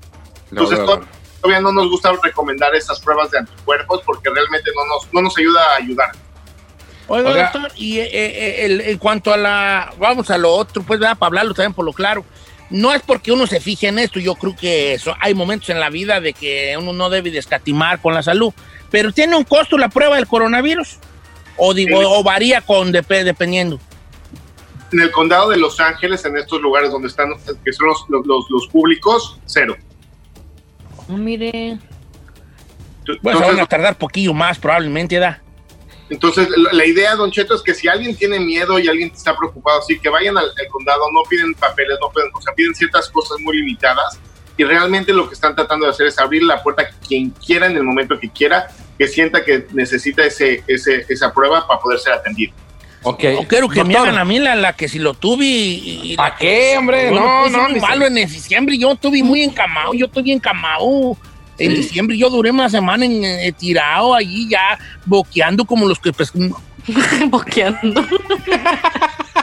Entonces, 0.51 0.79
todavía 1.41 1.61
no 1.61 1.71
nos 1.71 1.89
gusta 1.89 2.11
recomendar 2.23 2.75
esas 2.75 2.99
pruebas 2.99 3.31
de 3.31 3.39
anticuerpos 3.39 4.01
porque 4.05 4.29
realmente 4.29 4.71
no 4.75 4.85
nos, 4.85 5.13
no 5.13 5.21
nos 5.21 5.37
ayuda 5.37 5.61
a 5.73 5.75
ayudar. 5.77 6.11
Oiga, 7.07 7.29
Oiga. 7.31 7.51
doctor, 7.53 7.71
y 7.75 7.97
eh, 7.99 8.09
eh, 8.11 8.65
el- 8.65 8.81
en 8.81 8.97
cuanto 8.99 9.33
a 9.33 9.37
la. 9.37 9.93
Vamos 9.97 10.29
a 10.29 10.37
lo 10.37 10.51
otro, 10.53 10.83
pues, 10.83 10.99
¿verdad? 10.99 11.17
para 11.17 11.27
hablarlo 11.29 11.53
también 11.53 11.73
por 11.73 11.85
lo 11.85 11.93
claro. 11.93 12.23
No 12.69 12.93
es 12.93 13.01
porque 13.01 13.31
uno 13.31 13.47
se 13.47 13.59
fije 13.59 13.87
en 13.87 13.97
esto, 13.97 14.19
yo 14.19 14.35
creo 14.35 14.55
que 14.55 14.93
eso, 14.93 15.15
hay 15.19 15.33
momentos 15.33 15.69
en 15.71 15.79
la 15.79 15.89
vida 15.89 16.21
de 16.21 16.33
que 16.33 16.75
uno 16.77 16.93
no 16.93 17.09
debe 17.09 17.31
de 17.31 17.39
escatimar 17.39 17.99
con 17.99 18.13
la 18.13 18.21
salud, 18.21 18.53
pero 18.91 19.11
tiene 19.11 19.35
un 19.35 19.43
costo 19.43 19.77
la 19.77 19.89
prueba 19.89 20.15
del 20.15 20.27
coronavirus, 20.27 20.97
o 21.57 21.73
digo, 21.73 21.99
Sí. 21.99 22.05
o 22.07 22.23
varía 22.23 22.61
con 22.61 22.91
dep- 22.93 23.23
dependiendo. 23.23 23.79
En 24.91 25.01
el 25.01 25.11
condado 25.11 25.49
de 25.49 25.57
Los 25.57 25.79
Ángeles, 25.79 26.25
en 26.25 26.35
estos 26.37 26.61
lugares 26.61 26.91
donde 26.91 27.07
están, 27.09 27.29
que 27.63 27.73
son 27.73 27.87
los, 27.87 28.05
los, 28.09 28.25
los- 28.49 28.67
públicos, 28.69 29.39
cero. 29.45 29.75
Oh, 31.07 31.13
mire. 31.13 31.77
Pues 33.05 33.17
se 33.21 33.27
Entonces, 33.29 33.47
van 33.55 33.59
a 33.59 33.65
tardar 33.65 33.97
poquillo 33.97 34.33
más, 34.33 34.59
probablemente, 34.59 35.17
¿da? 35.17 35.41
entonces, 36.11 36.47
la 36.55 36.73
la 36.73 36.85
idea, 36.87 37.15
Don 37.15 37.29
Cheto, 37.31 37.53
es 37.55 37.61
que 37.61 37.73
si 37.75 37.87
alguien 37.87 38.15
tiene 38.15 38.39
miedo 38.39 38.79
y 38.79 38.87
alguien 38.87 39.11
está 39.13 39.37
preocupado, 39.37 39.79
sí, 39.83 39.99
que 39.99 40.09
vayan 40.09 40.35
al, 40.37 40.45
al 40.45 40.67
condado, 40.71 41.01
no 41.11 41.21
piden 41.29 41.53
papeles, 41.53 41.97
no 42.01 42.09
piden, 42.11 42.29
o 42.33 42.41
sea, 42.41 42.53
piden 42.55 42.73
ciertas 42.73 43.09
cosas 43.09 43.37
muy 43.41 43.57
limitadas 43.57 44.19
y 44.59 44.63
realmente 44.65 45.13
lo 45.13 45.27
que 45.29 45.35
están 45.35 45.55
tratando 45.55 45.85
de 45.85 45.91
hacer 45.93 46.07
es 46.07 46.19
abrir 46.19 46.43
la 46.43 46.61
puerta 46.61 46.81
a 46.83 46.89
quien 47.07 47.29
quiera 47.29 47.65
en 47.67 47.77
el 47.77 47.83
momento 47.83 48.19
que 48.19 48.29
quiera, 48.29 48.67
que 48.97 49.07
sienta 49.07 49.43
que 49.45 49.65
necesita 49.71 50.25
ese, 50.25 50.63
ese, 50.67 51.05
esa 51.07 51.33
prueba 51.33 51.65
para 51.65 51.79
poder 51.79 51.97
ser 51.99 52.11
atendido. 52.11 52.51
Ok. 53.03 53.23
No 53.23 53.47
quiero 53.47 53.69
que 53.69 53.81
me 53.85 53.95
hagan 53.95 54.17
a 54.17 54.25
mí 54.25 54.37
la, 54.39 54.55
la 54.55 54.73
que 54.73 54.89
si 54.89 54.99
lo 54.99 55.13
tuve 55.13 55.45
y... 55.45 56.11
y 56.11 56.15
¿Pa' 56.17 56.29
la- 56.31 56.35
qué, 56.35 56.75
hombre? 56.77 57.09
Yo 57.09 57.19
No, 57.21 57.43
puse 57.45 57.55
no, 57.57 57.63
muy 57.69 57.79
se- 57.79 57.85
malo 57.87 58.05
en 58.07 58.15
diciembre, 58.15 58.77
yo 58.77 58.91
estuve 58.91 59.23
muy 59.23 59.43
encamado, 59.43 59.93
yo 59.93 60.07
estoy 60.07 60.31
encamado. 60.33 61.15
En 61.57 61.73
diciembre 61.75 62.17
yo 62.17 62.29
duré 62.29 62.51
una 62.51 62.69
semana 62.69 63.05
en, 63.05 63.23
eh, 63.23 63.53
tirado 63.57 64.13
allí 64.13 64.49
ya 64.49 64.77
boqueando 65.05 65.63
como 65.65 65.87
los 65.87 65.99
que 65.99 66.11
pues, 66.11 66.31
Boqueando. 67.29 68.05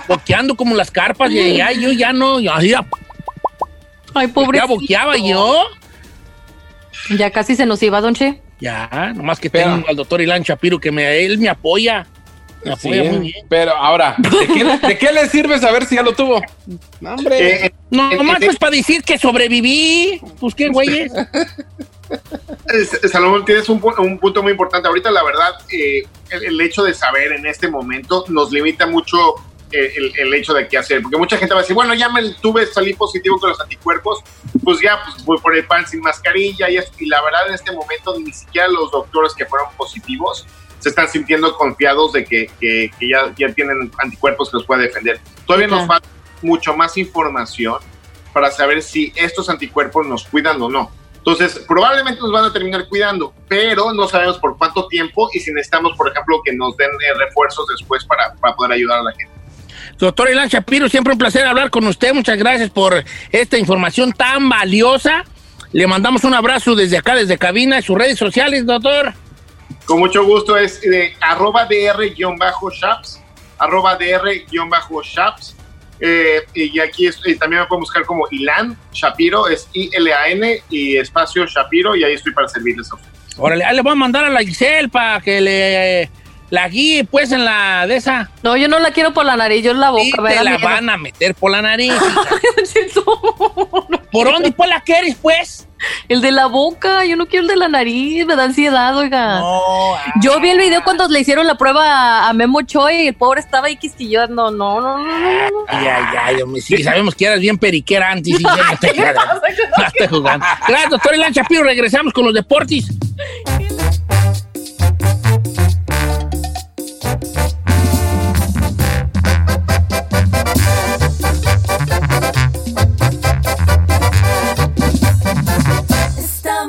boqueando 0.09 0.55
como 0.55 0.75
las 0.75 0.91
carpas 0.91 1.31
y 1.31 1.57
ya 1.57 1.73
yo 1.73 1.93
ya 1.93 2.13
no, 2.13 2.41
yo 2.41 2.53
así 2.53 2.69
ya, 2.71 2.85
Ay, 4.17 4.29
pobre. 4.29 4.59
ya 4.59 4.67
boqueaba 4.67 5.17
yo. 5.17 5.65
Ya 7.17 7.31
casi 7.31 7.55
se 7.57 7.67
nos 7.67 7.83
iba, 7.83 8.01
Don 8.01 8.15
Che. 8.15 8.41
Ya, 8.61 9.13
nomás 9.15 9.39
que 9.39 9.51
Pero- 9.51 9.75
tengo 9.75 9.89
al 9.89 9.97
doctor 9.97 10.21
Ilan 10.21 10.43
Shapiro 10.43 10.79
que 10.81 10.91
me, 10.91 11.25
él 11.25 11.39
me 11.39 11.49
apoya. 11.49 12.07
Me 12.65 12.75
Sí, 12.77 12.89
apoya 12.89 13.13
muy 13.13 13.19
bien. 13.33 13.47
pero 13.49 13.77
ahora, 13.77 14.17
¿de 14.19 14.47
qué, 14.49 14.65
¿de 14.89 14.99
qué 14.99 15.13
le 15.13 15.29
sirve 15.29 15.59
saber 15.61 15.85
si 15.85 15.95
ya 15.95 16.03
lo 16.03 16.15
tuvo? 16.15 16.41
No, 17.01 17.15
hombre. 17.15 17.67
Eh, 17.67 17.73
No, 17.91 18.11
eh, 18.11 18.17
nomás 18.17 18.41
eh, 18.43 18.47
pues 18.47 18.57
para 18.59 18.75
decir 18.75 19.03
que 19.05 19.19
sobreviví. 19.19 20.21
Pues 20.41 20.55
qué 20.55 20.69
güeyes. 20.69 21.13
Es- 22.73 23.11
Salomón, 23.13 23.45
tienes 23.45 23.69
un, 23.69 23.81
pu- 23.81 23.99
un 23.99 24.19
punto 24.19 24.43
muy 24.43 24.53
importante. 24.53 24.89
Ahorita, 24.89 25.11
la 25.11 25.23
verdad, 25.23 25.53
eh, 25.71 26.03
el, 26.31 26.45
el 26.47 26.61
hecho 26.61 26.83
de 26.83 26.95
saber 26.95 27.33
en 27.33 27.47
este 27.47 27.69
momento 27.69 28.25
nos 28.29 28.51
limita 28.51 28.87
mucho 28.87 29.17
el, 29.79 30.13
el 30.19 30.35
hecho 30.35 30.53
de 30.55 30.67
qué 30.69 30.79
hacer. 30.79 31.03
Porque 31.03 31.17
mucha 31.17 31.37
gente 31.37 31.55
va 31.55 31.61
a 31.61 31.63
decir, 31.63 31.75
bueno, 31.75 31.95
ya 31.95 32.09
me 32.09 32.33
tuve, 32.35 32.67
salí 32.67 32.95
positivo 32.95 33.39
con 33.39 33.51
los 33.51 33.61
anticuerpos, 33.61 34.21
pues 34.65 34.81
ya, 34.81 35.03
pues 35.05 35.25
voy 35.25 35.39
por 35.39 35.57
el 35.57 35.67
pan 35.67 35.87
sin 35.87 36.01
mascarilla. 36.01 36.69
Y, 36.71 36.77
es- 36.79 36.91
y 36.99 37.07
la 37.07 37.23
verdad, 37.23 37.49
en 37.49 37.55
este 37.55 37.73
momento, 37.73 38.19
ni 38.19 38.33
siquiera 38.33 38.69
los 38.69 38.91
doctores 38.91 39.35
que 39.35 39.47
fueron 39.47 39.69
positivos 39.77 40.47
se 40.79 40.91
están 40.91 41.09
sintiendo 41.09 41.57
confiados 41.57 42.13
de 42.13 42.25
que, 42.25 42.51
que- 42.61 42.91
que 42.99 43.09
ya, 43.09 43.33
ya 43.37 43.53
tienen 43.55 43.91
anticuerpos 43.99 44.51
que 44.51 44.59
los 44.59 44.67
puede 44.67 44.83
defender. 44.83 45.21
Todavía 45.47 45.67
nos 45.69 45.87
falta 45.87 46.09
mucho 46.43 46.75
más 46.77 46.97
información 46.97 47.79
para 48.33 48.51
saber 48.51 48.83
si 48.83 49.13
estos 49.17 49.49
anticuerpos 49.49 50.07
nos 50.07 50.25
cuidan 50.27 50.61
o 50.61 50.69
no. 50.69 50.91
Entonces, 51.17 51.59
probablemente 51.67 52.21
nos 52.21 52.31
van 52.31 52.45
a 52.45 52.53
terminar 52.53 52.87
cuidando, 52.89 53.35
pero 53.49 53.93
no 53.93 54.07
sabemos 54.07 54.39
por 54.39 54.57
cuánto 54.57 54.87
tiempo 54.87 55.29
y 55.33 55.41
si 55.41 55.51
necesitamos, 55.53 55.97
por 55.97 56.09
ejemplo, 56.09 56.41
que 56.45 56.53
nos 56.53 56.77
den 56.77 56.91
eh, 56.91 57.15
refuerzos 57.19 57.67
después 57.67 58.05
para, 58.05 58.35
para 58.35 58.55
poder 58.55 58.73
ayudar 58.73 59.01
a 59.01 59.03
la 59.05 59.11
gente. 59.13 59.33
Doctor 59.99 60.31
Ilan 60.31 60.49
Shapiro, 60.49 60.89
siempre 60.89 61.13
un 61.13 61.19
placer 61.19 61.47
hablar 61.47 61.71
con 61.71 61.87
usted. 61.87 62.13
Muchas 62.13 62.37
gracias 62.37 62.71
por 62.71 63.03
esta 63.33 63.59
información 63.59 64.13
tan 64.13 64.49
valiosa. 64.49 65.25
Le 65.73 65.87
mandamos 65.87 66.25
un 66.25 66.35
abrazo 66.35 66.75
desde 66.75 66.99
acá, 66.99 67.15
desde 67.15 67.39
cabina, 67.39 67.81
sus 67.83 67.97
redes 67.97 68.19
sociales, 68.19 68.67
doctor. 68.67 69.15
Con 69.85 69.99
mucho 70.01 70.25
gusto 70.25 70.57
es 70.57 70.81
arroba 71.21 71.65
dr-shaps, 71.67 73.21
arroba 73.59 73.97
dr-shaps. 73.97 75.55
eh, 75.99 76.43
y 76.53 76.79
aquí 76.79 77.07
es- 77.07 77.19
y 77.25 77.37
también 77.37 77.63
me 77.63 77.67
pueden 77.69 77.81
buscar 77.81 78.05
como 78.05 78.27
Ilan 78.31 78.77
Shapiro, 78.93 79.49
es 79.49 79.67
I-L-A-N 79.73 80.63
y 80.69 80.99
espacio 80.99 81.47
Shapiro, 81.47 81.97
y 81.97 82.05
ahí 82.05 82.13
estoy 82.13 82.35
para 82.35 82.47
servirles 82.49 82.93
a 82.93 82.97
ustedes. 82.97 83.15
Órale, 83.39 83.65
ahí 83.65 83.75
le 83.75 83.81
voy 83.81 83.93
a 83.93 83.95
mandar 83.95 84.27
a 84.27 84.29
la 84.29 84.41
Giselle 84.41 84.91
para 84.91 85.23
que 85.23 85.41
le 85.41 86.11
la 86.51 86.69
guíe, 86.69 87.05
pues, 87.05 87.33
en 87.33 87.45
la 87.45 87.87
de 87.87 87.97
esa. 87.97 88.31
No, 88.43 88.57
yo 88.57 88.69
no 88.69 88.79
la 88.79 88.91
quiero 88.93 89.13
por 89.13 89.25
la 89.25 89.37
nariz, 89.37 89.65
yo 89.65 89.73
en 89.73 89.81
la 89.81 89.91
boca. 89.91 90.05
Sí, 90.05 90.13
te 90.13 90.45
la 90.45 90.51
miedo. 90.53 90.65
van 90.65 90.91
a 90.91 90.97
meter 90.97 91.35
por 91.35 91.51
la 91.51 91.63
nariz. 91.63 91.93
¿Por 94.13 94.33
dónde 94.33 94.53
pues 94.53 94.69
la 94.69 94.81
quieres, 94.81 95.17
pues? 95.21 95.69
El 96.09 96.23
de 96.23 96.31
la 96.31 96.47
boca, 96.47 97.05
yo 97.05 97.17
no 97.17 97.27
quiero 97.27 97.43
el 97.43 97.49
de 97.49 97.57
la 97.57 97.69
nariz, 97.69 98.25
me 98.25 98.35
da 98.35 98.45
ansiedad, 98.45 98.97
oiga. 98.97 99.41
No, 99.41 99.95
Yo 100.23 100.41
vi 100.41 100.51
el 100.51 100.59
video 100.59 100.83
cuando 100.83 101.07
le 101.09 101.21
hicieron 101.21 101.47
la 101.47 101.57
prueba 101.57 102.29
a, 102.29 102.33
Memo 102.33 102.63
Choi 102.63 103.03
y 103.03 103.09
el 103.09 103.15
pobre 103.15 103.41
estaba 103.41 103.67
ahí 103.67 103.77
quisquillando. 103.77 104.51
No, 104.51 104.81
no, 104.81 104.99
no, 104.99 105.19
no. 105.19 105.65
Ay, 105.69 105.87
ay, 105.87 106.05
ay, 106.19 106.43
hombre, 106.43 106.63
sí, 106.63 106.83
sabemos 106.83 107.15
que 107.15 107.27
eras 107.27 107.41
bien 107.41 107.59
periquera 107.59 108.11
antes. 108.11 108.41
y 108.41 108.43
ya 108.43 108.57
no 108.57 108.79
te. 108.81 108.93
Gracias, 110.69 110.91
doctor 110.91 111.15
Ilan 111.15 111.33
Shapiro. 111.33 111.65
Regresamos 111.65 112.13
con 112.13 112.25
los 112.25 112.33
deportes. 112.35 112.87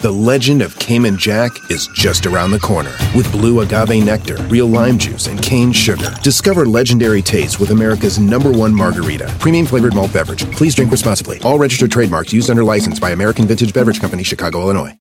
The 0.00 0.10
legend 0.10 0.60
of 0.60 0.78
Cayman 0.78 1.16
Jack 1.16 1.52
is 1.70 1.86
just 1.94 2.26
around 2.26 2.50
the 2.50 2.58
corner. 2.58 2.92
With 3.14 3.30
blue 3.32 3.60
agave 3.60 4.04
nectar, 4.04 4.36
real 4.48 4.66
lime 4.66 4.98
juice, 4.98 5.28
and 5.28 5.40
cane 5.40 5.72
sugar. 5.72 6.10
Discover 6.22 6.66
legendary 6.66 7.22
taste 7.22 7.58
with 7.58 7.70
America's 7.70 8.18
number 8.18 8.50
one 8.50 8.74
margarita. 8.74 9.34
Premium 9.38 9.66
flavored 9.66 9.94
malt 9.94 10.12
beverage. 10.12 10.44
Please 10.52 10.74
drink 10.74 10.90
responsibly. 10.90 11.40
All 11.42 11.58
registered 11.58 11.90
trademarks 11.90 12.32
used 12.32 12.50
under 12.50 12.64
license 12.64 13.00
by 13.00 13.10
American 13.12 13.46
Vintage 13.46 13.72
Beverage 13.72 14.00
Company, 14.00 14.24
Chicago, 14.24 14.60
Illinois. 14.62 14.98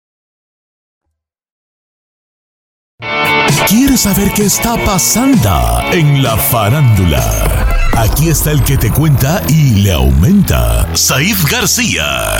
¿Quieres 3.67 4.01
saber 4.01 4.31
qué 4.35 4.45
está 4.45 4.77
pasando 4.85 5.81
en 5.91 6.21
la 6.21 6.37
farándula? 6.37 7.23
Aquí 7.97 8.29
está 8.29 8.51
el 8.51 8.63
que 8.63 8.77
te 8.77 8.91
cuenta 8.91 9.41
y 9.49 9.81
le 9.83 9.93
aumenta, 9.93 10.87
Saif 10.95 11.49
García. 11.49 12.39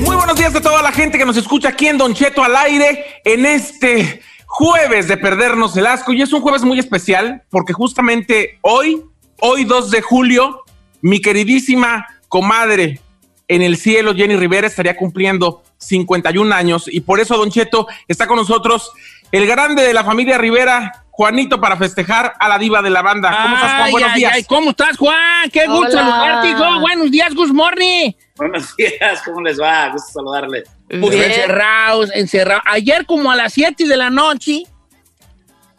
Muy 0.00 0.16
buenos 0.16 0.36
días 0.36 0.54
a 0.54 0.60
toda 0.60 0.82
la 0.82 0.92
gente 0.92 1.18
que 1.18 1.24
nos 1.24 1.36
escucha 1.36 1.70
aquí 1.70 1.88
en 1.88 1.98
Don 1.98 2.14
Cheto 2.14 2.42
al 2.42 2.56
aire 2.56 3.20
en 3.24 3.46
este 3.46 4.22
jueves 4.46 5.08
de 5.08 5.16
perdernos 5.16 5.76
el 5.76 5.86
asco. 5.86 6.12
Y 6.12 6.22
es 6.22 6.32
un 6.32 6.40
jueves 6.40 6.62
muy 6.62 6.78
especial 6.78 7.42
porque 7.50 7.72
justamente 7.72 8.58
hoy, 8.62 9.02
hoy 9.40 9.64
2 9.64 9.90
de 9.90 10.02
julio, 10.02 10.62
mi 11.00 11.20
queridísima 11.20 12.06
comadre 12.28 13.00
en 13.48 13.62
el 13.62 13.76
cielo, 13.76 14.14
Jenny 14.14 14.36
Rivera, 14.36 14.66
estaría 14.66 14.96
cumpliendo 14.96 15.62
51 15.78 16.54
años. 16.54 16.84
Y 16.86 17.00
por 17.00 17.20
eso, 17.20 17.36
Don 17.36 17.50
Cheto, 17.50 17.86
está 18.08 18.26
con 18.26 18.36
nosotros 18.36 18.92
el 19.32 19.46
grande 19.46 19.82
de 19.82 19.92
la 19.92 20.04
familia 20.04 20.38
Rivera, 20.38 21.01
Juanito, 21.14 21.60
para 21.60 21.76
festejar 21.76 22.32
a 22.40 22.48
la 22.48 22.56
diva 22.58 22.80
de 22.80 22.88
la 22.88 23.02
banda. 23.02 23.30
¿Cómo 23.42 23.54
estás, 23.54 23.70
Juan? 23.72 23.82
Ay, 23.82 23.92
Buenos 23.92 24.10
ay, 24.12 24.18
días. 24.18 24.32
ay, 24.34 24.44
¿Cómo 24.44 24.70
estás, 24.70 24.96
Juan? 24.96 25.50
Qué 25.52 25.66
gusto 25.66 25.90
saludarte, 25.92 26.48
hijo. 26.48 26.80
Buenos 26.80 27.10
días, 27.10 27.34
good 27.34 27.52
morning. 27.52 28.12
Buenos 28.36 28.74
días, 28.78 29.20
¿cómo 29.22 29.42
les 29.42 29.60
va? 29.60 29.90
Gusto 29.90 30.10
saludarles. 30.10 30.70
Pues 30.88 31.14
encerrados, 31.14 32.10
encerrados. 32.14 32.64
Ayer 32.66 33.04
como 33.04 33.30
a 33.30 33.36
las 33.36 33.52
7 33.52 33.86
de 33.86 33.96
la 33.98 34.08
noche, 34.08 34.62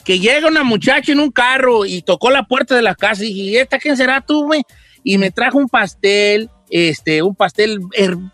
que 0.05 0.19
llega 0.19 0.47
una 0.47 0.63
muchacha 0.63 1.11
en 1.11 1.19
un 1.19 1.31
carro 1.31 1.83
y 1.83 2.03
tocó 2.03 2.29
la 2.29 2.43
puerta 2.43 2.75
de 2.75 2.83
la 2.83 2.93
casa 2.93 3.23
y 3.23 3.33
dije, 3.33 3.41
¿y 3.41 3.57
esta 3.57 3.79
quién 3.79 3.97
será 3.97 4.21
tú, 4.21 4.45
güey? 4.45 4.61
Y 5.03 5.17
me 5.17 5.31
trajo 5.31 5.57
un 5.57 5.67
pastel, 5.67 6.51
este, 6.69 7.23
un 7.23 7.33
pastel 7.33 7.79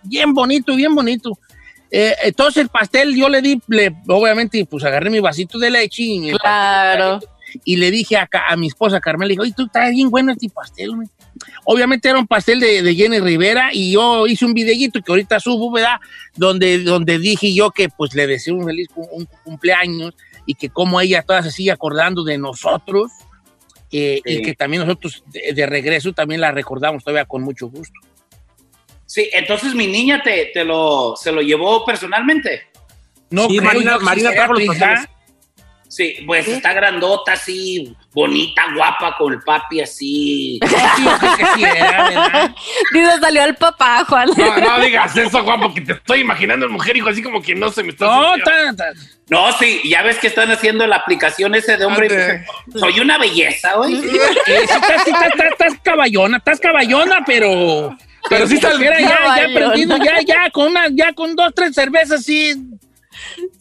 bien 0.03 0.33
bonito, 0.33 0.75
bien 0.75 0.93
bonito. 0.93 1.39
Eh, 1.91 2.13
entonces 2.23 2.61
el 2.63 2.69
pastel 2.69 3.15
yo 3.15 3.29
le 3.29 3.41
di, 3.41 3.61
le, 3.67 3.95
obviamente, 4.07 4.63
pues 4.65 4.83
agarré 4.83 5.09
mi 5.09 5.19
vasito 5.19 5.57
de 5.57 5.71
leche 5.71 6.03
y, 6.03 6.31
Claro. 6.37 7.19
y 7.65 7.77
le 7.77 7.89
dije 7.89 8.15
a, 8.15 8.27
mi 8.57 8.67
esposa 8.67 8.99
Carmela, 8.99 9.27
le 9.27 9.31
dije, 9.33 9.41
oye, 9.41 9.53
tú 9.57 9.65
estás 9.65 9.89
bien 9.89 10.09
bueno 10.11 10.31
este 10.31 10.49
pastel, 10.49 10.95
güey. 10.95 11.07
obviamente 11.65 12.07
era 12.09 12.19
un 12.19 12.27
pastel 12.27 12.59
de, 12.59 12.83
de 12.83 12.95
Jenny 12.95 13.19
Rivera 13.19 13.69
y 13.73 13.91
yo 13.93 14.27
hice 14.27 14.45
un 14.45 14.53
videíto 14.53 15.01
que 15.01 15.11
ahorita 15.11 15.39
subo, 15.39 15.71
¿verdad? 15.71 15.97
Donde, 16.35 16.79
donde 16.83 17.17
dije 17.17 17.53
yo 17.53 17.71
que 17.71 17.89
pues 17.89 18.13
le 18.13 18.27
deseo 18.27 18.55
un 18.55 18.65
feliz 18.65 18.87
cum- 18.93 19.07
un 19.11 19.27
cumpleaños 19.43 20.13
y 20.45 20.53
que 20.55 20.69
como 20.69 21.01
ella 21.01 21.23
toda 21.23 21.41
se 21.41 21.51
sigue 21.51 21.71
acordando 21.71 22.23
de 22.23 22.37
nosotros 22.37 23.11
eh, 23.91 24.21
y 24.23 24.35
Sí. 24.37 24.41
que 24.43 24.53
también 24.53 24.85
nosotros 24.85 25.23
de, 25.33 25.53
de 25.53 25.65
regreso 25.65 26.13
también 26.13 26.41
la 26.41 26.51
recordamos 26.51 27.03
todavía 27.03 27.25
con 27.25 27.41
mucho 27.41 27.67
gusto. 27.67 27.99
Sí, 29.09 29.27
entonces 29.33 29.73
mi 29.73 29.87
niña 29.87 30.21
te, 30.23 30.51
te 30.53 30.63
lo, 30.63 31.15
se 31.15 31.31
lo 31.31 31.41
llevó 31.41 31.83
personalmente. 31.83 32.67
No 33.31 33.47
Sí, 33.47 33.57
creo 33.57 33.63
Marina- 33.63 33.97
Marina 33.97 34.31
trajo 34.31 34.53
los 34.53 34.65
pasteles. 34.67 35.07
Sí, 35.87 36.17
pues 36.27 36.47
está 36.47 36.73
grandota 36.73 37.31
así, 37.33 37.95
bonita, 38.13 38.65
guapa, 38.75 39.15
con 39.17 39.33
el 39.33 39.39
papi 39.41 39.81
así. 39.81 40.59
Sí, 40.99 41.43
sí 41.55 41.63
era, 41.63 42.03
¿verdad? 42.09 42.55
Dice, 42.93 43.19
salió 43.19 43.43
el 43.45 43.55
papá, 43.55 44.05
Juan. 44.07 44.29
No, 44.37 44.57
no 44.57 44.79
digas 44.81 45.17
eso, 45.17 45.43
Juan, 45.43 45.59
porque 45.59 45.81
te 45.81 45.93
estoy 45.93 46.19
imaginando 46.19 46.67
el 46.67 46.71
mujer, 46.71 46.95
hijo, 46.95 47.09
así 47.09 47.23
como 47.23 47.41
que 47.41 47.55
no 47.55 47.71
se 47.71 47.81
me 47.81 47.89
está. 47.89 48.05
No, 48.05 48.33
tan- 48.43 48.75
tan- 48.75 48.93
No, 49.31 49.51
sí, 49.53 49.81
ya 49.89 50.03
ves 50.03 50.19
que 50.19 50.27
están 50.27 50.51
haciendo 50.51 50.85
la 50.85 50.97
aplicación 50.97 51.55
ese 51.55 51.77
de 51.77 51.85
hombre 51.85 52.05
Ande. 52.05 52.45
Soy 52.79 52.99
una 52.99 53.17
belleza, 53.17 53.73
güey. 53.77 53.95
Sí, 53.99 54.09
estás- 54.45 55.07
estás- 55.07 55.51
estás 55.51 55.73
caballona, 55.81 56.37
estás 56.37 56.59
caballona, 56.59 57.23
pero. 57.25 57.97
Pero 58.27 58.47
sí 58.47 58.55
está 58.55 58.69
el- 58.71 58.73
como 58.77 58.89
quiera, 58.89 58.99
ya, 58.99 59.07
ya 59.07 60.03
ya, 60.03 60.21
ya, 60.25 60.49
con 60.51 60.67
una, 60.71 60.87
ya 60.91 61.13
con 61.13 61.35
dos, 61.35 61.53
tres 61.55 61.73
cervezas, 61.75 62.23
sí. 62.23 62.53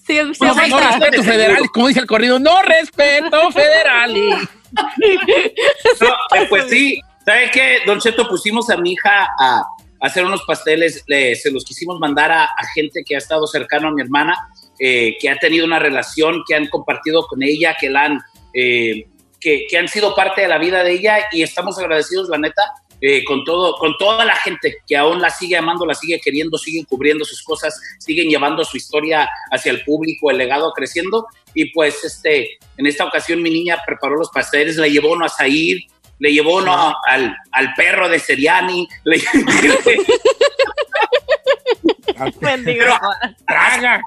Sí, 0.06 0.18
sí, 0.34 0.38
No, 0.40 0.54
no 0.54 0.78
respeto 0.80 1.22
federales, 1.22 1.68
como 1.72 1.88
dice 1.88 2.00
el 2.00 2.06
corrido, 2.06 2.38
no 2.38 2.62
respeto 2.62 3.50
federales. 3.52 4.34
No, 6.00 6.08
eh, 6.36 6.46
pues 6.48 6.68
sí, 6.68 7.00
¿sabe 7.24 7.50
qué? 7.50 7.78
Don 7.86 7.98
Cheto, 8.00 8.28
pusimos 8.28 8.68
a 8.70 8.76
mi 8.76 8.92
hija 8.92 9.28
a, 9.38 9.58
a 9.60 9.64
hacer 10.00 10.24
unos 10.24 10.42
pasteles, 10.46 11.02
le- 11.06 11.34
se 11.36 11.50
los 11.50 11.64
quisimos 11.64 11.98
mandar 11.98 12.30
a, 12.30 12.44
a 12.44 12.66
gente 12.74 13.02
que 13.04 13.14
ha 13.14 13.18
estado 13.18 13.46
cercano 13.46 13.88
a 13.88 13.92
mi 13.92 14.02
hermana, 14.02 14.36
eh, 14.78 15.16
que 15.20 15.30
ha 15.30 15.36
tenido 15.38 15.64
una 15.66 15.78
relación, 15.78 16.42
que 16.46 16.54
han 16.54 16.66
compartido 16.68 17.26
con 17.26 17.42
ella, 17.42 17.76
que 17.80 17.88
la 17.90 18.04
han, 18.04 18.18
eh, 18.54 19.06
que, 19.40 19.66
que 19.68 19.78
han 19.78 19.88
sido 19.88 20.14
parte 20.14 20.42
de 20.42 20.48
la 20.48 20.58
vida 20.58 20.84
de 20.84 20.92
ella 20.92 21.18
y 21.32 21.42
estamos 21.42 21.78
agradecidos, 21.78 22.28
la 22.28 22.38
neta, 22.38 22.62
eh, 23.00 23.24
con 23.24 23.44
todo, 23.44 23.74
con 23.76 23.96
toda 23.98 24.24
la 24.24 24.34
gente 24.36 24.76
que 24.86 24.96
aún 24.96 25.20
la 25.20 25.30
sigue 25.30 25.56
amando, 25.56 25.86
la 25.86 25.94
sigue 25.94 26.20
queriendo, 26.20 26.58
siguen 26.58 26.84
cubriendo 26.84 27.24
sus 27.24 27.42
cosas, 27.42 27.78
siguen 27.98 28.28
llevando 28.28 28.64
su 28.64 28.76
historia 28.76 29.28
hacia 29.50 29.70
el 29.70 29.84
público, 29.84 30.30
el 30.30 30.38
legado 30.38 30.72
creciendo. 30.72 31.26
Y 31.54 31.66
pues 31.72 32.02
este, 32.04 32.58
en 32.76 32.86
esta 32.86 33.04
ocasión 33.04 33.42
mi 33.42 33.50
niña 33.50 33.78
preparó 33.86 34.16
los 34.16 34.30
pasteles, 34.30 34.76
le 34.76 34.90
llevó 34.90 35.12
uno 35.12 35.24
a 35.24 35.28
Zair, 35.28 35.78
le 36.18 36.32
llevó 36.32 36.56
uno 36.56 36.94
al, 37.06 37.36
al 37.52 37.74
perro 37.74 38.08
de 38.08 38.18
Seriani, 38.18 38.88
le- 39.04 39.18
Pero-. 42.64 42.98
Traga. 43.46 44.00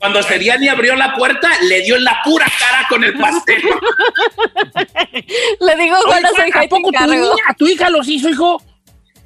cuando 0.00 0.22
Seriani 0.22 0.68
abrió 0.68 0.94
la 0.96 1.14
puerta, 1.14 1.50
le 1.62 1.82
dio 1.82 1.96
en 1.96 2.04
la 2.04 2.18
pura 2.24 2.46
cara 2.58 2.86
con 2.88 3.04
el 3.04 3.14
pastel. 3.18 3.62
Le 5.60 5.76
digo, 5.76 5.96
Oye, 5.96 6.04
Juan, 6.06 6.22
no 6.22 6.28
soy 6.30 6.50
Juan, 6.50 6.64
¿A 6.64 6.68
poco 6.68 6.90
tu, 6.92 7.06
niña, 7.06 7.30
tu 7.58 7.66
hija 7.66 7.90
los 7.90 8.08
hizo, 8.08 8.28
hijo? 8.28 8.62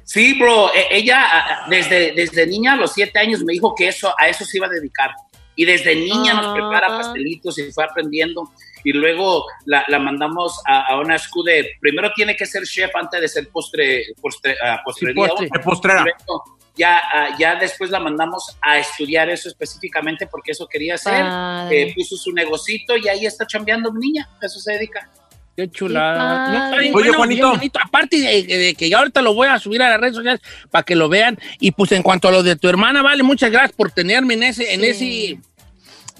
Sí, 0.03 0.37
bro, 0.39 0.73
e- 0.73 0.87
ella 0.91 1.63
desde, 1.69 2.11
desde 2.13 2.45
niña 2.47 2.73
a 2.73 2.75
los 2.75 2.93
siete 2.93 3.19
años 3.19 3.43
me 3.43 3.53
dijo 3.53 3.73
que 3.75 3.87
eso, 3.87 4.13
a 4.19 4.27
eso 4.27 4.43
se 4.45 4.57
iba 4.57 4.67
a 4.67 4.69
dedicar. 4.69 5.11
Y 5.55 5.65
desde 5.65 5.95
niña 5.95 6.33
nos 6.33 6.47
Ah. 6.47 6.53
prepara 6.53 6.87
pastelitos 6.87 7.57
y 7.59 7.71
fue 7.71 7.83
aprendiendo. 7.83 8.49
Y 8.83 8.93
luego 8.93 9.45
la, 9.65 9.85
la 9.89 9.99
mandamos 9.99 10.59
a, 10.65 10.87
a 10.87 10.99
una 10.99 11.17
school 11.19 11.45
de, 11.45 11.73
primero 11.79 12.11
tiene 12.15 12.35
que 12.35 12.45
ser 12.47 12.63
chef 12.63 12.89
antes 12.95 13.21
de 13.21 13.27
ser 13.27 13.47
postre, 13.49 14.05
postre, 14.19 14.55
ah, 14.63 14.81
postrería. 14.83 15.27
postre. 15.27 15.49
Postrera. 15.63 16.03
Luego 16.03 16.57
ya, 16.75 16.97
ah, 16.97 17.35
ya 17.37 17.55
después 17.55 17.89
la 17.89 17.99
mandamos 17.99 18.57
a 18.61 18.79
estudiar 18.79 19.29
eso 19.29 19.49
específicamente 19.49 20.27
porque 20.27 20.51
eso 20.51 20.67
quería 20.67 20.95
hacer. 20.95 21.25
Eh, 21.71 21.93
puso 21.95 22.15
su 22.15 22.31
negocito 22.31 22.95
y 22.97 23.07
ahí 23.07 23.25
está 23.25 23.45
chambeando 23.45 23.91
mi 23.91 24.07
niña. 24.07 24.29
A 24.41 24.45
eso 24.45 24.59
se 24.59 24.73
dedica. 24.73 25.09
Qué 25.55 25.69
chulada. 25.69 26.71
Qué. 26.71 26.77
Oye, 26.77 26.91
bueno, 26.91 27.13
Juanito. 27.15 27.49
bonito. 27.51 27.79
Aparte 27.83 28.17
de, 28.17 28.43
de 28.57 28.75
que 28.75 28.89
ya 28.89 28.99
ahorita 28.99 29.21
lo 29.21 29.33
voy 29.33 29.47
a 29.47 29.59
subir 29.59 29.81
a 29.81 29.89
las 29.89 29.99
redes 29.99 30.15
sociales 30.15 30.41
para 30.69 30.83
que 30.83 30.95
lo 30.95 31.09
vean. 31.09 31.37
Y 31.59 31.71
pues 31.71 31.91
en 31.91 32.03
cuanto 32.03 32.29
a 32.29 32.31
lo 32.31 32.41
de 32.41 32.55
tu 32.55 32.69
hermana, 32.69 33.01
vale, 33.01 33.23
muchas 33.23 33.51
gracias 33.51 33.73
por 33.73 33.91
tenerme 33.91 34.35
en 34.35 34.43
ese, 34.43 34.73
en 34.73 34.83
ese, 34.85 35.39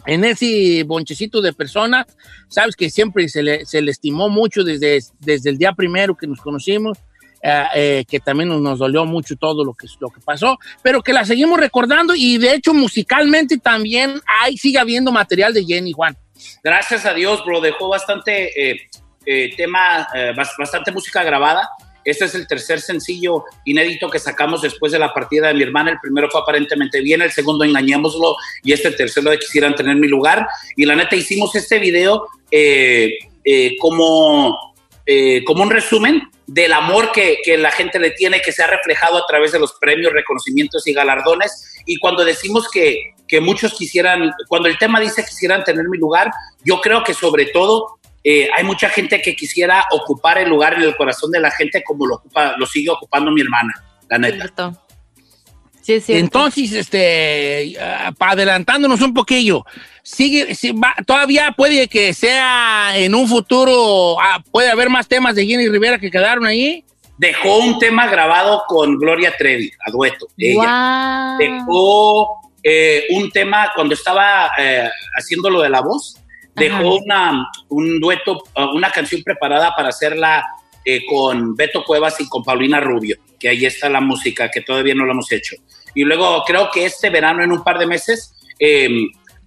en 0.05 0.25
ese 0.25 0.83
bonchecito 0.85 1.41
de 1.41 1.53
personas. 1.53 2.07
Sabes 2.49 2.75
que 2.75 2.89
siempre 2.89 3.29
se 3.29 3.41
le, 3.41 3.65
se 3.65 3.81
le 3.81 3.91
estimó 3.91 4.27
mucho 4.27 4.65
desde, 4.65 4.99
desde 5.19 5.49
el 5.49 5.57
día 5.57 5.71
primero 5.71 6.17
que 6.17 6.27
nos 6.27 6.41
conocimos. 6.41 6.97
Eh, 7.43 7.63
eh, 7.75 8.05
que 8.07 8.19
también 8.19 8.49
nos, 8.49 8.79
dolió 8.79 9.05
mucho 9.05 9.35
todo 9.35 9.63
lo 9.63 9.73
que, 9.73 9.87
lo 9.99 10.09
que 10.09 10.21
pasó, 10.21 10.57
pero 10.83 11.01
que 11.01 11.13
la 11.13 11.25
seguimos 11.25 11.59
recordando 11.59 12.13
y 12.15 12.37
de 12.37 12.53
hecho 12.53 12.73
musicalmente 12.73 13.57
también 13.57 14.21
hay, 14.41 14.57
sigue 14.57 14.79
habiendo 14.79 15.11
material 15.11 15.53
de 15.53 15.65
Jenny 15.65 15.91
Juan. 15.91 16.15
gracias 16.63 17.05
a 17.05 17.13
Dios, 17.13 17.43
bro, 17.45 17.61
dejó 17.61 17.89
bastante 17.89 18.71
eh, 18.71 18.81
eh, 19.25 19.49
tema, 19.55 20.07
eh, 20.13 20.33
bas- 20.35 20.55
bastante 20.57 20.91
música 20.91 21.23
grabada. 21.23 21.69
Este 22.03 22.25
es 22.25 22.33
el 22.33 22.47
tercer 22.47 22.81
sencillo 22.81 23.43
inédito 23.63 24.09
que 24.09 24.17
sacamos 24.17 24.63
después 24.63 24.91
de 24.91 24.97
la 24.97 25.13
partida 25.13 25.49
de 25.49 25.53
mi 25.53 25.61
hermana. 25.61 25.91
El 25.91 25.99
primero 25.99 26.29
fue 26.31 26.41
aparentemente 26.41 26.99
bien, 27.01 27.21
el 27.21 27.31
segundo 27.31 27.63
engañémoslo 27.63 28.35
y 28.63 28.73
este 28.73 28.89
tercero 28.91 29.29
de 29.29 29.37
quisieran 29.37 29.75
tener 29.75 29.95
mi 29.97 30.07
lugar. 30.07 30.47
Y 30.75 30.85
la 30.85 30.95
neta 30.95 31.15
hicimos 31.15 31.53
este 31.53 31.77
video 31.77 32.25
eh, 32.49 33.19
eh, 33.45 33.75
como, 33.79 34.57
eh, 35.05 35.43
como 35.43 35.61
un 35.61 35.69
resumen 35.69 36.23
del 36.53 36.73
amor 36.73 37.13
que, 37.13 37.37
que 37.43 37.57
la 37.57 37.71
gente 37.71 37.97
le 37.97 38.11
tiene, 38.11 38.41
que 38.41 38.51
se 38.51 38.61
ha 38.61 38.67
reflejado 38.67 39.17
a 39.17 39.25
través 39.25 39.53
de 39.53 39.59
los 39.59 39.73
premios, 39.79 40.11
reconocimientos 40.11 40.85
y 40.85 40.93
galardones. 40.93 41.81
Y 41.85 41.97
cuando 41.97 42.25
decimos 42.25 42.69
que, 42.69 43.13
que 43.25 43.39
muchos 43.39 43.73
quisieran, 43.73 44.31
cuando 44.49 44.67
el 44.67 44.77
tema 44.77 44.99
dice 44.99 45.23
quisieran 45.23 45.63
tener 45.63 45.87
mi 45.87 45.97
lugar, 45.97 46.29
yo 46.65 46.81
creo 46.81 47.03
que 47.05 47.13
sobre 47.13 47.45
todo 47.45 47.99
eh, 48.23 48.49
hay 48.53 48.65
mucha 48.65 48.89
gente 48.89 49.21
que 49.21 49.33
quisiera 49.33 49.85
ocupar 49.91 50.39
el 50.39 50.49
lugar 50.49 50.73
en 50.73 50.81
el 50.81 50.95
corazón 50.97 51.31
de 51.31 51.39
la 51.39 51.51
gente 51.51 51.83
como 51.83 52.05
lo, 52.05 52.15
ocupa, 52.15 52.55
lo 52.57 52.65
sigue 52.65 52.89
ocupando 52.89 53.31
mi 53.31 53.41
hermana, 53.41 53.73
la 54.09 54.17
neta. 54.17 54.73
Sí, 55.81 55.93
es 55.93 56.05
cierto. 56.05 56.23
Entonces, 56.23 56.71
este, 56.73 57.75
ah, 57.81 58.13
adelantándonos 58.19 59.01
un 59.01 59.13
poquillo, 59.13 59.65
sigue, 60.03 60.47
va- 60.73 60.95
todavía 61.05 61.51
puede 61.57 61.87
que 61.87 62.13
sea 62.13 62.91
en 62.95 63.15
un 63.15 63.27
futuro, 63.27 64.19
ah, 64.21 64.43
puede 64.51 64.69
haber 64.69 64.89
más 64.89 65.07
temas 65.07 65.35
de 65.35 65.45
Jenny 65.45 65.67
Rivera 65.67 65.97
que 65.99 66.11
quedaron 66.11 66.45
ahí. 66.45 66.83
Dejó 67.17 67.57
un 67.57 67.77
tema 67.79 68.07
grabado 68.07 68.63
con 68.67 68.97
Gloria 68.97 69.33
Trevi, 69.37 69.71
a 69.85 69.91
dueto. 69.91 70.27
Ella. 70.37 71.35
Dejó 71.37 72.39
eh, 72.63 73.05
un 73.11 73.29
tema 73.31 73.71
cuando 73.75 73.93
estaba 73.93 74.51
eh, 74.57 74.89
haciendo 75.15 75.49
lo 75.49 75.61
de 75.61 75.69
la 75.69 75.81
voz. 75.81 76.15
Dejó 76.55 76.75
Ajá. 76.77 76.83
una, 76.85 77.47
un 77.69 77.99
dueto, 77.99 78.43
uh, 78.57 78.75
una 78.75 78.91
canción 78.91 79.23
preparada 79.23 79.73
para 79.75 79.89
hacerla 79.89 80.43
eh, 80.85 81.05
con 81.05 81.55
Beto 81.55 81.83
Cuevas 81.83 82.19
y 82.19 82.27
con 82.27 82.43
Paulina 82.43 82.79
Rubio, 82.79 83.17
que 83.39 83.49
ahí 83.49 83.65
está 83.65 83.89
la 83.89 84.01
música, 84.01 84.49
que 84.49 84.61
todavía 84.61 84.95
no 84.95 85.05
lo 85.05 85.11
hemos 85.13 85.31
hecho. 85.31 85.55
Y 85.93 86.03
luego 86.03 86.43
creo 86.45 86.69
que 86.71 86.85
este 86.85 87.09
verano, 87.09 87.43
en 87.43 87.51
un 87.51 87.63
par 87.63 87.77
de 87.77 87.85
meses, 87.87 88.33
eh, 88.59 88.89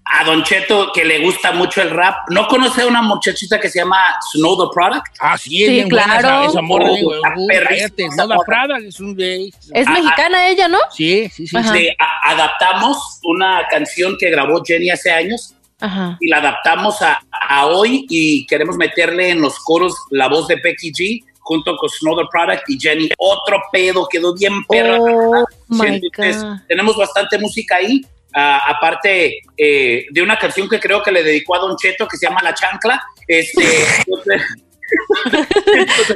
a 0.07 0.23
Don 0.25 0.45
Cheto, 0.45 0.93
que 0.93 1.03
le 1.03 1.21
gusta 1.21 1.53
mucho 1.53 1.81
el 1.81 1.89
rap, 1.89 2.29
¿no 2.29 2.47
conoce 2.47 2.83
a 2.83 2.87
una 2.87 3.01
muchachita 3.01 3.59
que 3.59 3.71
se 3.71 3.79
llama 3.79 3.97
Snow 4.33 4.55
the 4.69 4.75
Product? 4.75 5.07
Ah, 5.19 5.39
sí, 5.39 5.65
es 5.65 5.71
Sí, 5.71 5.81
buena 5.91 6.19
claro. 6.21 6.41
esa, 6.43 6.51
esa 6.51 6.61
morra, 6.61 6.91
Oh, 6.91 6.95
uh, 6.95 7.47
cállate, 7.49 8.05
esa 8.05 8.17
no 8.17 8.27
la 8.27 8.35
morra. 8.35 8.45
Prada, 8.47 8.79
es 8.87 9.01
un 9.01 9.17
gay. 9.17 9.51
Es 9.73 9.87
Ah, 9.89 9.93
mexicana 9.93 10.47
ella, 10.49 10.69
¿no? 10.69 10.79
Sí, 10.95 11.31
sí, 11.35 11.47
sí. 11.47 11.57
Sí. 11.57 11.73
Le 11.73 11.97
a- 11.99 12.31
adaptamos 12.33 12.99
una 13.23 13.67
canción 13.71 14.17
que 14.21 14.29
grabó 14.31 14.63
Jenny 14.63 14.91
hace 14.91 15.11
años 15.11 15.55
Ajá. 15.81 16.17
y 16.21 16.29
la 16.29 16.39
adaptamos 16.39 17.03
a, 17.03 17.21
a 17.31 17.67
hoy 17.67 18.07
y 18.09 18.47
queremos 18.47 18.77
meterle 18.77 19.31
en 19.31 19.41
los 19.41 19.59
coros 19.59 19.95
la 20.11 20.29
voz 20.29 20.47
de 20.49 20.57
Becky 20.57 20.93
G 20.93 21.25
junto 21.41 21.77
con 21.77 21.89
Snowder 21.91 22.27
Product 22.31 22.63
y 22.69 22.79
Jenny. 22.81 23.11
Otro 23.19 23.61
pedo, 23.71 24.09
quedó 24.11 24.35
bien 24.35 24.65
perra. 24.69 24.97
Oh, 24.99 25.45
Sí, 25.71 25.75
my 25.83 25.87
entonces, 26.03 26.43
God. 26.43 26.57
tenemos 26.69 26.97
bastante 26.97 27.37
música 27.39 27.77
ahí. 27.77 28.01
ah, 28.35 28.63
aparte 28.67 29.41
eh, 29.59 30.07
de 30.11 30.23
una 30.23 30.39
canción 30.39 30.69
que 30.69 30.81
creo 30.81 31.03
que 31.03 31.13
le 31.13 31.23
dedicó 31.23 31.55
a 31.57 31.59
Don 31.59 31.77
Cheto 31.77 32.09
que 32.09 32.17
se 32.17 32.27
llama 32.27 32.41
La 32.43 32.55
Chancla. 32.55 33.03
Este, 33.29 33.63
entonces, 34.07 34.43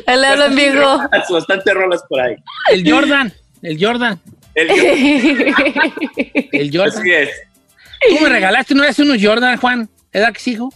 en 0.07 0.57
vivo. 0.57 0.81
rolas, 0.83 1.29
bastante 1.31 1.75
rolas 1.75 2.03
por 2.09 2.21
ahí. 2.21 2.37
El 2.71 2.91
Jordan, 2.91 3.33
el 3.63 3.85
Jordan, 3.85 4.21
El- 4.55 4.71
el 6.53 6.71
Jordan. 6.77 6.99
así 6.99 7.11
es. 7.13 7.31
Tú 8.09 8.23
me 8.23 8.29
regalaste 8.29 8.75
una 8.75 8.85
vez 8.85 8.99
unos 8.99 9.19
Jordan, 9.21 9.57
Juan, 9.59 9.89
¿edad 10.13 10.33
que 10.33 10.41
sí, 10.41 10.53
hijo? 10.53 10.73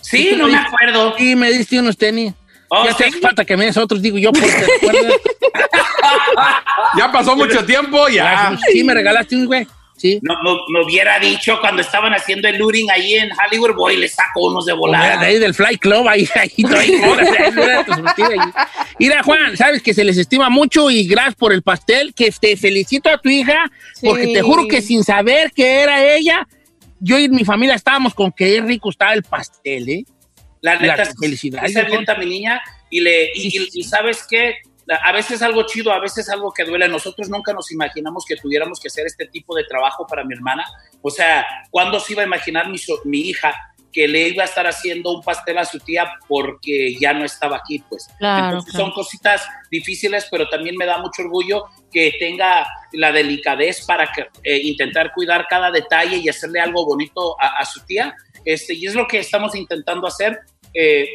Sí, 0.00 0.34
no 0.36 0.48
me 0.48 0.56
acuerdo. 0.56 1.14
Sí, 1.16 1.36
me 1.36 1.50
diste 1.50 1.78
unos 1.78 1.96
tenis. 1.96 2.34
Oh, 2.68 2.84
ya 2.86 2.96
te 2.96 3.04
hace 3.04 3.20
falta 3.20 3.44
que 3.44 3.56
me 3.56 3.66
des 3.66 3.76
otros, 3.76 4.00
digo 4.00 4.18
yo, 4.18 4.32
porque 4.32 4.48
te 4.48 4.86
acuerdas. 4.86 5.14
Ya 6.96 7.10
pasó 7.12 7.36
mucho 7.36 7.64
tiempo, 7.64 8.08
ya. 8.08 8.58
Sí, 8.70 8.82
me 8.82 8.92
regalaste 8.92 9.36
un 9.36 9.46
güey. 9.46 9.66
Sí. 10.02 10.18
No, 10.22 10.34
no- 10.42 10.58
me 10.68 10.84
hubiera 10.84 11.18
dicho 11.20 11.58
cuando 11.60 11.80
estaban 11.80 12.12
haciendo 12.12 12.48
el 12.48 12.58
luring 12.58 12.90
ahí 12.90 13.14
en 13.14 13.30
Hollywood, 13.32 13.74
voy 13.76 13.94
y 13.94 13.98
le 13.98 14.08
saco 14.08 14.48
unos 14.48 14.66
de 14.66 14.72
volada. 14.72 15.20
de 15.20 15.26
ahí 15.26 15.38
del 15.38 15.54
Fly 15.54 15.78
Club, 15.78 16.08
ahí, 16.08 16.28
ahí, 16.34 16.50
ahí, 16.76 16.94
ahí, 17.06 18.40
mira 18.98 19.22
Juan, 19.22 19.56
sabes 19.56 19.82
que 19.82 19.94
se 19.94 20.04
les 20.04 20.16
estima 20.18 20.50
mucho 20.50 20.90
y 20.90 21.06
gracias 21.06 21.36
por 21.36 21.52
el 21.52 21.62
pastel, 21.62 22.12
que 22.14 22.30
te 22.32 22.56
felicito 22.56 23.08
a 23.10 23.18
tu 23.18 23.28
hija, 23.28 23.70
porque 24.02 24.28
te 24.28 24.42
juro 24.42 24.66
que 24.68 24.82
sin 24.82 25.04
saber 25.04 25.52
que 25.52 25.80
era 25.82 26.04
ella, 26.14 26.46
yo 26.98 27.18
y 27.18 27.28
mi 27.28 27.44
familia 27.44 27.74
estábamos 27.74 28.14
con 28.14 28.32
que 28.32 28.60
rico 28.60 28.90
estaba 28.90 29.12
el 29.14 29.22
pastel, 29.22 29.88
¿eh? 29.88 30.04
La 30.60 30.78
neta, 30.78 31.04
felicidad. 31.20 31.64
se 31.66 31.84
mi 32.18 32.26
niña 32.26 32.60
y 32.90 33.00
le 33.00 33.30
y, 33.34 33.48
y- 33.56 33.68
y 33.74 33.82
sabes 33.84 34.24
qué, 34.28 34.56
a 34.88 35.12
veces 35.12 35.42
algo 35.42 35.64
chido, 35.66 35.92
a 35.92 36.00
veces 36.00 36.28
algo 36.28 36.52
que 36.52 36.64
duele. 36.64 36.88
Nosotros 36.88 37.28
nunca 37.28 37.52
nos 37.52 37.70
imaginamos 37.72 38.24
que 38.26 38.36
tuviéramos 38.36 38.80
que 38.80 38.88
hacer 38.88 39.06
este 39.06 39.26
tipo 39.26 39.54
de 39.54 39.64
trabajo 39.64 40.06
para 40.06 40.24
mi 40.24 40.34
hermana. 40.34 40.64
O 41.00 41.10
sea, 41.10 41.46
¿cuándo 41.70 42.00
se 42.00 42.12
iba 42.14 42.22
a 42.22 42.26
imaginar 42.26 42.68
mi, 42.68 42.78
so- 42.78 43.00
mi 43.04 43.20
hija 43.20 43.54
que 43.92 44.08
le 44.08 44.28
iba 44.28 44.42
a 44.42 44.46
estar 44.46 44.66
haciendo 44.66 45.12
un 45.12 45.22
pastel 45.22 45.58
a 45.58 45.66
su 45.66 45.78
tía 45.78 46.10
porque 46.26 46.94
ya 46.98 47.12
no 47.12 47.24
estaba 47.26 47.58
aquí? 47.58 47.84
Pues 47.88 48.08
Claro, 48.18 48.46
Entonces 48.46 48.72
claro. 48.72 48.86
son 48.86 48.94
cositas 48.94 49.46
difíciles, 49.70 50.26
pero 50.30 50.48
también 50.48 50.76
me 50.76 50.86
da 50.86 50.98
mucho 50.98 51.22
orgullo 51.22 51.66
que 51.92 52.14
tenga 52.18 52.66
la 52.92 53.12
delicadez 53.12 53.84
para 53.86 54.10
que, 54.10 54.22
eh, 54.44 54.60
intentar 54.64 55.12
cuidar 55.14 55.46
cada 55.48 55.70
detalle 55.70 56.16
y 56.16 56.28
hacerle 56.28 56.60
algo 56.60 56.86
bonito 56.86 57.36
a, 57.40 57.58
a 57.58 57.64
su 57.66 57.84
tía. 57.84 58.14
Este, 58.44 58.74
y 58.74 58.86
es 58.86 58.94
lo 58.94 59.06
que 59.06 59.18
estamos 59.18 59.54
intentando 59.54 60.06
hacer 60.06 60.40
eh, 60.74 61.06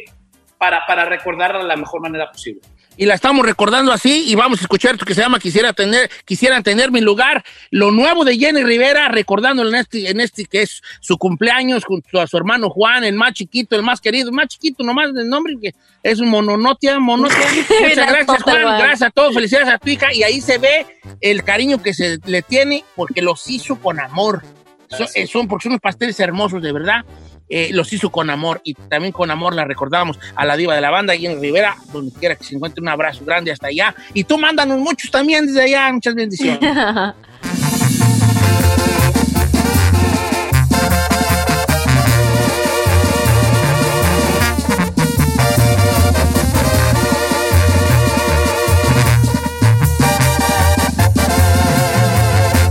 para, 0.56 0.86
para 0.86 1.04
recordarla 1.04 1.58
de 1.58 1.64
la 1.68 1.76
mejor 1.76 2.00
manera 2.00 2.30
posible. 2.30 2.60
Y 2.98 3.06
la 3.06 3.14
estamos 3.14 3.46
recordando 3.46 3.92
así 3.92 4.24
y 4.28 4.34
vamos 4.34 4.58
a 4.58 4.62
escuchar 4.62 4.92
esto 4.94 5.06
que 5.06 5.14
se 5.14 5.20
llama 5.22 5.38
Quisiera 5.38 5.72
tener, 5.72 6.10
quisieran 6.24 6.64
tener 6.64 6.90
mi 6.90 7.00
lugar. 7.00 7.44
Lo 7.70 7.92
nuevo 7.92 8.24
de 8.24 8.36
Jenny 8.36 8.64
Rivera, 8.64 9.08
recordándolo 9.08 9.70
en 9.70 9.76
este, 9.76 10.10
en 10.10 10.20
este 10.20 10.44
que 10.44 10.62
es 10.62 10.82
su 11.00 11.16
cumpleaños 11.16 11.84
junto 11.84 12.20
a 12.20 12.26
su 12.26 12.36
hermano 12.36 12.68
Juan, 12.70 13.04
el 13.04 13.14
más 13.14 13.34
chiquito, 13.34 13.76
el 13.76 13.84
más 13.84 14.00
querido, 14.00 14.30
el 14.30 14.34
más 14.34 14.48
chiquito 14.48 14.82
nomás 14.82 15.14
del 15.14 15.28
nombre, 15.28 15.54
que 15.62 15.74
es 16.02 16.18
un 16.18 16.28
mononotia, 16.28 16.98
monotia. 16.98 17.36
Muchas 17.80 18.08
gracias, 18.08 18.42
Juan. 18.42 18.62
Gracias 18.78 19.02
a 19.02 19.10
todos. 19.10 19.32
Felicidades 19.32 19.68
a 19.68 19.78
tu 19.78 19.88
hija. 19.90 20.12
Y 20.12 20.24
ahí 20.24 20.40
se 20.40 20.58
ve 20.58 20.84
el 21.20 21.44
cariño 21.44 21.80
que 21.80 21.94
se 21.94 22.18
le 22.26 22.42
tiene 22.42 22.84
porque 22.96 23.22
los 23.22 23.48
hizo 23.48 23.76
con 23.76 24.00
amor. 24.00 24.42
Son, 24.90 25.06
eh, 25.14 25.26
son- 25.28 25.46
porque 25.46 25.64
son 25.64 25.72
unos 25.72 25.82
pasteles 25.82 26.18
hermosos, 26.18 26.60
de 26.62 26.72
verdad. 26.72 27.04
Eh, 27.48 27.70
los 27.72 27.92
hizo 27.92 28.10
con 28.10 28.30
amor 28.30 28.60
y 28.64 28.74
también 28.74 29.12
con 29.12 29.30
amor 29.30 29.54
la 29.54 29.64
recordamos 29.64 30.18
a 30.34 30.44
la 30.44 30.56
diva 30.56 30.74
de 30.74 30.80
la 30.80 30.90
banda, 30.90 31.16
Jenny 31.16 31.36
Rivera, 31.36 31.76
donde 31.92 32.12
quiera 32.18 32.34
que 32.36 32.44
se 32.44 32.54
encuentre, 32.54 32.82
un 32.82 32.88
abrazo 32.88 33.24
grande 33.24 33.52
hasta 33.52 33.68
allá. 33.68 33.94
Y 34.14 34.24
tú 34.24 34.38
mándanos 34.38 34.78
muchos 34.78 35.10
también 35.10 35.46
desde 35.46 35.62
allá, 35.62 35.92
muchas 35.92 36.14
bendiciones. 36.14 36.60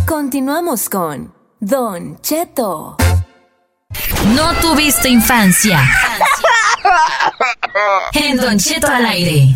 Continuamos 0.05 0.89
con 0.89 1.33
Don 1.59 2.21
Cheto. 2.21 2.97
No 4.35 4.53
tuviste 4.55 5.09
infancia. 5.09 5.79
En 8.13 8.37
Don 8.37 8.57
Cheto 8.57 8.87
al 8.87 9.05
aire. 9.05 9.55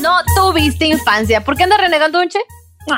No 0.00 0.20
tuviste 0.36 0.86
infancia. 0.86 1.42
¿Por 1.44 1.56
qué 1.56 1.64
anda 1.64 1.76
renegando, 1.76 2.18
Donche? 2.18 2.38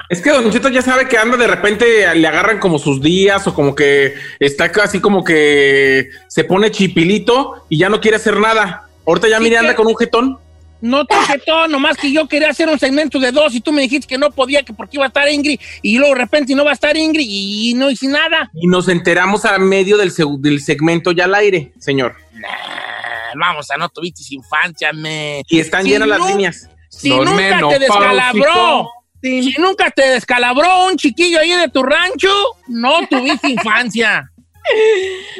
Es 0.09 0.23
que 0.23 0.31
Don 0.31 0.51
Cheto 0.51 0.68
ya 0.68 0.83
sabe 0.83 1.09
que 1.09 1.18
anda 1.18 1.37
de 1.37 1.47
repente, 1.47 2.14
le 2.14 2.27
agarran 2.27 2.59
como 2.59 2.79
sus 2.79 3.01
días 3.03 3.47
o 3.47 3.55
como 3.55 3.75
que 3.75 4.14
está 4.40 4.70
así 4.83 5.01
como 5.01 5.23
que 5.25 6.09
se 6.29 6.44
pone 6.44 6.70
chipilito 6.70 7.66
y 7.68 7.79
ya 7.79 7.88
no 7.88 8.01
quiere 8.01 8.16
hacer 8.16 8.38
nada. 8.38 8.88
Ahorita 9.07 9.29
ya 9.29 9.38
Sí, 9.38 9.44
mire, 9.44 9.59
anda 9.59 9.77
con 9.77 9.87
un 9.87 9.97
jetón. 9.97 10.38
No 10.81 11.07
te 11.07 11.14
todo, 11.47 11.66
nomás 11.68 11.97
que 11.97 12.12
yo 12.12 12.29
quería 12.29 12.51
hacer 12.51 12.68
un 12.68 12.79
segmento 12.79 13.18
de 13.18 13.33
dos 13.33 13.55
y 13.55 13.61
tú 13.61 13.73
me 13.73 13.83
dijiste 13.83 14.07
que 14.07 14.18
no 14.18 14.31
podía, 14.31 14.62
que 14.62 14.75
porque 14.75 14.97
iba 14.99 15.05
a 15.05 15.09
estar 15.09 15.27
Ingrid, 15.31 15.59
y 15.81 15.97
luego 15.97 16.14
de 16.14 16.20
repente 16.20 16.55
no 16.55 16.62
va 16.64 16.73
a 16.73 16.75
estar 16.75 16.94
Ingrid 16.94 17.27
y 17.27 17.73
no 17.75 17.90
hice 17.90 18.07
nada. 18.07 18.51
Y 18.53 18.66
nos 18.66 18.88
enteramos 18.88 19.47
a 19.47 19.59
medio 19.59 19.97
del, 19.97 20.11
seg- 20.11 20.40
del 20.40 20.61
segmento 20.61 21.12
ya 21.12 21.25
al 21.25 21.35
aire, 21.37 21.73
señor. 21.79 22.16
Vamos 23.35 23.70
a 23.70 23.77
no 23.77 23.88
tuviste 23.88 24.23
infancia, 24.35 24.92
me. 24.92 25.42
Y 25.49 25.59
están 25.61 25.85
Si 25.85 25.90
llenas 25.90 26.09
las 26.09 26.27
líneas. 26.27 26.68
Si 26.90 27.09
nunca 27.09 27.33
te 27.68 27.79
menopáusicos. 27.79 28.87
Si 29.42 29.54
nunca 29.60 29.90
te 29.90 30.02
descalabró 30.10 30.87
un 30.87 30.96
chiquillo 30.96 31.40
ahí 31.40 31.52
de 31.52 31.68
tu 31.68 31.82
rancho, 31.82 32.30
no 32.68 33.06
tuviste 33.08 33.48
infancia. 33.50 34.30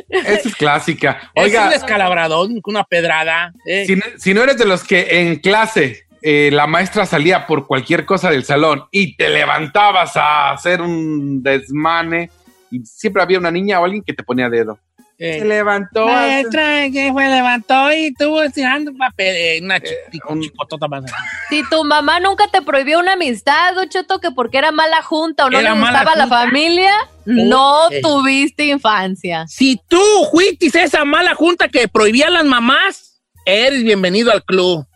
Esa 0.09 0.49
es 0.49 0.55
clásica. 0.57 1.31
es 1.35 1.42
un 1.42 1.42
Oiga, 1.44 1.70
descalabradón, 1.70 2.61
una 2.66 2.85
pedrada. 2.85 3.53
eh. 3.66 3.85
si, 3.87 3.97
no- 3.97 4.05
si 4.18 4.35
no 4.35 4.42
eres 4.42 4.59
de 4.59 4.66
los 4.66 4.85
que 4.85 5.07
en 5.23 5.37
clase 5.37 6.05
eh, 6.23 6.51
la 6.53 6.66
maestra 6.66 7.05
salía 7.07 7.47
por 7.47 7.66
cualquier 7.66 8.05
cosa 8.07 8.31
del 8.31 8.44
salón 8.44 8.85
y 8.90 9.16
te 9.16 9.29
levantabas 9.29 10.16
a 10.16 10.53
hacer 10.53 10.81
un 10.81 11.42
desmane 11.42 12.31
y 12.70 12.81
siempre 12.85 13.23
había 13.23 13.38
una 13.38 13.51
niña 13.51 13.81
o 13.81 13.85
alguien 13.85 14.03
que 14.03 14.12
te 14.14 14.23
ponía 14.23 14.49
dedo. 14.49 14.79
Eh, 15.27 15.39
Se 15.41 15.45
levantó. 15.47 16.07
Maestra, 16.07 16.91
que 16.93 17.11
fue, 17.13 17.27
levantó 17.29 17.91
y 17.93 18.07
estuvo 18.09 18.43
estirando 18.43 18.93
papel. 18.97 19.35
eh, 19.37 19.61
una 19.63 19.81
chi- 19.81 19.95
chicotota 20.43 20.87
más. 20.89 21.05
Si 21.49 21.63
tu 21.71 21.83
mamá 21.85 22.21
nunca 22.21 22.47
te 22.49 22.61
prohibió 22.61 22.99
una 23.01 23.15
amistad, 23.15 23.75
Don 23.75 23.89
Cheto, 23.89 24.19
que 24.21 24.31
porque 24.33 24.59
era 24.59 24.71
mala 24.73 25.01
junta 25.03 25.47
o 25.47 25.51
no 25.51 25.59
Era 25.59 25.75
le 25.75 25.81
gustaba 25.81 26.15
la 26.17 26.27
familia, 26.27 26.91
no 27.25 27.89
tuviste 28.03 28.67
infancia. 28.67 29.47
Si 29.49 29.81
tú 29.89 30.03
fuiste 30.31 30.67
esa 30.83 31.05
mala 31.05 31.35
junta 31.35 31.69
que 31.69 31.89
prohibía 31.89 32.27
a 32.27 32.31
las 32.31 32.45
mamás, 32.45 33.23
eres 33.47 33.83
bienvenido 33.83 34.31
al 34.31 34.45
club. 34.45 34.87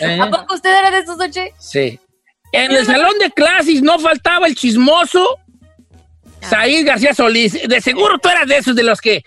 Eh, 0.00 0.18
¿A 0.22 0.30
poco 0.30 0.54
usted 0.54 0.70
era 0.78 0.90
de 0.90 0.98
esos, 0.98 1.18
Don 1.18 1.30
Che? 1.30 1.52
Sí. 1.58 1.98
En 2.52 2.70
el 2.72 2.86
salón 2.86 3.18
de 3.18 3.30
clases 3.30 3.82
no 3.82 3.98
faltaba 3.98 4.46
el 4.46 4.54
chismoso 4.54 5.38
Said 6.40 6.86
García 6.86 7.14
Solís. 7.14 7.68
De 7.68 7.80
seguro 7.80 8.18
tú 8.18 8.28
eras 8.28 8.46
de 8.46 8.58
esos 8.58 8.74
de 8.76 8.82
los 8.82 9.00
que 9.00 9.24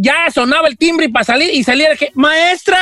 ya 0.00 0.30
sonaba 0.32 0.68
el 0.68 0.78
timbre 0.78 1.06
y 1.06 1.08
para 1.08 1.24
salir 1.24 1.52
y 1.52 1.64
salía 1.64 1.96
que, 1.96 2.10
maestra, 2.14 2.78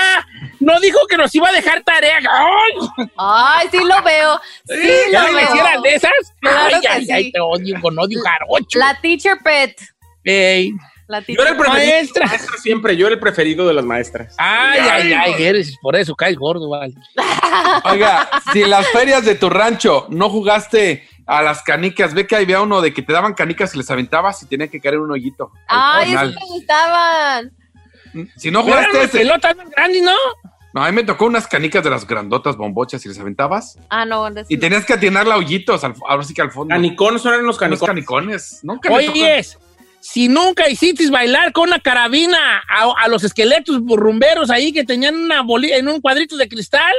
no 0.60 0.78
dijo 0.80 0.98
que 1.08 1.16
nos 1.16 1.34
iba 1.34 1.48
a 1.48 1.52
dejar 1.52 1.82
tarea. 1.82 2.18
¡Ay! 2.18 3.06
Ay, 3.16 3.68
sí 3.70 3.78
lo 3.78 4.02
veo. 4.02 4.40
Sí 4.66 4.90
¿Ya 5.10 5.22
lo 5.26 5.34
veo. 5.34 5.44
hicieran 5.48 5.82
de 5.82 5.94
esas? 5.94 6.10
Claro 6.40 6.76
ay, 6.76 6.80
que 6.82 6.88
ay, 6.88 7.06
sí. 7.06 7.12
ay, 7.12 7.32
te 7.32 7.40
odio 7.40 7.80
con 7.80 7.98
odio 7.98 8.20
jarocho. 8.22 8.78
La 8.78 8.98
teacher 9.00 9.38
pet. 9.42 9.78
Ey. 10.24 10.72
La 11.08 11.20
Yo 11.20 11.40
era 11.40 11.50
el 11.50 11.56
preferido 11.56 11.86
de 11.86 11.92
Maestra. 11.92 12.22
las 12.24 12.30
maestras 12.32 12.62
siempre, 12.62 12.96
yo 12.96 13.06
era 13.06 13.14
el 13.14 13.20
preferido 13.20 13.68
de 13.68 13.74
las 13.74 13.84
maestras. 13.84 14.34
Ay, 14.38 14.80
ay, 14.80 15.12
ay, 15.12 15.34
eres, 15.38 15.76
por 15.80 15.94
eso 15.94 16.16
caes 16.16 16.36
gordo, 16.36 16.68
vale. 16.68 16.94
Oiga, 17.84 18.28
si 18.52 18.62
en 18.62 18.70
las 18.70 18.88
ferias 18.88 19.24
de 19.24 19.36
tu 19.36 19.48
rancho 19.48 20.06
no 20.10 20.28
jugaste 20.28 21.08
a 21.26 21.42
las 21.42 21.62
canicas, 21.62 22.14
ve 22.14 22.26
que 22.26 22.36
había 22.36 22.60
uno 22.60 22.80
de 22.80 22.94
que 22.94 23.02
te 23.02 23.12
daban 23.12 23.34
canicas 23.34 23.74
y 23.74 23.78
les 23.78 23.90
aventabas 23.90 24.42
y 24.42 24.46
tenía 24.46 24.68
que 24.68 24.80
caer 24.80 24.94
en 24.94 25.00
un 25.00 25.10
hoyito. 25.10 25.50
Ay, 25.66 26.12
esos 26.14 26.34
me 26.34 26.40
gustaban. 26.48 27.52
Si 28.36 28.50
no 28.50 28.60
eran 28.60 28.70
jugaste 28.70 29.04
ese. 29.04 29.18
pelotas 29.18 29.56
más 29.56 29.68
grandes, 29.70 30.02
¿no? 30.02 30.14
No, 30.72 30.84
a 30.84 30.86
mí 30.90 30.92
me 30.94 31.04
tocó 31.04 31.24
unas 31.26 31.46
canicas 31.46 31.82
de 31.82 31.90
las 31.90 32.06
grandotas 32.06 32.56
bombochas 32.56 33.04
y 33.04 33.08
les 33.08 33.18
aventabas. 33.18 33.78
Ah, 33.88 34.04
no, 34.04 34.28
Y 34.48 34.58
tenías 34.58 34.84
que 34.84 34.92
atinarla 34.92 35.34
a 35.34 35.38
hoyitos, 35.38 35.82
al, 35.84 35.94
ahora 36.06 36.22
sí 36.22 36.34
que 36.34 36.42
al 36.42 36.50
fondo. 36.52 36.74
Canicones 36.74 37.22
son 37.22 37.32
los 37.32 37.42
Los 37.44 37.58
canicones. 37.58 37.86
canicones. 37.86 38.60
Nunca. 38.62 38.92
Oye, 38.92 39.44
si 40.00 40.28
nunca 40.28 40.68
hiciste 40.68 41.08
bailar 41.10 41.52
con 41.52 41.68
una 41.68 41.80
carabina 41.80 42.62
a, 42.68 42.92
a 43.02 43.08
los 43.08 43.24
esqueletos 43.24 43.80
rumberos 43.86 44.50
ahí 44.50 44.72
que 44.72 44.84
tenían 44.84 45.16
una 45.16 45.42
boli 45.42 45.72
en 45.72 45.88
un 45.88 46.00
cuadrito 46.00 46.36
de 46.36 46.46
cristal, 46.48 46.94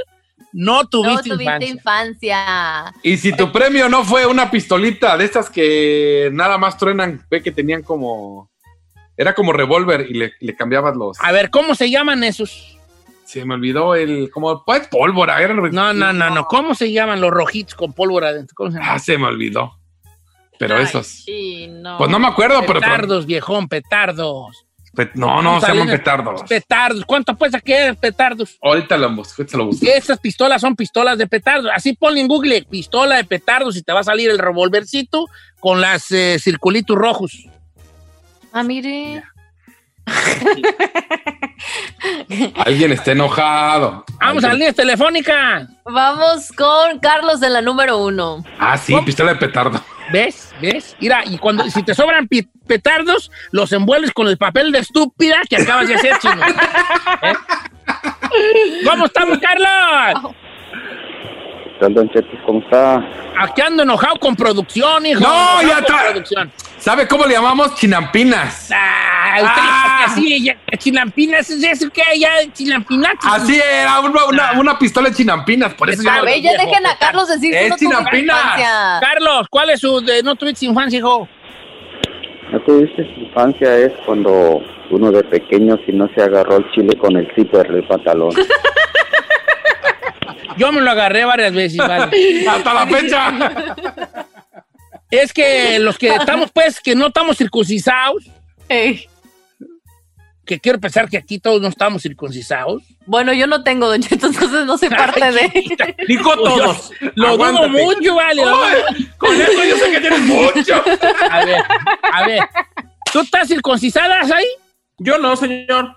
no 0.53 0.81
No 0.81 0.87
tuviste, 0.87 1.29
tuviste 1.29 1.65
infancia. 1.65 2.39
infancia. 2.39 2.93
Y 3.03 3.17
si 3.17 3.35
tu 3.35 3.51
premio 3.51 3.89
no 3.89 4.03
fue 4.03 4.25
una 4.25 4.49
pistolita 4.49 5.17
de 5.17 5.25
estas 5.25 5.49
que 5.49 6.29
nada 6.33 6.57
más 6.57 6.77
truenan, 6.77 7.25
ve 7.29 7.41
que 7.41 7.51
tenían 7.51 7.83
como. 7.83 8.49
Era 9.15 9.33
como 9.33 9.51
revólver 9.51 10.05
y 10.09 10.13
le, 10.13 10.33
le 10.39 10.55
cambiabas 10.55 10.95
los. 10.95 11.17
A 11.21 11.31
ver, 11.31 11.49
¿cómo 11.49 11.73
se 11.73 11.89
llaman 11.89 12.23
esos? 12.23 12.77
Se 13.25 13.43
me 13.43 13.55
olvidó 13.55 13.95
el. 13.95 14.29
Como 14.31 14.63
pues, 14.63 14.87
pólvora. 14.87 15.41
Era 15.41 15.53
No, 15.53 15.93
no, 15.93 16.13
no, 16.13 16.29
no. 16.29 16.45
¿Cómo 16.45 16.75
se 16.75 16.91
llaman 16.91 17.19
los 17.19 17.31
rojitos 17.31 17.75
con 17.75 17.93
pólvora 17.93 18.31
llaman? 18.31 18.79
Ah, 18.81 18.99
se 18.99 19.17
me 19.17 19.25
olvidó. 19.25 19.73
Pero 20.59 20.77
Ay, 20.77 20.83
esos. 20.83 21.07
Sí, 21.07 21.67
no. 21.67 21.97
Pues 21.97 22.09
no 22.09 22.19
me 22.19 22.27
acuerdo, 22.27 22.61
pero. 22.65 22.79
Petardos, 22.79 23.25
viejón, 23.25 23.67
petardos. 23.67 24.66
No, 25.15 25.41
no, 25.41 25.59
se 25.59 25.65
a 25.67 25.69
llaman 25.69 25.89
petardos. 25.89 26.43
Petardos. 26.43 27.05
¿Cuánto 27.05 27.33
apuesta 27.33 27.59
que 27.59 27.89
es 27.89 27.97
petardos? 27.97 28.57
Ahorita 28.61 28.97
lo 28.97 29.13
busco, 29.15 29.41
ahorita 29.41 29.57
lo 29.57 29.65
busco. 29.67 29.85
Estas 29.85 30.19
pistolas 30.19 30.61
son 30.61 30.75
pistolas 30.75 31.17
de 31.17 31.27
petardos. 31.27 31.71
Así 31.73 31.93
ponle 31.93 32.21
en 32.21 32.27
Google 32.27 32.65
pistola 32.69 33.17
de 33.17 33.23
petardos 33.23 33.77
y 33.77 33.83
te 33.83 33.93
va 33.93 34.01
a 34.01 34.03
salir 34.03 34.29
el 34.29 34.39
revolvercito 34.39 35.25
con 35.59 35.81
las 35.81 36.11
eh, 36.11 36.37
circulitos 36.39 36.97
rojos. 36.97 37.47
Ah, 38.51 38.63
mire. 38.63 39.23
Alguien 42.65 42.93
está 42.93 43.11
enojado. 43.11 44.05
Vamos 44.19 44.43
a 44.43 44.49
la 44.49 44.53
línea 44.53 44.73
telefónica. 44.73 45.67
Vamos 45.85 46.51
con 46.53 46.99
Carlos 46.99 47.39
de 47.39 47.49
la 47.49 47.61
número 47.61 47.97
uno. 47.97 48.43
Ah, 48.59 48.77
sí, 48.77 48.95
pistola 49.05 49.33
de 49.33 49.39
petardo. 49.39 49.81
¿Ves? 50.11 50.53
¿Ves? 50.61 50.95
Mira, 50.99 51.23
y 51.25 51.37
cuando 51.37 51.69
si 51.69 51.83
te 51.83 51.93
sobran 51.93 52.27
petardos, 52.67 53.31
los 53.51 53.71
envuelves 53.73 54.11
con 54.11 54.27
el 54.27 54.37
papel 54.37 54.71
de 54.71 54.79
estúpida 54.79 55.41
que 55.49 55.57
acabas 55.57 55.87
de 55.87 55.95
hacer, 55.95 56.17
chino. 56.19 56.41
¿Eh? 57.23 57.33
¿Cómo 58.85 59.05
estamos, 59.05 59.37
Carlos? 59.39 60.35
tal, 61.79 61.93
Don 61.93 62.09
Cheto? 62.09 62.27
¿Cómo 62.45 62.59
está? 62.59 62.97
Aquí 63.39 63.61
ando 63.61 63.83
enojado 63.83 64.15
con 64.17 64.35
producción, 64.35 65.05
hijo. 65.05 65.19
No, 65.21 65.27
Enojado 65.61 65.61
ya 65.67 65.79
está. 65.79 66.03
producción. 66.11 66.51
¿Sabe 66.77 67.07
cómo 67.07 67.25
le 67.25 67.33
llamamos? 67.33 67.75
Chinampinas. 67.75 68.69
Ah, 68.73 69.35
usted 69.37 69.47
Ah. 69.61 70.03
así, 70.05 70.43
ya, 70.45 70.55
chilampinas, 70.77 71.49
¿es 71.49 71.63
eso 71.63 71.89
que 71.89 72.01
ya? 72.19 72.29
Chilampinatas. 72.53 73.25
Así 73.25 73.59
era, 73.59 73.99
una, 73.99 74.25
una, 74.25 74.51
una 74.59 74.79
pistola 74.79 75.09
de 75.09 75.15
chinampinas. 75.15 75.73
Por 75.73 75.89
eso 75.89 76.03
ya 76.03 76.21
viejo, 76.21 76.53
dejen 76.63 76.85
a. 76.85 76.97
Carlos 76.97 77.27
decir 77.27 77.51
que 77.51 77.63
Es 77.65 77.69
no 77.71 77.77
Chinampinas. 77.77 78.37
infancia. 78.37 78.99
Carlos, 79.01 79.47
¿cuál 79.49 79.69
es 79.71 79.79
su 79.79 80.01
de 80.01 80.23
no 80.23 80.35
tuviste 80.35 80.65
infancia, 80.65 80.99
hijo? 80.99 81.27
¿No 82.51 82.59
tuviste 82.61 83.01
infancia? 83.17 83.75
Es 83.77 83.91
cuando 84.05 84.61
uno 84.89 85.11
de 85.11 85.23
pequeño 85.23 85.77
si 85.85 85.91
no 85.91 86.07
se 86.15 86.21
agarró 86.23 86.57
el 86.57 86.71
chile 86.71 86.95
con 86.97 87.17
el 87.17 87.27
zipper 87.35 87.67
del 87.71 87.85
pantalón. 87.87 88.29
Yo 90.57 90.71
me 90.71 90.81
lo 90.81 90.91
agarré 90.91 91.25
varias 91.25 91.53
veces, 91.53 91.77
vale. 91.77 92.47
Hasta 92.49 92.73
la 92.73 92.87
fecha. 92.87 93.53
Es 95.09 95.31
que 95.31 95.79
los 95.79 95.97
que 95.97 96.09
estamos, 96.09 96.51
pues, 96.51 96.79
que 96.81 96.95
no 96.95 97.07
estamos 97.07 97.37
circuncisados, 97.37 98.25
Ey. 98.67 99.07
que 100.45 100.59
quiero 100.59 100.79
pensar 100.79 101.09
que 101.09 101.17
aquí 101.17 101.39
todos 101.39 101.61
no 101.61 101.69
estamos 101.69 102.01
circuncisados. 102.01 102.83
Bueno, 103.05 103.31
yo 103.31 103.47
no 103.47 103.63
tengo, 103.63 103.87
Don 103.87 104.01
Cheto, 104.01 104.27
entonces 104.27 104.65
no 104.65 104.77
soy 104.77 104.89
parte 104.89 105.31
de... 105.31 105.95
Dijo 106.07 106.35
todos. 106.35 106.91
Lo 107.15 107.37
dudo 107.37 107.69
mucho, 107.69 108.15
vale. 108.15 108.43
Con 109.17 109.33
eso 109.39 109.63
yo 109.63 109.77
sé 109.77 109.91
que 109.91 110.01
tienes 110.01 110.19
mucho. 110.21 110.83
A 111.31 111.45
ver, 111.45 111.63
a 112.01 112.27
ver. 112.27 112.41
¿Tú 113.13 113.21
estás 113.21 113.47
circuncisada 113.47 114.21
ahí? 114.21 114.47
Yo 114.97 115.17
no, 115.17 115.35
señor. 115.37 115.95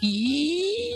Ay. 0.00 0.91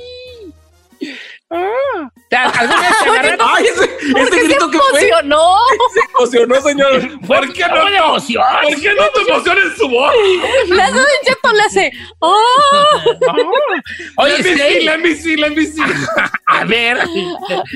Ah. 1.57 2.11
¿Te- 2.28 2.36
¿Alguna 2.36 2.80
vez 2.80 2.98
te 3.02 3.09
agarraron? 3.09 3.38
Ay, 3.54 3.64
ese, 3.66 3.86
¿Por 4.12 4.20
ese 4.22 4.30
qué 4.30 4.36
se 4.40 4.44
grito 4.46 4.70
que 4.70 4.78
fue. 4.78 4.88
emocionó? 5.09 5.57
Se 5.94 6.00
emocionó, 6.11 6.61
señor. 6.61 7.20
¿Por 7.26 7.52
qué 7.52 7.66
no? 7.68 7.84
de 7.90 7.96
emoción? 7.96 8.44
¿Por 8.62 8.80
qué 8.80 8.94
no 8.94 9.09
te 9.09 9.20
emociones 9.30 9.64
su 9.78 9.88
voz? 9.88 10.12
Hace 10.80 10.92
Don 10.92 11.07
Cheto, 11.24 11.52
le 11.52 11.62
hace... 11.62 11.92
¡Oh! 12.18 13.00
Oye, 14.18 14.38
Let 14.38 14.42
me 14.42 14.57
see, 14.57 14.59
sí. 14.80 14.84
let 14.84 14.98
me 14.98 15.14
see, 15.14 15.36
let 15.36 15.50
me 15.50 15.64
see. 15.66 15.82
A 16.46 16.64
ver. 16.64 16.98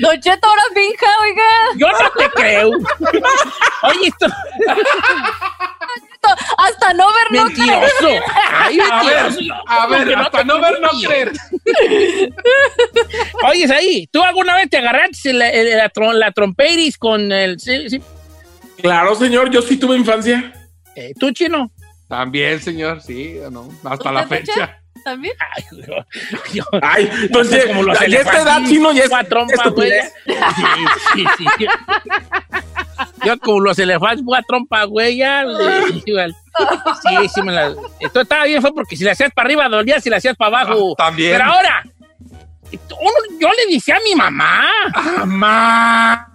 Don 0.01 0.19
Cheto, 0.21 0.47
ahora 0.47 0.63
finja, 0.73 1.07
oiga. 1.21 1.43
Yo 1.77 1.87
no 1.87 2.09
te 2.17 2.29
creo. 2.31 2.69
Oye, 3.83 4.07
esto. 4.07 4.27
Hasta 6.57 6.93
no 6.93 7.07
ver, 7.07 7.31
no 7.31 7.45
creer. 7.45 7.67
Mentiroso. 7.79 8.25
Ay, 8.51 8.79
A 8.79 9.03
ver, 9.03 9.23
mentiroso. 9.23 9.63
a 9.67 9.87
ver, 9.87 9.99
Porque 9.99 10.15
no 10.15 10.21
hasta 10.23 10.43
no 10.43 10.61
ver, 10.61 10.79
no 10.81 10.89
creer. 11.07 11.31
Oye, 13.49 13.73
ahí, 13.73 14.07
¿tú 14.11 14.21
alguna 14.23 14.55
vez 14.55 14.69
te 14.69 14.77
agarraste 14.77 15.33
la, 15.33 15.49
el- 15.49 15.77
la, 15.77 15.89
trom- 15.91 16.13
la 16.13 16.31
trompeiris 16.31 16.97
con 16.97 17.31
el... 17.31 17.59
sí, 17.59 17.89
sí, 17.89 18.01
Claro, 18.81 19.15
señor, 19.15 19.49
yo 19.51 19.61
sí 19.61 19.77
tuve 19.77 19.95
infancia. 19.95 20.53
eh, 20.95 21.13
¿Tú, 21.19 21.31
chino? 21.31 21.71
También, 22.07 22.59
señor, 22.61 23.01
sí, 23.01 23.37
o 23.39 23.49
no, 23.49 23.69
hasta 23.83 24.11
la 24.11 24.23
¿Usted, 24.23 24.37
Don 24.37 24.45
fecha. 24.45 24.80
¿También? 25.03 25.33
Ay, 25.39 25.63
yo, 25.87 25.95
yo- 26.53 26.79
Ay, 26.81 27.09
entonces, 27.23 27.55
Haces 27.59 27.67
como 27.71 27.83
los 27.83 27.99
ya 27.99 28.19
esta 28.19 28.41
edad, 28.41 28.59
chino, 28.67 28.91
ya 28.93 29.03
es 29.05 29.29
trompa, 29.29 29.69
güey. 29.69 29.91
Sí, 31.15 31.25
sí, 31.37 31.45
sí. 31.57 31.65
Yo 33.25 33.37
como 33.39 33.59
los 33.61 33.77
elefantes, 33.79 34.23
voy 34.23 34.37
a 34.37 34.41
trompa, 34.43 34.83
güey, 34.85 35.17
ya. 35.17 35.43
Sí, 35.87 36.03
igual. 36.05 36.35
sí, 37.07 37.29
sí 37.33 37.41
me 37.43 37.51
la... 37.51 37.73
Esto 37.99 38.21
estaba 38.21 38.45
bien, 38.45 38.61
fue 38.61 38.73
porque 38.73 38.95
si 38.95 39.03
la 39.03 39.11
hacías 39.11 39.31
para 39.31 39.47
arriba 39.47 39.69
dolía, 39.69 39.99
si 39.99 40.09
la 40.09 40.17
hacías 40.17 40.35
para 40.35 40.61
abajo. 40.61 40.93
Ah, 40.97 41.05
también. 41.05 41.31
Pero 41.33 41.43
ahora, 41.51 41.83
uno- 42.71 43.39
yo 43.39 43.47
le 43.49 43.65
dije 43.73 43.93
a 43.93 43.99
mi 44.03 44.15
mamá, 44.15 44.67
mamá, 45.19 46.27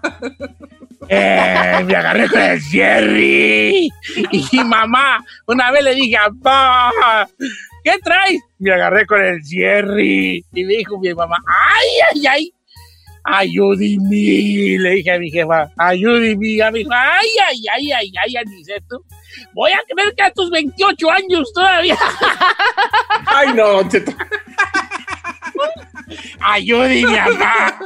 eh, 1.09 1.81
me 1.85 1.95
agarré 1.97 2.29
con 2.29 2.41
el 2.41 2.61
Jerry. 2.63 3.89
Y 4.31 4.47
mi 4.53 4.65
mamá, 4.65 5.25
una 5.47 5.71
vez 5.73 5.83
le 5.85 5.95
dije, 5.95 6.17
papá, 6.43 7.29
¿qué 7.87 7.99
traes? 8.03 8.43
Me 8.59 8.73
agarré 8.73 9.07
con 9.07 9.23
el 9.23 9.41
Jerry. 9.45 10.45
Y 10.53 10.65
me 10.65 10.75
dijo 10.79 10.99
mi 10.99 11.15
mamá, 11.15 11.37
ay, 11.47 11.89
ay, 12.13 12.27
ay. 12.27 12.53
Ayúdeme, 13.29 14.79
le 14.79 14.91
dije 14.91 15.13
a 15.13 15.19
mi 15.19 15.31
jefa, 15.31 15.71
ayúdeme. 15.77 16.63
A 16.63 16.71
mi 16.73 16.81
dijo, 16.81 16.91
ay, 16.93 17.29
ay, 17.49 17.63
ay, 17.73 17.93
ay, 17.93 18.13
ay, 18.25 18.37
Aniceto. 18.37 19.05
Voy 19.53 19.71
a 19.71 19.81
creer 19.89 20.15
que 20.17 20.23
a 20.25 20.33
tus 20.33 20.51
28 20.51 21.11
años 21.11 21.53
todavía. 21.53 21.97
Ay, 23.27 23.49
no. 23.55 23.81
Ayúdeme, 26.41 27.03
mamá. 27.05 27.79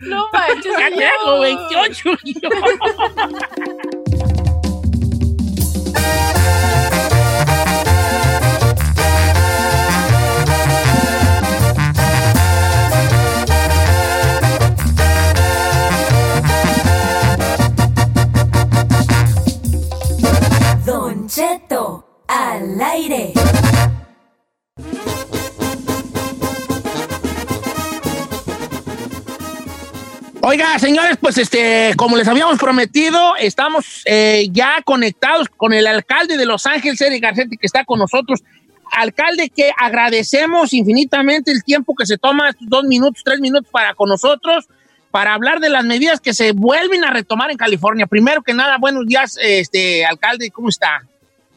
No 0.00 0.28
manches, 0.32 0.72
Ya 0.78 0.88
tengo 0.90 1.40
28. 1.40 2.10
Oiga, 30.40 30.78
señores, 30.78 31.18
pues 31.20 31.36
este, 31.38 31.92
como 31.96 32.16
les 32.16 32.26
habíamos 32.26 32.58
prometido, 32.58 33.36
estamos 33.36 34.02
eh, 34.06 34.46
ya 34.50 34.80
conectados 34.84 35.48
con 35.48 35.74
el 35.74 35.86
alcalde 35.86 36.36
de 36.38 36.46
Los 36.46 36.66
Ángeles, 36.66 37.00
Eric 37.00 37.22
Garcetti, 37.22 37.56
que 37.56 37.66
está 37.66 37.84
con 37.84 37.98
nosotros. 37.98 38.44
Alcalde, 38.92 39.50
que 39.50 39.72
agradecemos 39.76 40.72
infinitamente 40.72 41.50
el 41.50 41.64
tiempo 41.64 41.94
que 41.94 42.06
se 42.06 42.16
toma, 42.16 42.48
estos 42.48 42.68
dos 42.68 42.84
minutos, 42.84 43.22
tres 43.24 43.40
minutos 43.40 43.68
para 43.70 43.94
con 43.94 44.08
nosotros, 44.08 44.68
para 45.10 45.34
hablar 45.34 45.60
de 45.60 45.68
las 45.68 45.84
medidas 45.84 46.20
que 46.20 46.32
se 46.32 46.52
vuelven 46.52 47.04
a 47.04 47.10
retomar 47.10 47.50
en 47.50 47.56
California. 47.56 48.06
Primero 48.06 48.42
que 48.42 48.54
nada, 48.54 48.78
buenos 48.78 49.04
días, 49.04 49.36
este, 49.42 50.06
alcalde, 50.06 50.50
¿cómo 50.50 50.68
está? 50.68 51.02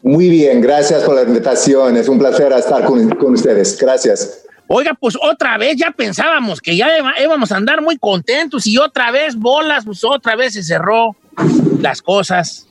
Muy 0.02 0.28
bien, 0.28 0.60
gracias 0.60 1.02
por 1.04 1.14
la 1.14 1.22
invitación. 1.22 1.96
Es 1.96 2.08
un 2.08 2.18
placer 2.18 2.52
estar 2.52 2.84
con, 2.84 3.08
con 3.16 3.34
ustedes. 3.34 3.76
Gracias. 3.78 4.44
Oiga, 4.66 4.96
pues 4.98 5.16
otra 5.20 5.58
vez 5.58 5.76
ya 5.76 5.90
pensábamos 5.90 6.60
que 6.60 6.76
ya 6.76 6.88
íbamos 7.22 7.50
a 7.52 7.56
andar 7.56 7.82
muy 7.82 7.98
contentos 7.98 8.66
y 8.66 8.78
otra 8.78 9.10
vez 9.10 9.34
bolas, 9.36 9.84
pues 9.84 10.02
otra 10.04 10.36
vez 10.36 10.54
se 10.54 10.62
cerró 10.62 11.16
las 11.80 12.00
cosas. 12.00 12.66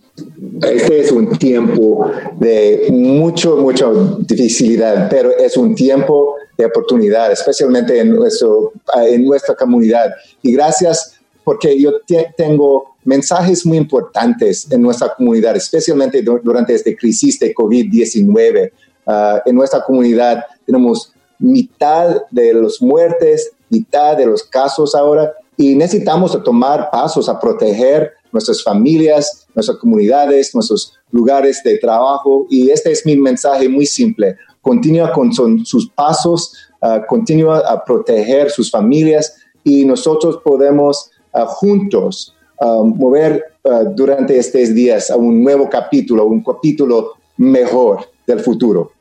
Este 0.61 1.01
es 1.01 1.11
un 1.11 1.37
tiempo 1.37 2.09
de 2.37 2.87
mucho, 2.91 3.57
mucha 3.57 3.85
dificilidad, 4.19 5.09
pero 5.09 5.31
es 5.37 5.55
un 5.57 5.75
tiempo 5.75 6.35
de 6.57 6.65
oportunidad, 6.65 7.31
especialmente 7.31 7.99
en, 7.99 8.15
nuestro, 8.15 8.73
en 9.01 9.25
nuestra 9.25 9.55
comunidad. 9.55 10.13
Y 10.41 10.53
gracias 10.53 11.15
porque 11.43 11.79
yo 11.81 11.99
te- 12.07 12.33
tengo 12.35 12.88
mensajes 13.03 13.65
muy 13.65 13.77
importantes 13.77 14.69
en 14.71 14.81
nuestra 14.81 15.13
comunidad, 15.15 15.55
especialmente 15.55 16.21
du- 16.21 16.39
durante 16.43 16.73
esta 16.75 16.91
crisis 16.95 17.39
de 17.39 17.53
COVID-19. 17.53 18.71
Ah, 19.05 19.41
en 19.45 19.55
nuestra 19.55 19.83
comunidad 19.83 20.43
tenemos 20.65 21.11
mitad 21.39 22.21
de 22.31 22.53
los 22.53 22.81
muertes, 22.81 23.51
mitad 23.69 24.17
de 24.17 24.25
los 24.25 24.43
casos 24.43 24.93
ahora, 24.95 25.33
y 25.57 25.75
necesitamos 25.75 26.41
tomar 26.43 26.89
pasos 26.91 27.27
a 27.27 27.39
proteger 27.39 28.11
nuestras 28.31 28.63
familias, 28.63 29.47
nuestras 29.55 29.77
comunidades, 29.77 30.53
nuestros 30.53 30.93
lugares 31.11 31.61
de 31.63 31.77
trabajo. 31.79 32.45
Y 32.49 32.69
este 32.69 32.91
es 32.91 33.05
mi 33.05 33.15
mensaje 33.17 33.67
muy 33.67 33.85
simple. 33.85 34.35
Continúa 34.61 35.11
con 35.11 35.33
son- 35.33 35.65
sus 35.65 35.89
pasos, 35.89 36.53
ah, 36.81 37.01
continúa 37.07 37.59
a 37.59 37.83
proteger 37.83 38.51
sus 38.51 38.69
familias 38.69 39.35
y 39.63 39.85
nosotros 39.85 40.39
podemos 40.43 41.11
ah, 41.33 41.45
juntos 41.45 42.35
ah, 42.61 42.81
mover 42.83 43.43
ah, 43.65 43.83
durante 43.95 44.37
estos 44.37 44.73
días 44.73 45.09
a 45.09 45.15
un 45.15 45.43
nuevo 45.43 45.69
capítulo, 45.69 46.25
un 46.25 46.43
capítulo 46.43 47.13
mejor 47.37 48.09
del 48.27 48.39
futuro. 48.39 48.91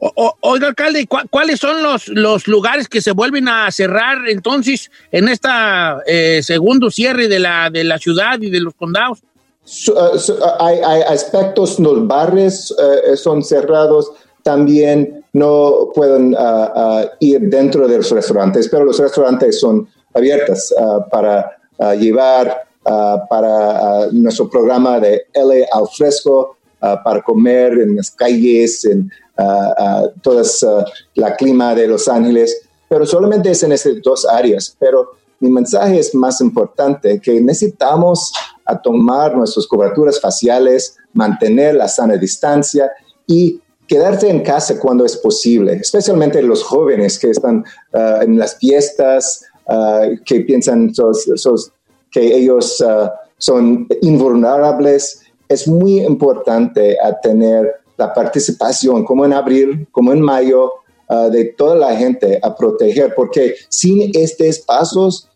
O- 0.00 0.34
oiga, 0.40 0.66
alcalde, 0.68 1.06
¿cu- 1.06 1.26
¿cuáles 1.30 1.60
son 1.60 1.82
los, 1.82 2.08
los 2.08 2.46
lugares 2.46 2.88
que 2.88 3.00
se 3.00 3.12
vuelven 3.12 3.48
a 3.48 3.70
cerrar 3.70 4.28
entonces 4.28 4.90
en 5.12 5.28
esta 5.28 5.98
eh, 6.06 6.40
segundo 6.42 6.90
cierre 6.90 7.28
de 7.28 7.38
la, 7.38 7.70
de 7.70 7.84
la 7.84 7.98
ciudad 7.98 8.38
y 8.40 8.50
de 8.50 8.60
los 8.60 8.74
condados? 8.74 9.20
So- 9.64 9.94
uh, 9.94 10.18
so, 10.18 10.34
uh, 10.34 10.62
hay, 10.62 10.78
hay 10.84 11.02
aspectos, 11.02 11.78
los 11.78 12.06
bares 12.06 12.70
uh, 12.72 13.16
son 13.16 13.42
cerrados, 13.42 14.10
también 14.42 15.24
no 15.32 15.88
pueden 15.94 16.34
uh, 16.34 16.38
uh, 16.38 17.06
ir 17.20 17.40
dentro 17.48 17.88
de 17.88 17.96
los 17.96 18.10
restaurantes, 18.10 18.68
pero 18.68 18.84
los 18.84 18.98
restaurantes 18.98 19.58
son 19.58 19.88
abiertos 20.12 20.74
uh, 20.78 21.08
para 21.10 21.56
uh, 21.78 21.92
llevar 21.94 22.63
uh, 22.86 23.26
para 23.28 24.06
uh, 24.06 24.12
nuestro 24.12 24.48
programa 24.48 25.00
de 25.00 25.26
L 25.32 25.66
al 25.72 25.88
fresco, 25.88 26.56
uh, 26.82 27.02
para 27.04 27.22
comer 27.22 27.72
en 27.80 27.96
las 27.96 28.10
calles, 28.10 28.84
en 28.84 29.10
uh, 29.38 30.84
la 31.14 31.36
clima 31.36 31.74
de 31.74 31.88
Los 31.88 32.08
Ángeles, 32.08 32.62
pero 32.88 33.04
solamente 33.06 33.50
es 33.50 33.62
en 33.62 33.72
esas 33.72 33.94
dos 34.02 34.24
áreas. 34.26 34.76
Pero 34.78 35.08
mi 35.40 35.50
mensaje 35.50 35.98
es 35.98 36.14
más 36.14 36.40
importante, 36.40 37.20
que 37.20 37.40
necesitamos 37.40 38.32
a 38.64 38.80
tomar 38.80 39.36
nuestras 39.36 39.66
coberturas 39.66 40.20
faciales, 40.20 40.96
mantener 41.12 41.74
la 41.74 41.88
sana 41.88 42.16
distancia 42.16 42.90
y 43.26 43.60
quedarse 43.86 44.30
en 44.30 44.42
casa 44.42 44.78
cuando 44.80 45.04
es 45.04 45.16
posible, 45.18 45.74
especialmente 45.74 46.40
los 46.40 46.62
jóvenes 46.62 47.18
que 47.18 47.28
están 47.30 47.64
uh, 47.92 48.22
en 48.22 48.38
las 48.38 48.56
fiestas, 48.56 49.42
uh, 49.66 50.16
que 50.24 50.40
piensan 50.40 50.94
sos- 50.94 51.28
sos- 51.36 51.70
que 52.14 52.36
ellos 52.36 52.80
uh, 52.80 53.08
son 53.38 53.88
invulnerables. 54.00 55.20
Es 55.48 55.66
muy 55.66 56.00
importante 56.00 56.96
a 57.02 57.20
tener 57.20 57.74
la 57.96 58.14
participación, 58.14 59.04
como 59.04 59.24
en 59.24 59.32
abril, 59.32 59.88
como 59.90 60.12
en 60.12 60.20
mayo, 60.20 60.70
uh, 61.10 61.28
de 61.28 61.46
toda 61.46 61.74
la 61.74 61.96
gente 61.96 62.38
a 62.40 62.54
proteger, 62.54 63.14
porque 63.16 63.56
sin 63.68 64.12
estos 64.14 64.60
pasos, 64.60 65.28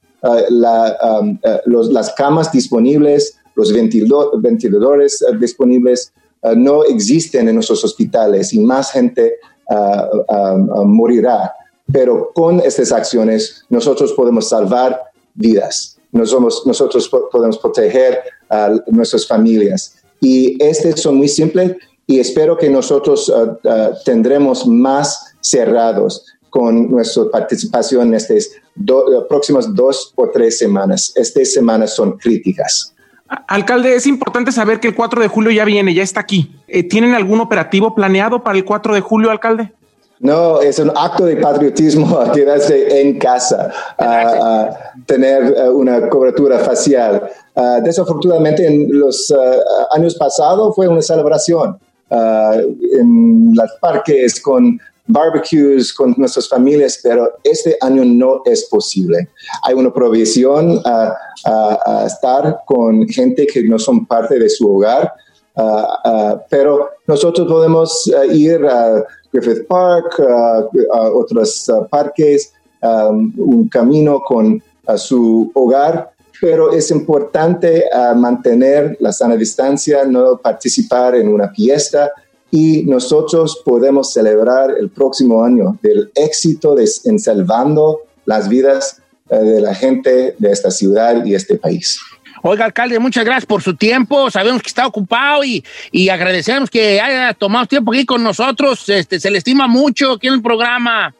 las 0.50 2.12
camas 2.16 2.50
disponibles, 2.50 3.36
los 3.54 3.72
ventiladores 3.72 5.24
disponibles 5.38 6.12
no 6.56 6.82
existen 6.82 7.48
en 7.48 7.54
nuestros 7.54 7.84
hospitales 7.84 8.52
y 8.52 8.58
más 8.58 8.90
gente 8.90 9.36
morirá. 10.84 11.52
Pero 11.92 12.32
con 12.34 12.58
estas 12.60 12.90
acciones 12.90 13.64
nosotros 13.68 14.12
podemos 14.12 14.48
salvar 14.48 15.00
vidas. 15.34 15.97
Nosotros 16.12 17.08
po- 17.08 17.28
podemos 17.30 17.58
proteger 17.58 18.20
a 18.50 18.70
nuestras 18.88 19.26
familias. 19.26 19.96
Y 20.20 20.62
estos 20.62 21.00
son 21.00 21.16
muy 21.16 21.28
simples 21.28 21.76
y 22.06 22.18
espero 22.20 22.56
que 22.56 22.68
nosotros 22.70 23.28
uh, 23.28 23.52
uh, 23.68 23.94
tendremos 24.04 24.66
más 24.66 25.34
cerrados 25.40 26.24
con 26.50 26.90
nuestra 26.90 27.24
participación 27.30 28.08
en 28.08 28.14
estas 28.14 28.48
do- 28.74 29.04
uh, 29.20 29.28
próximas 29.28 29.72
dos 29.74 30.12
o 30.16 30.28
tres 30.30 30.58
semanas. 30.58 31.12
Estas 31.14 31.52
semanas 31.52 31.94
son 31.94 32.16
críticas. 32.18 32.94
Alcalde, 33.46 33.94
es 33.94 34.06
importante 34.06 34.50
saber 34.52 34.80
que 34.80 34.88
el 34.88 34.94
4 34.94 35.20
de 35.20 35.28
julio 35.28 35.50
ya 35.50 35.66
viene, 35.66 35.92
ya 35.92 36.02
está 36.02 36.20
aquí. 36.20 36.56
Eh, 36.66 36.82
¿Tienen 36.82 37.14
algún 37.14 37.40
operativo 37.40 37.94
planeado 37.94 38.42
para 38.42 38.56
el 38.56 38.64
4 38.64 38.94
de 38.94 39.02
julio, 39.02 39.30
alcalde? 39.30 39.74
No, 40.20 40.60
es 40.60 40.78
un 40.80 40.90
acto 40.96 41.24
de 41.26 41.36
patriotismo 41.36 42.18
quedarse 42.34 43.00
en 43.00 43.18
casa, 43.18 43.72
a, 43.96 44.64
a 44.64 44.92
tener 45.06 45.54
uh, 45.68 45.70
una 45.76 46.08
cobertura 46.08 46.58
facial. 46.58 47.30
Uh, 47.54 47.80
desafortunadamente, 47.82 48.66
en 48.66 48.88
los 48.98 49.30
uh, 49.30 49.36
años 49.96 50.14
pasados 50.16 50.74
fue 50.74 50.88
una 50.88 51.02
celebración 51.02 51.78
uh, 52.10 52.52
en 52.98 53.52
los 53.54 53.70
parques 53.80 54.40
con 54.40 54.80
barbecues 55.10 55.94
con 55.94 56.14
nuestras 56.18 56.48
familias, 56.48 57.00
pero 57.02 57.32
este 57.42 57.76
año 57.80 58.04
no 58.04 58.42
es 58.44 58.64
posible. 58.68 59.28
Hay 59.62 59.74
una 59.74 59.92
provisión 59.92 60.80
a, 60.84 61.14
a- 61.46 61.78
a 61.86 62.06
estar 62.06 62.58
con 62.66 63.06
gente 63.08 63.46
que 63.46 63.62
no 63.62 63.78
son 63.78 64.04
parte 64.06 64.38
de 64.38 64.48
su 64.50 64.70
hogar, 64.70 65.10
uh, 65.54 65.62
uh, 65.62 66.38
pero 66.50 66.90
nosotros 67.06 67.48
podemos 67.48 68.06
uh, 68.08 68.30
ir 68.30 68.66
a 68.66 69.02
Griffith 69.40 69.66
Park, 69.66 70.20
otros 71.14 71.70
parques, 71.90 72.52
um, 72.82 73.32
un 73.36 73.68
camino 73.68 74.20
con 74.20 74.62
su 74.96 75.50
hogar, 75.54 76.12
pero 76.40 76.72
es 76.72 76.90
importante 76.90 77.84
mantener 78.16 78.96
la 79.00 79.12
sana 79.12 79.36
distancia, 79.36 80.04
no 80.04 80.38
participar 80.38 81.16
en 81.16 81.28
una 81.28 81.48
fiesta 81.50 82.12
y 82.50 82.82
nosotros 82.84 83.62
podemos 83.64 84.12
celebrar 84.12 84.74
el 84.78 84.88
próximo 84.88 85.44
año 85.44 85.78
del 85.82 86.10
éxito 86.14 86.74
de, 86.74 86.88
en 87.04 87.18
salvando 87.18 88.00
las 88.24 88.48
vidas 88.48 89.00
uh, 89.30 89.36
de 89.36 89.60
la 89.60 89.74
gente 89.74 90.34
de 90.38 90.50
esta 90.50 90.70
ciudad 90.70 91.24
y 91.24 91.34
este 91.34 91.56
país. 91.56 91.98
Oiga, 92.42 92.64
alcalde, 92.64 92.98
muchas 92.98 93.24
gracias 93.24 93.46
por 93.46 93.62
su 93.62 93.76
tiempo. 93.76 94.30
Sabemos 94.30 94.62
que 94.62 94.68
está 94.68 94.86
ocupado 94.86 95.44
y, 95.44 95.64
y 95.92 96.08
agradecemos 96.08 96.70
que 96.70 97.00
haya 97.00 97.34
tomado 97.34 97.66
tiempo 97.66 97.92
aquí 97.92 98.04
con 98.06 98.22
nosotros. 98.22 98.88
Este, 98.88 99.20
se 99.20 99.30
le 99.30 99.38
estima 99.38 99.66
mucho 99.66 100.12
aquí 100.12 100.28
en 100.28 100.34
el 100.34 100.42
programa. 100.42 101.14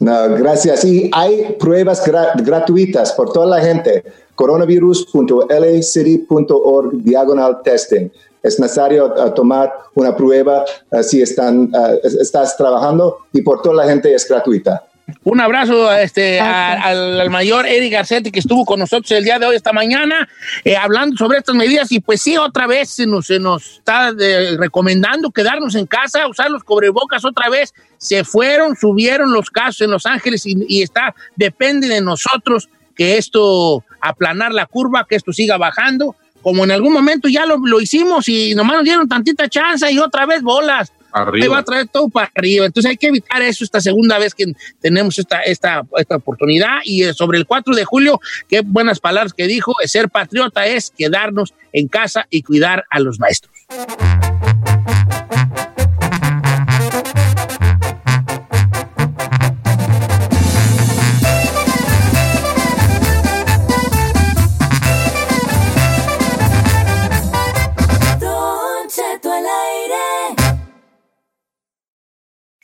No, 0.00 0.28
gracias. 0.36 0.84
Y 0.84 1.10
hay 1.12 1.56
pruebas 1.58 2.06
gra- 2.06 2.32
gratuitas 2.36 3.12
por 3.12 3.32
toda 3.32 3.46
la 3.46 3.60
gente. 3.64 4.04
coronavirus.lacity.org 4.34 6.90
diagonal 7.02 7.58
testing. 7.64 8.08
Es 8.42 8.60
necesario 8.60 9.06
uh, 9.06 9.30
tomar 9.34 9.72
una 9.94 10.14
prueba 10.16 10.64
uh, 10.90 11.02
si 11.02 11.20
están, 11.22 11.70
uh, 11.74 11.98
es- 12.04 12.14
estás 12.14 12.56
trabajando 12.56 13.18
y 13.32 13.42
por 13.42 13.62
toda 13.62 13.74
la 13.84 13.90
gente 13.90 14.14
es 14.14 14.28
gratuita. 14.28 14.84
Un 15.24 15.40
abrazo 15.40 15.92
este, 15.92 16.38
a- 16.38 16.72
al, 16.82 17.20
al 17.20 17.30
mayor 17.30 17.66
Eric 17.66 17.92
Garcetti 17.92 18.30
que 18.30 18.40
estuvo 18.40 18.64
con 18.66 18.78
nosotros 18.78 19.10
el 19.12 19.24
día 19.24 19.38
de 19.38 19.46
hoy, 19.46 19.56
esta 19.56 19.72
mañana, 19.72 20.28
eh, 20.64 20.76
hablando 20.76 21.16
sobre 21.16 21.38
estas 21.38 21.54
medidas. 21.54 21.90
Y 21.92 22.00
pues 22.00 22.20
sí, 22.20 22.36
otra 22.36 22.66
vez 22.66 22.90
se 22.90 23.06
nos, 23.06 23.26
se 23.26 23.38
nos 23.38 23.78
está 23.78 24.12
eh, 24.20 24.56
recomendando 24.58 25.30
quedarnos 25.30 25.74
en 25.76 25.86
casa, 25.86 26.28
usar 26.28 26.50
los 26.50 26.62
cubrebocas 26.62 27.24
otra 27.24 27.48
vez. 27.48 27.72
Se 27.96 28.22
fueron, 28.24 28.76
subieron 28.76 29.32
los 29.32 29.50
casos 29.50 29.80
en 29.82 29.90
Los 29.90 30.04
Ángeles 30.06 30.44
y, 30.46 30.56
y 30.68 30.82
está, 30.82 31.14
depende 31.36 31.88
de 31.88 32.00
nosotros 32.00 32.68
que 32.94 33.16
esto, 33.16 33.84
aplanar 34.00 34.52
la 34.52 34.66
curva, 34.66 35.06
que 35.08 35.16
esto 35.16 35.32
siga 35.32 35.56
bajando. 35.56 36.16
Como 36.42 36.64
en 36.64 36.70
algún 36.70 36.92
momento 36.92 37.28
ya 37.28 37.46
lo, 37.46 37.56
lo 37.58 37.80
hicimos 37.80 38.28
y 38.28 38.54
nomás 38.54 38.76
nos 38.76 38.84
dieron 38.84 39.08
tantita 39.08 39.48
chance 39.48 39.90
y 39.90 39.98
otra 39.98 40.26
vez 40.26 40.42
bolas. 40.42 40.92
Arriba. 41.22 41.44
Ahí 41.44 41.48
va 41.48 41.58
a 41.58 41.64
traer 41.64 41.88
todo 41.88 42.08
para 42.08 42.30
arriba. 42.34 42.66
Entonces 42.66 42.90
hay 42.90 42.96
que 42.96 43.08
evitar 43.08 43.42
eso 43.42 43.64
esta 43.64 43.80
segunda 43.80 44.18
vez 44.18 44.34
que 44.34 44.52
tenemos 44.80 45.18
esta, 45.18 45.40
esta, 45.40 45.82
esta 45.96 46.16
oportunidad. 46.16 46.78
Y 46.84 47.04
eh, 47.04 47.14
sobre 47.14 47.38
el 47.38 47.46
4 47.46 47.74
de 47.74 47.84
julio, 47.84 48.20
qué 48.48 48.62
buenas 48.64 49.00
palabras 49.00 49.32
que 49.32 49.46
dijo, 49.46 49.74
ser 49.84 50.08
patriota 50.08 50.66
es 50.66 50.90
quedarnos 50.90 51.54
en 51.72 51.88
casa 51.88 52.26
y 52.30 52.42
cuidar 52.42 52.84
a 52.90 53.00
los 53.00 53.18
maestros. 53.18 53.52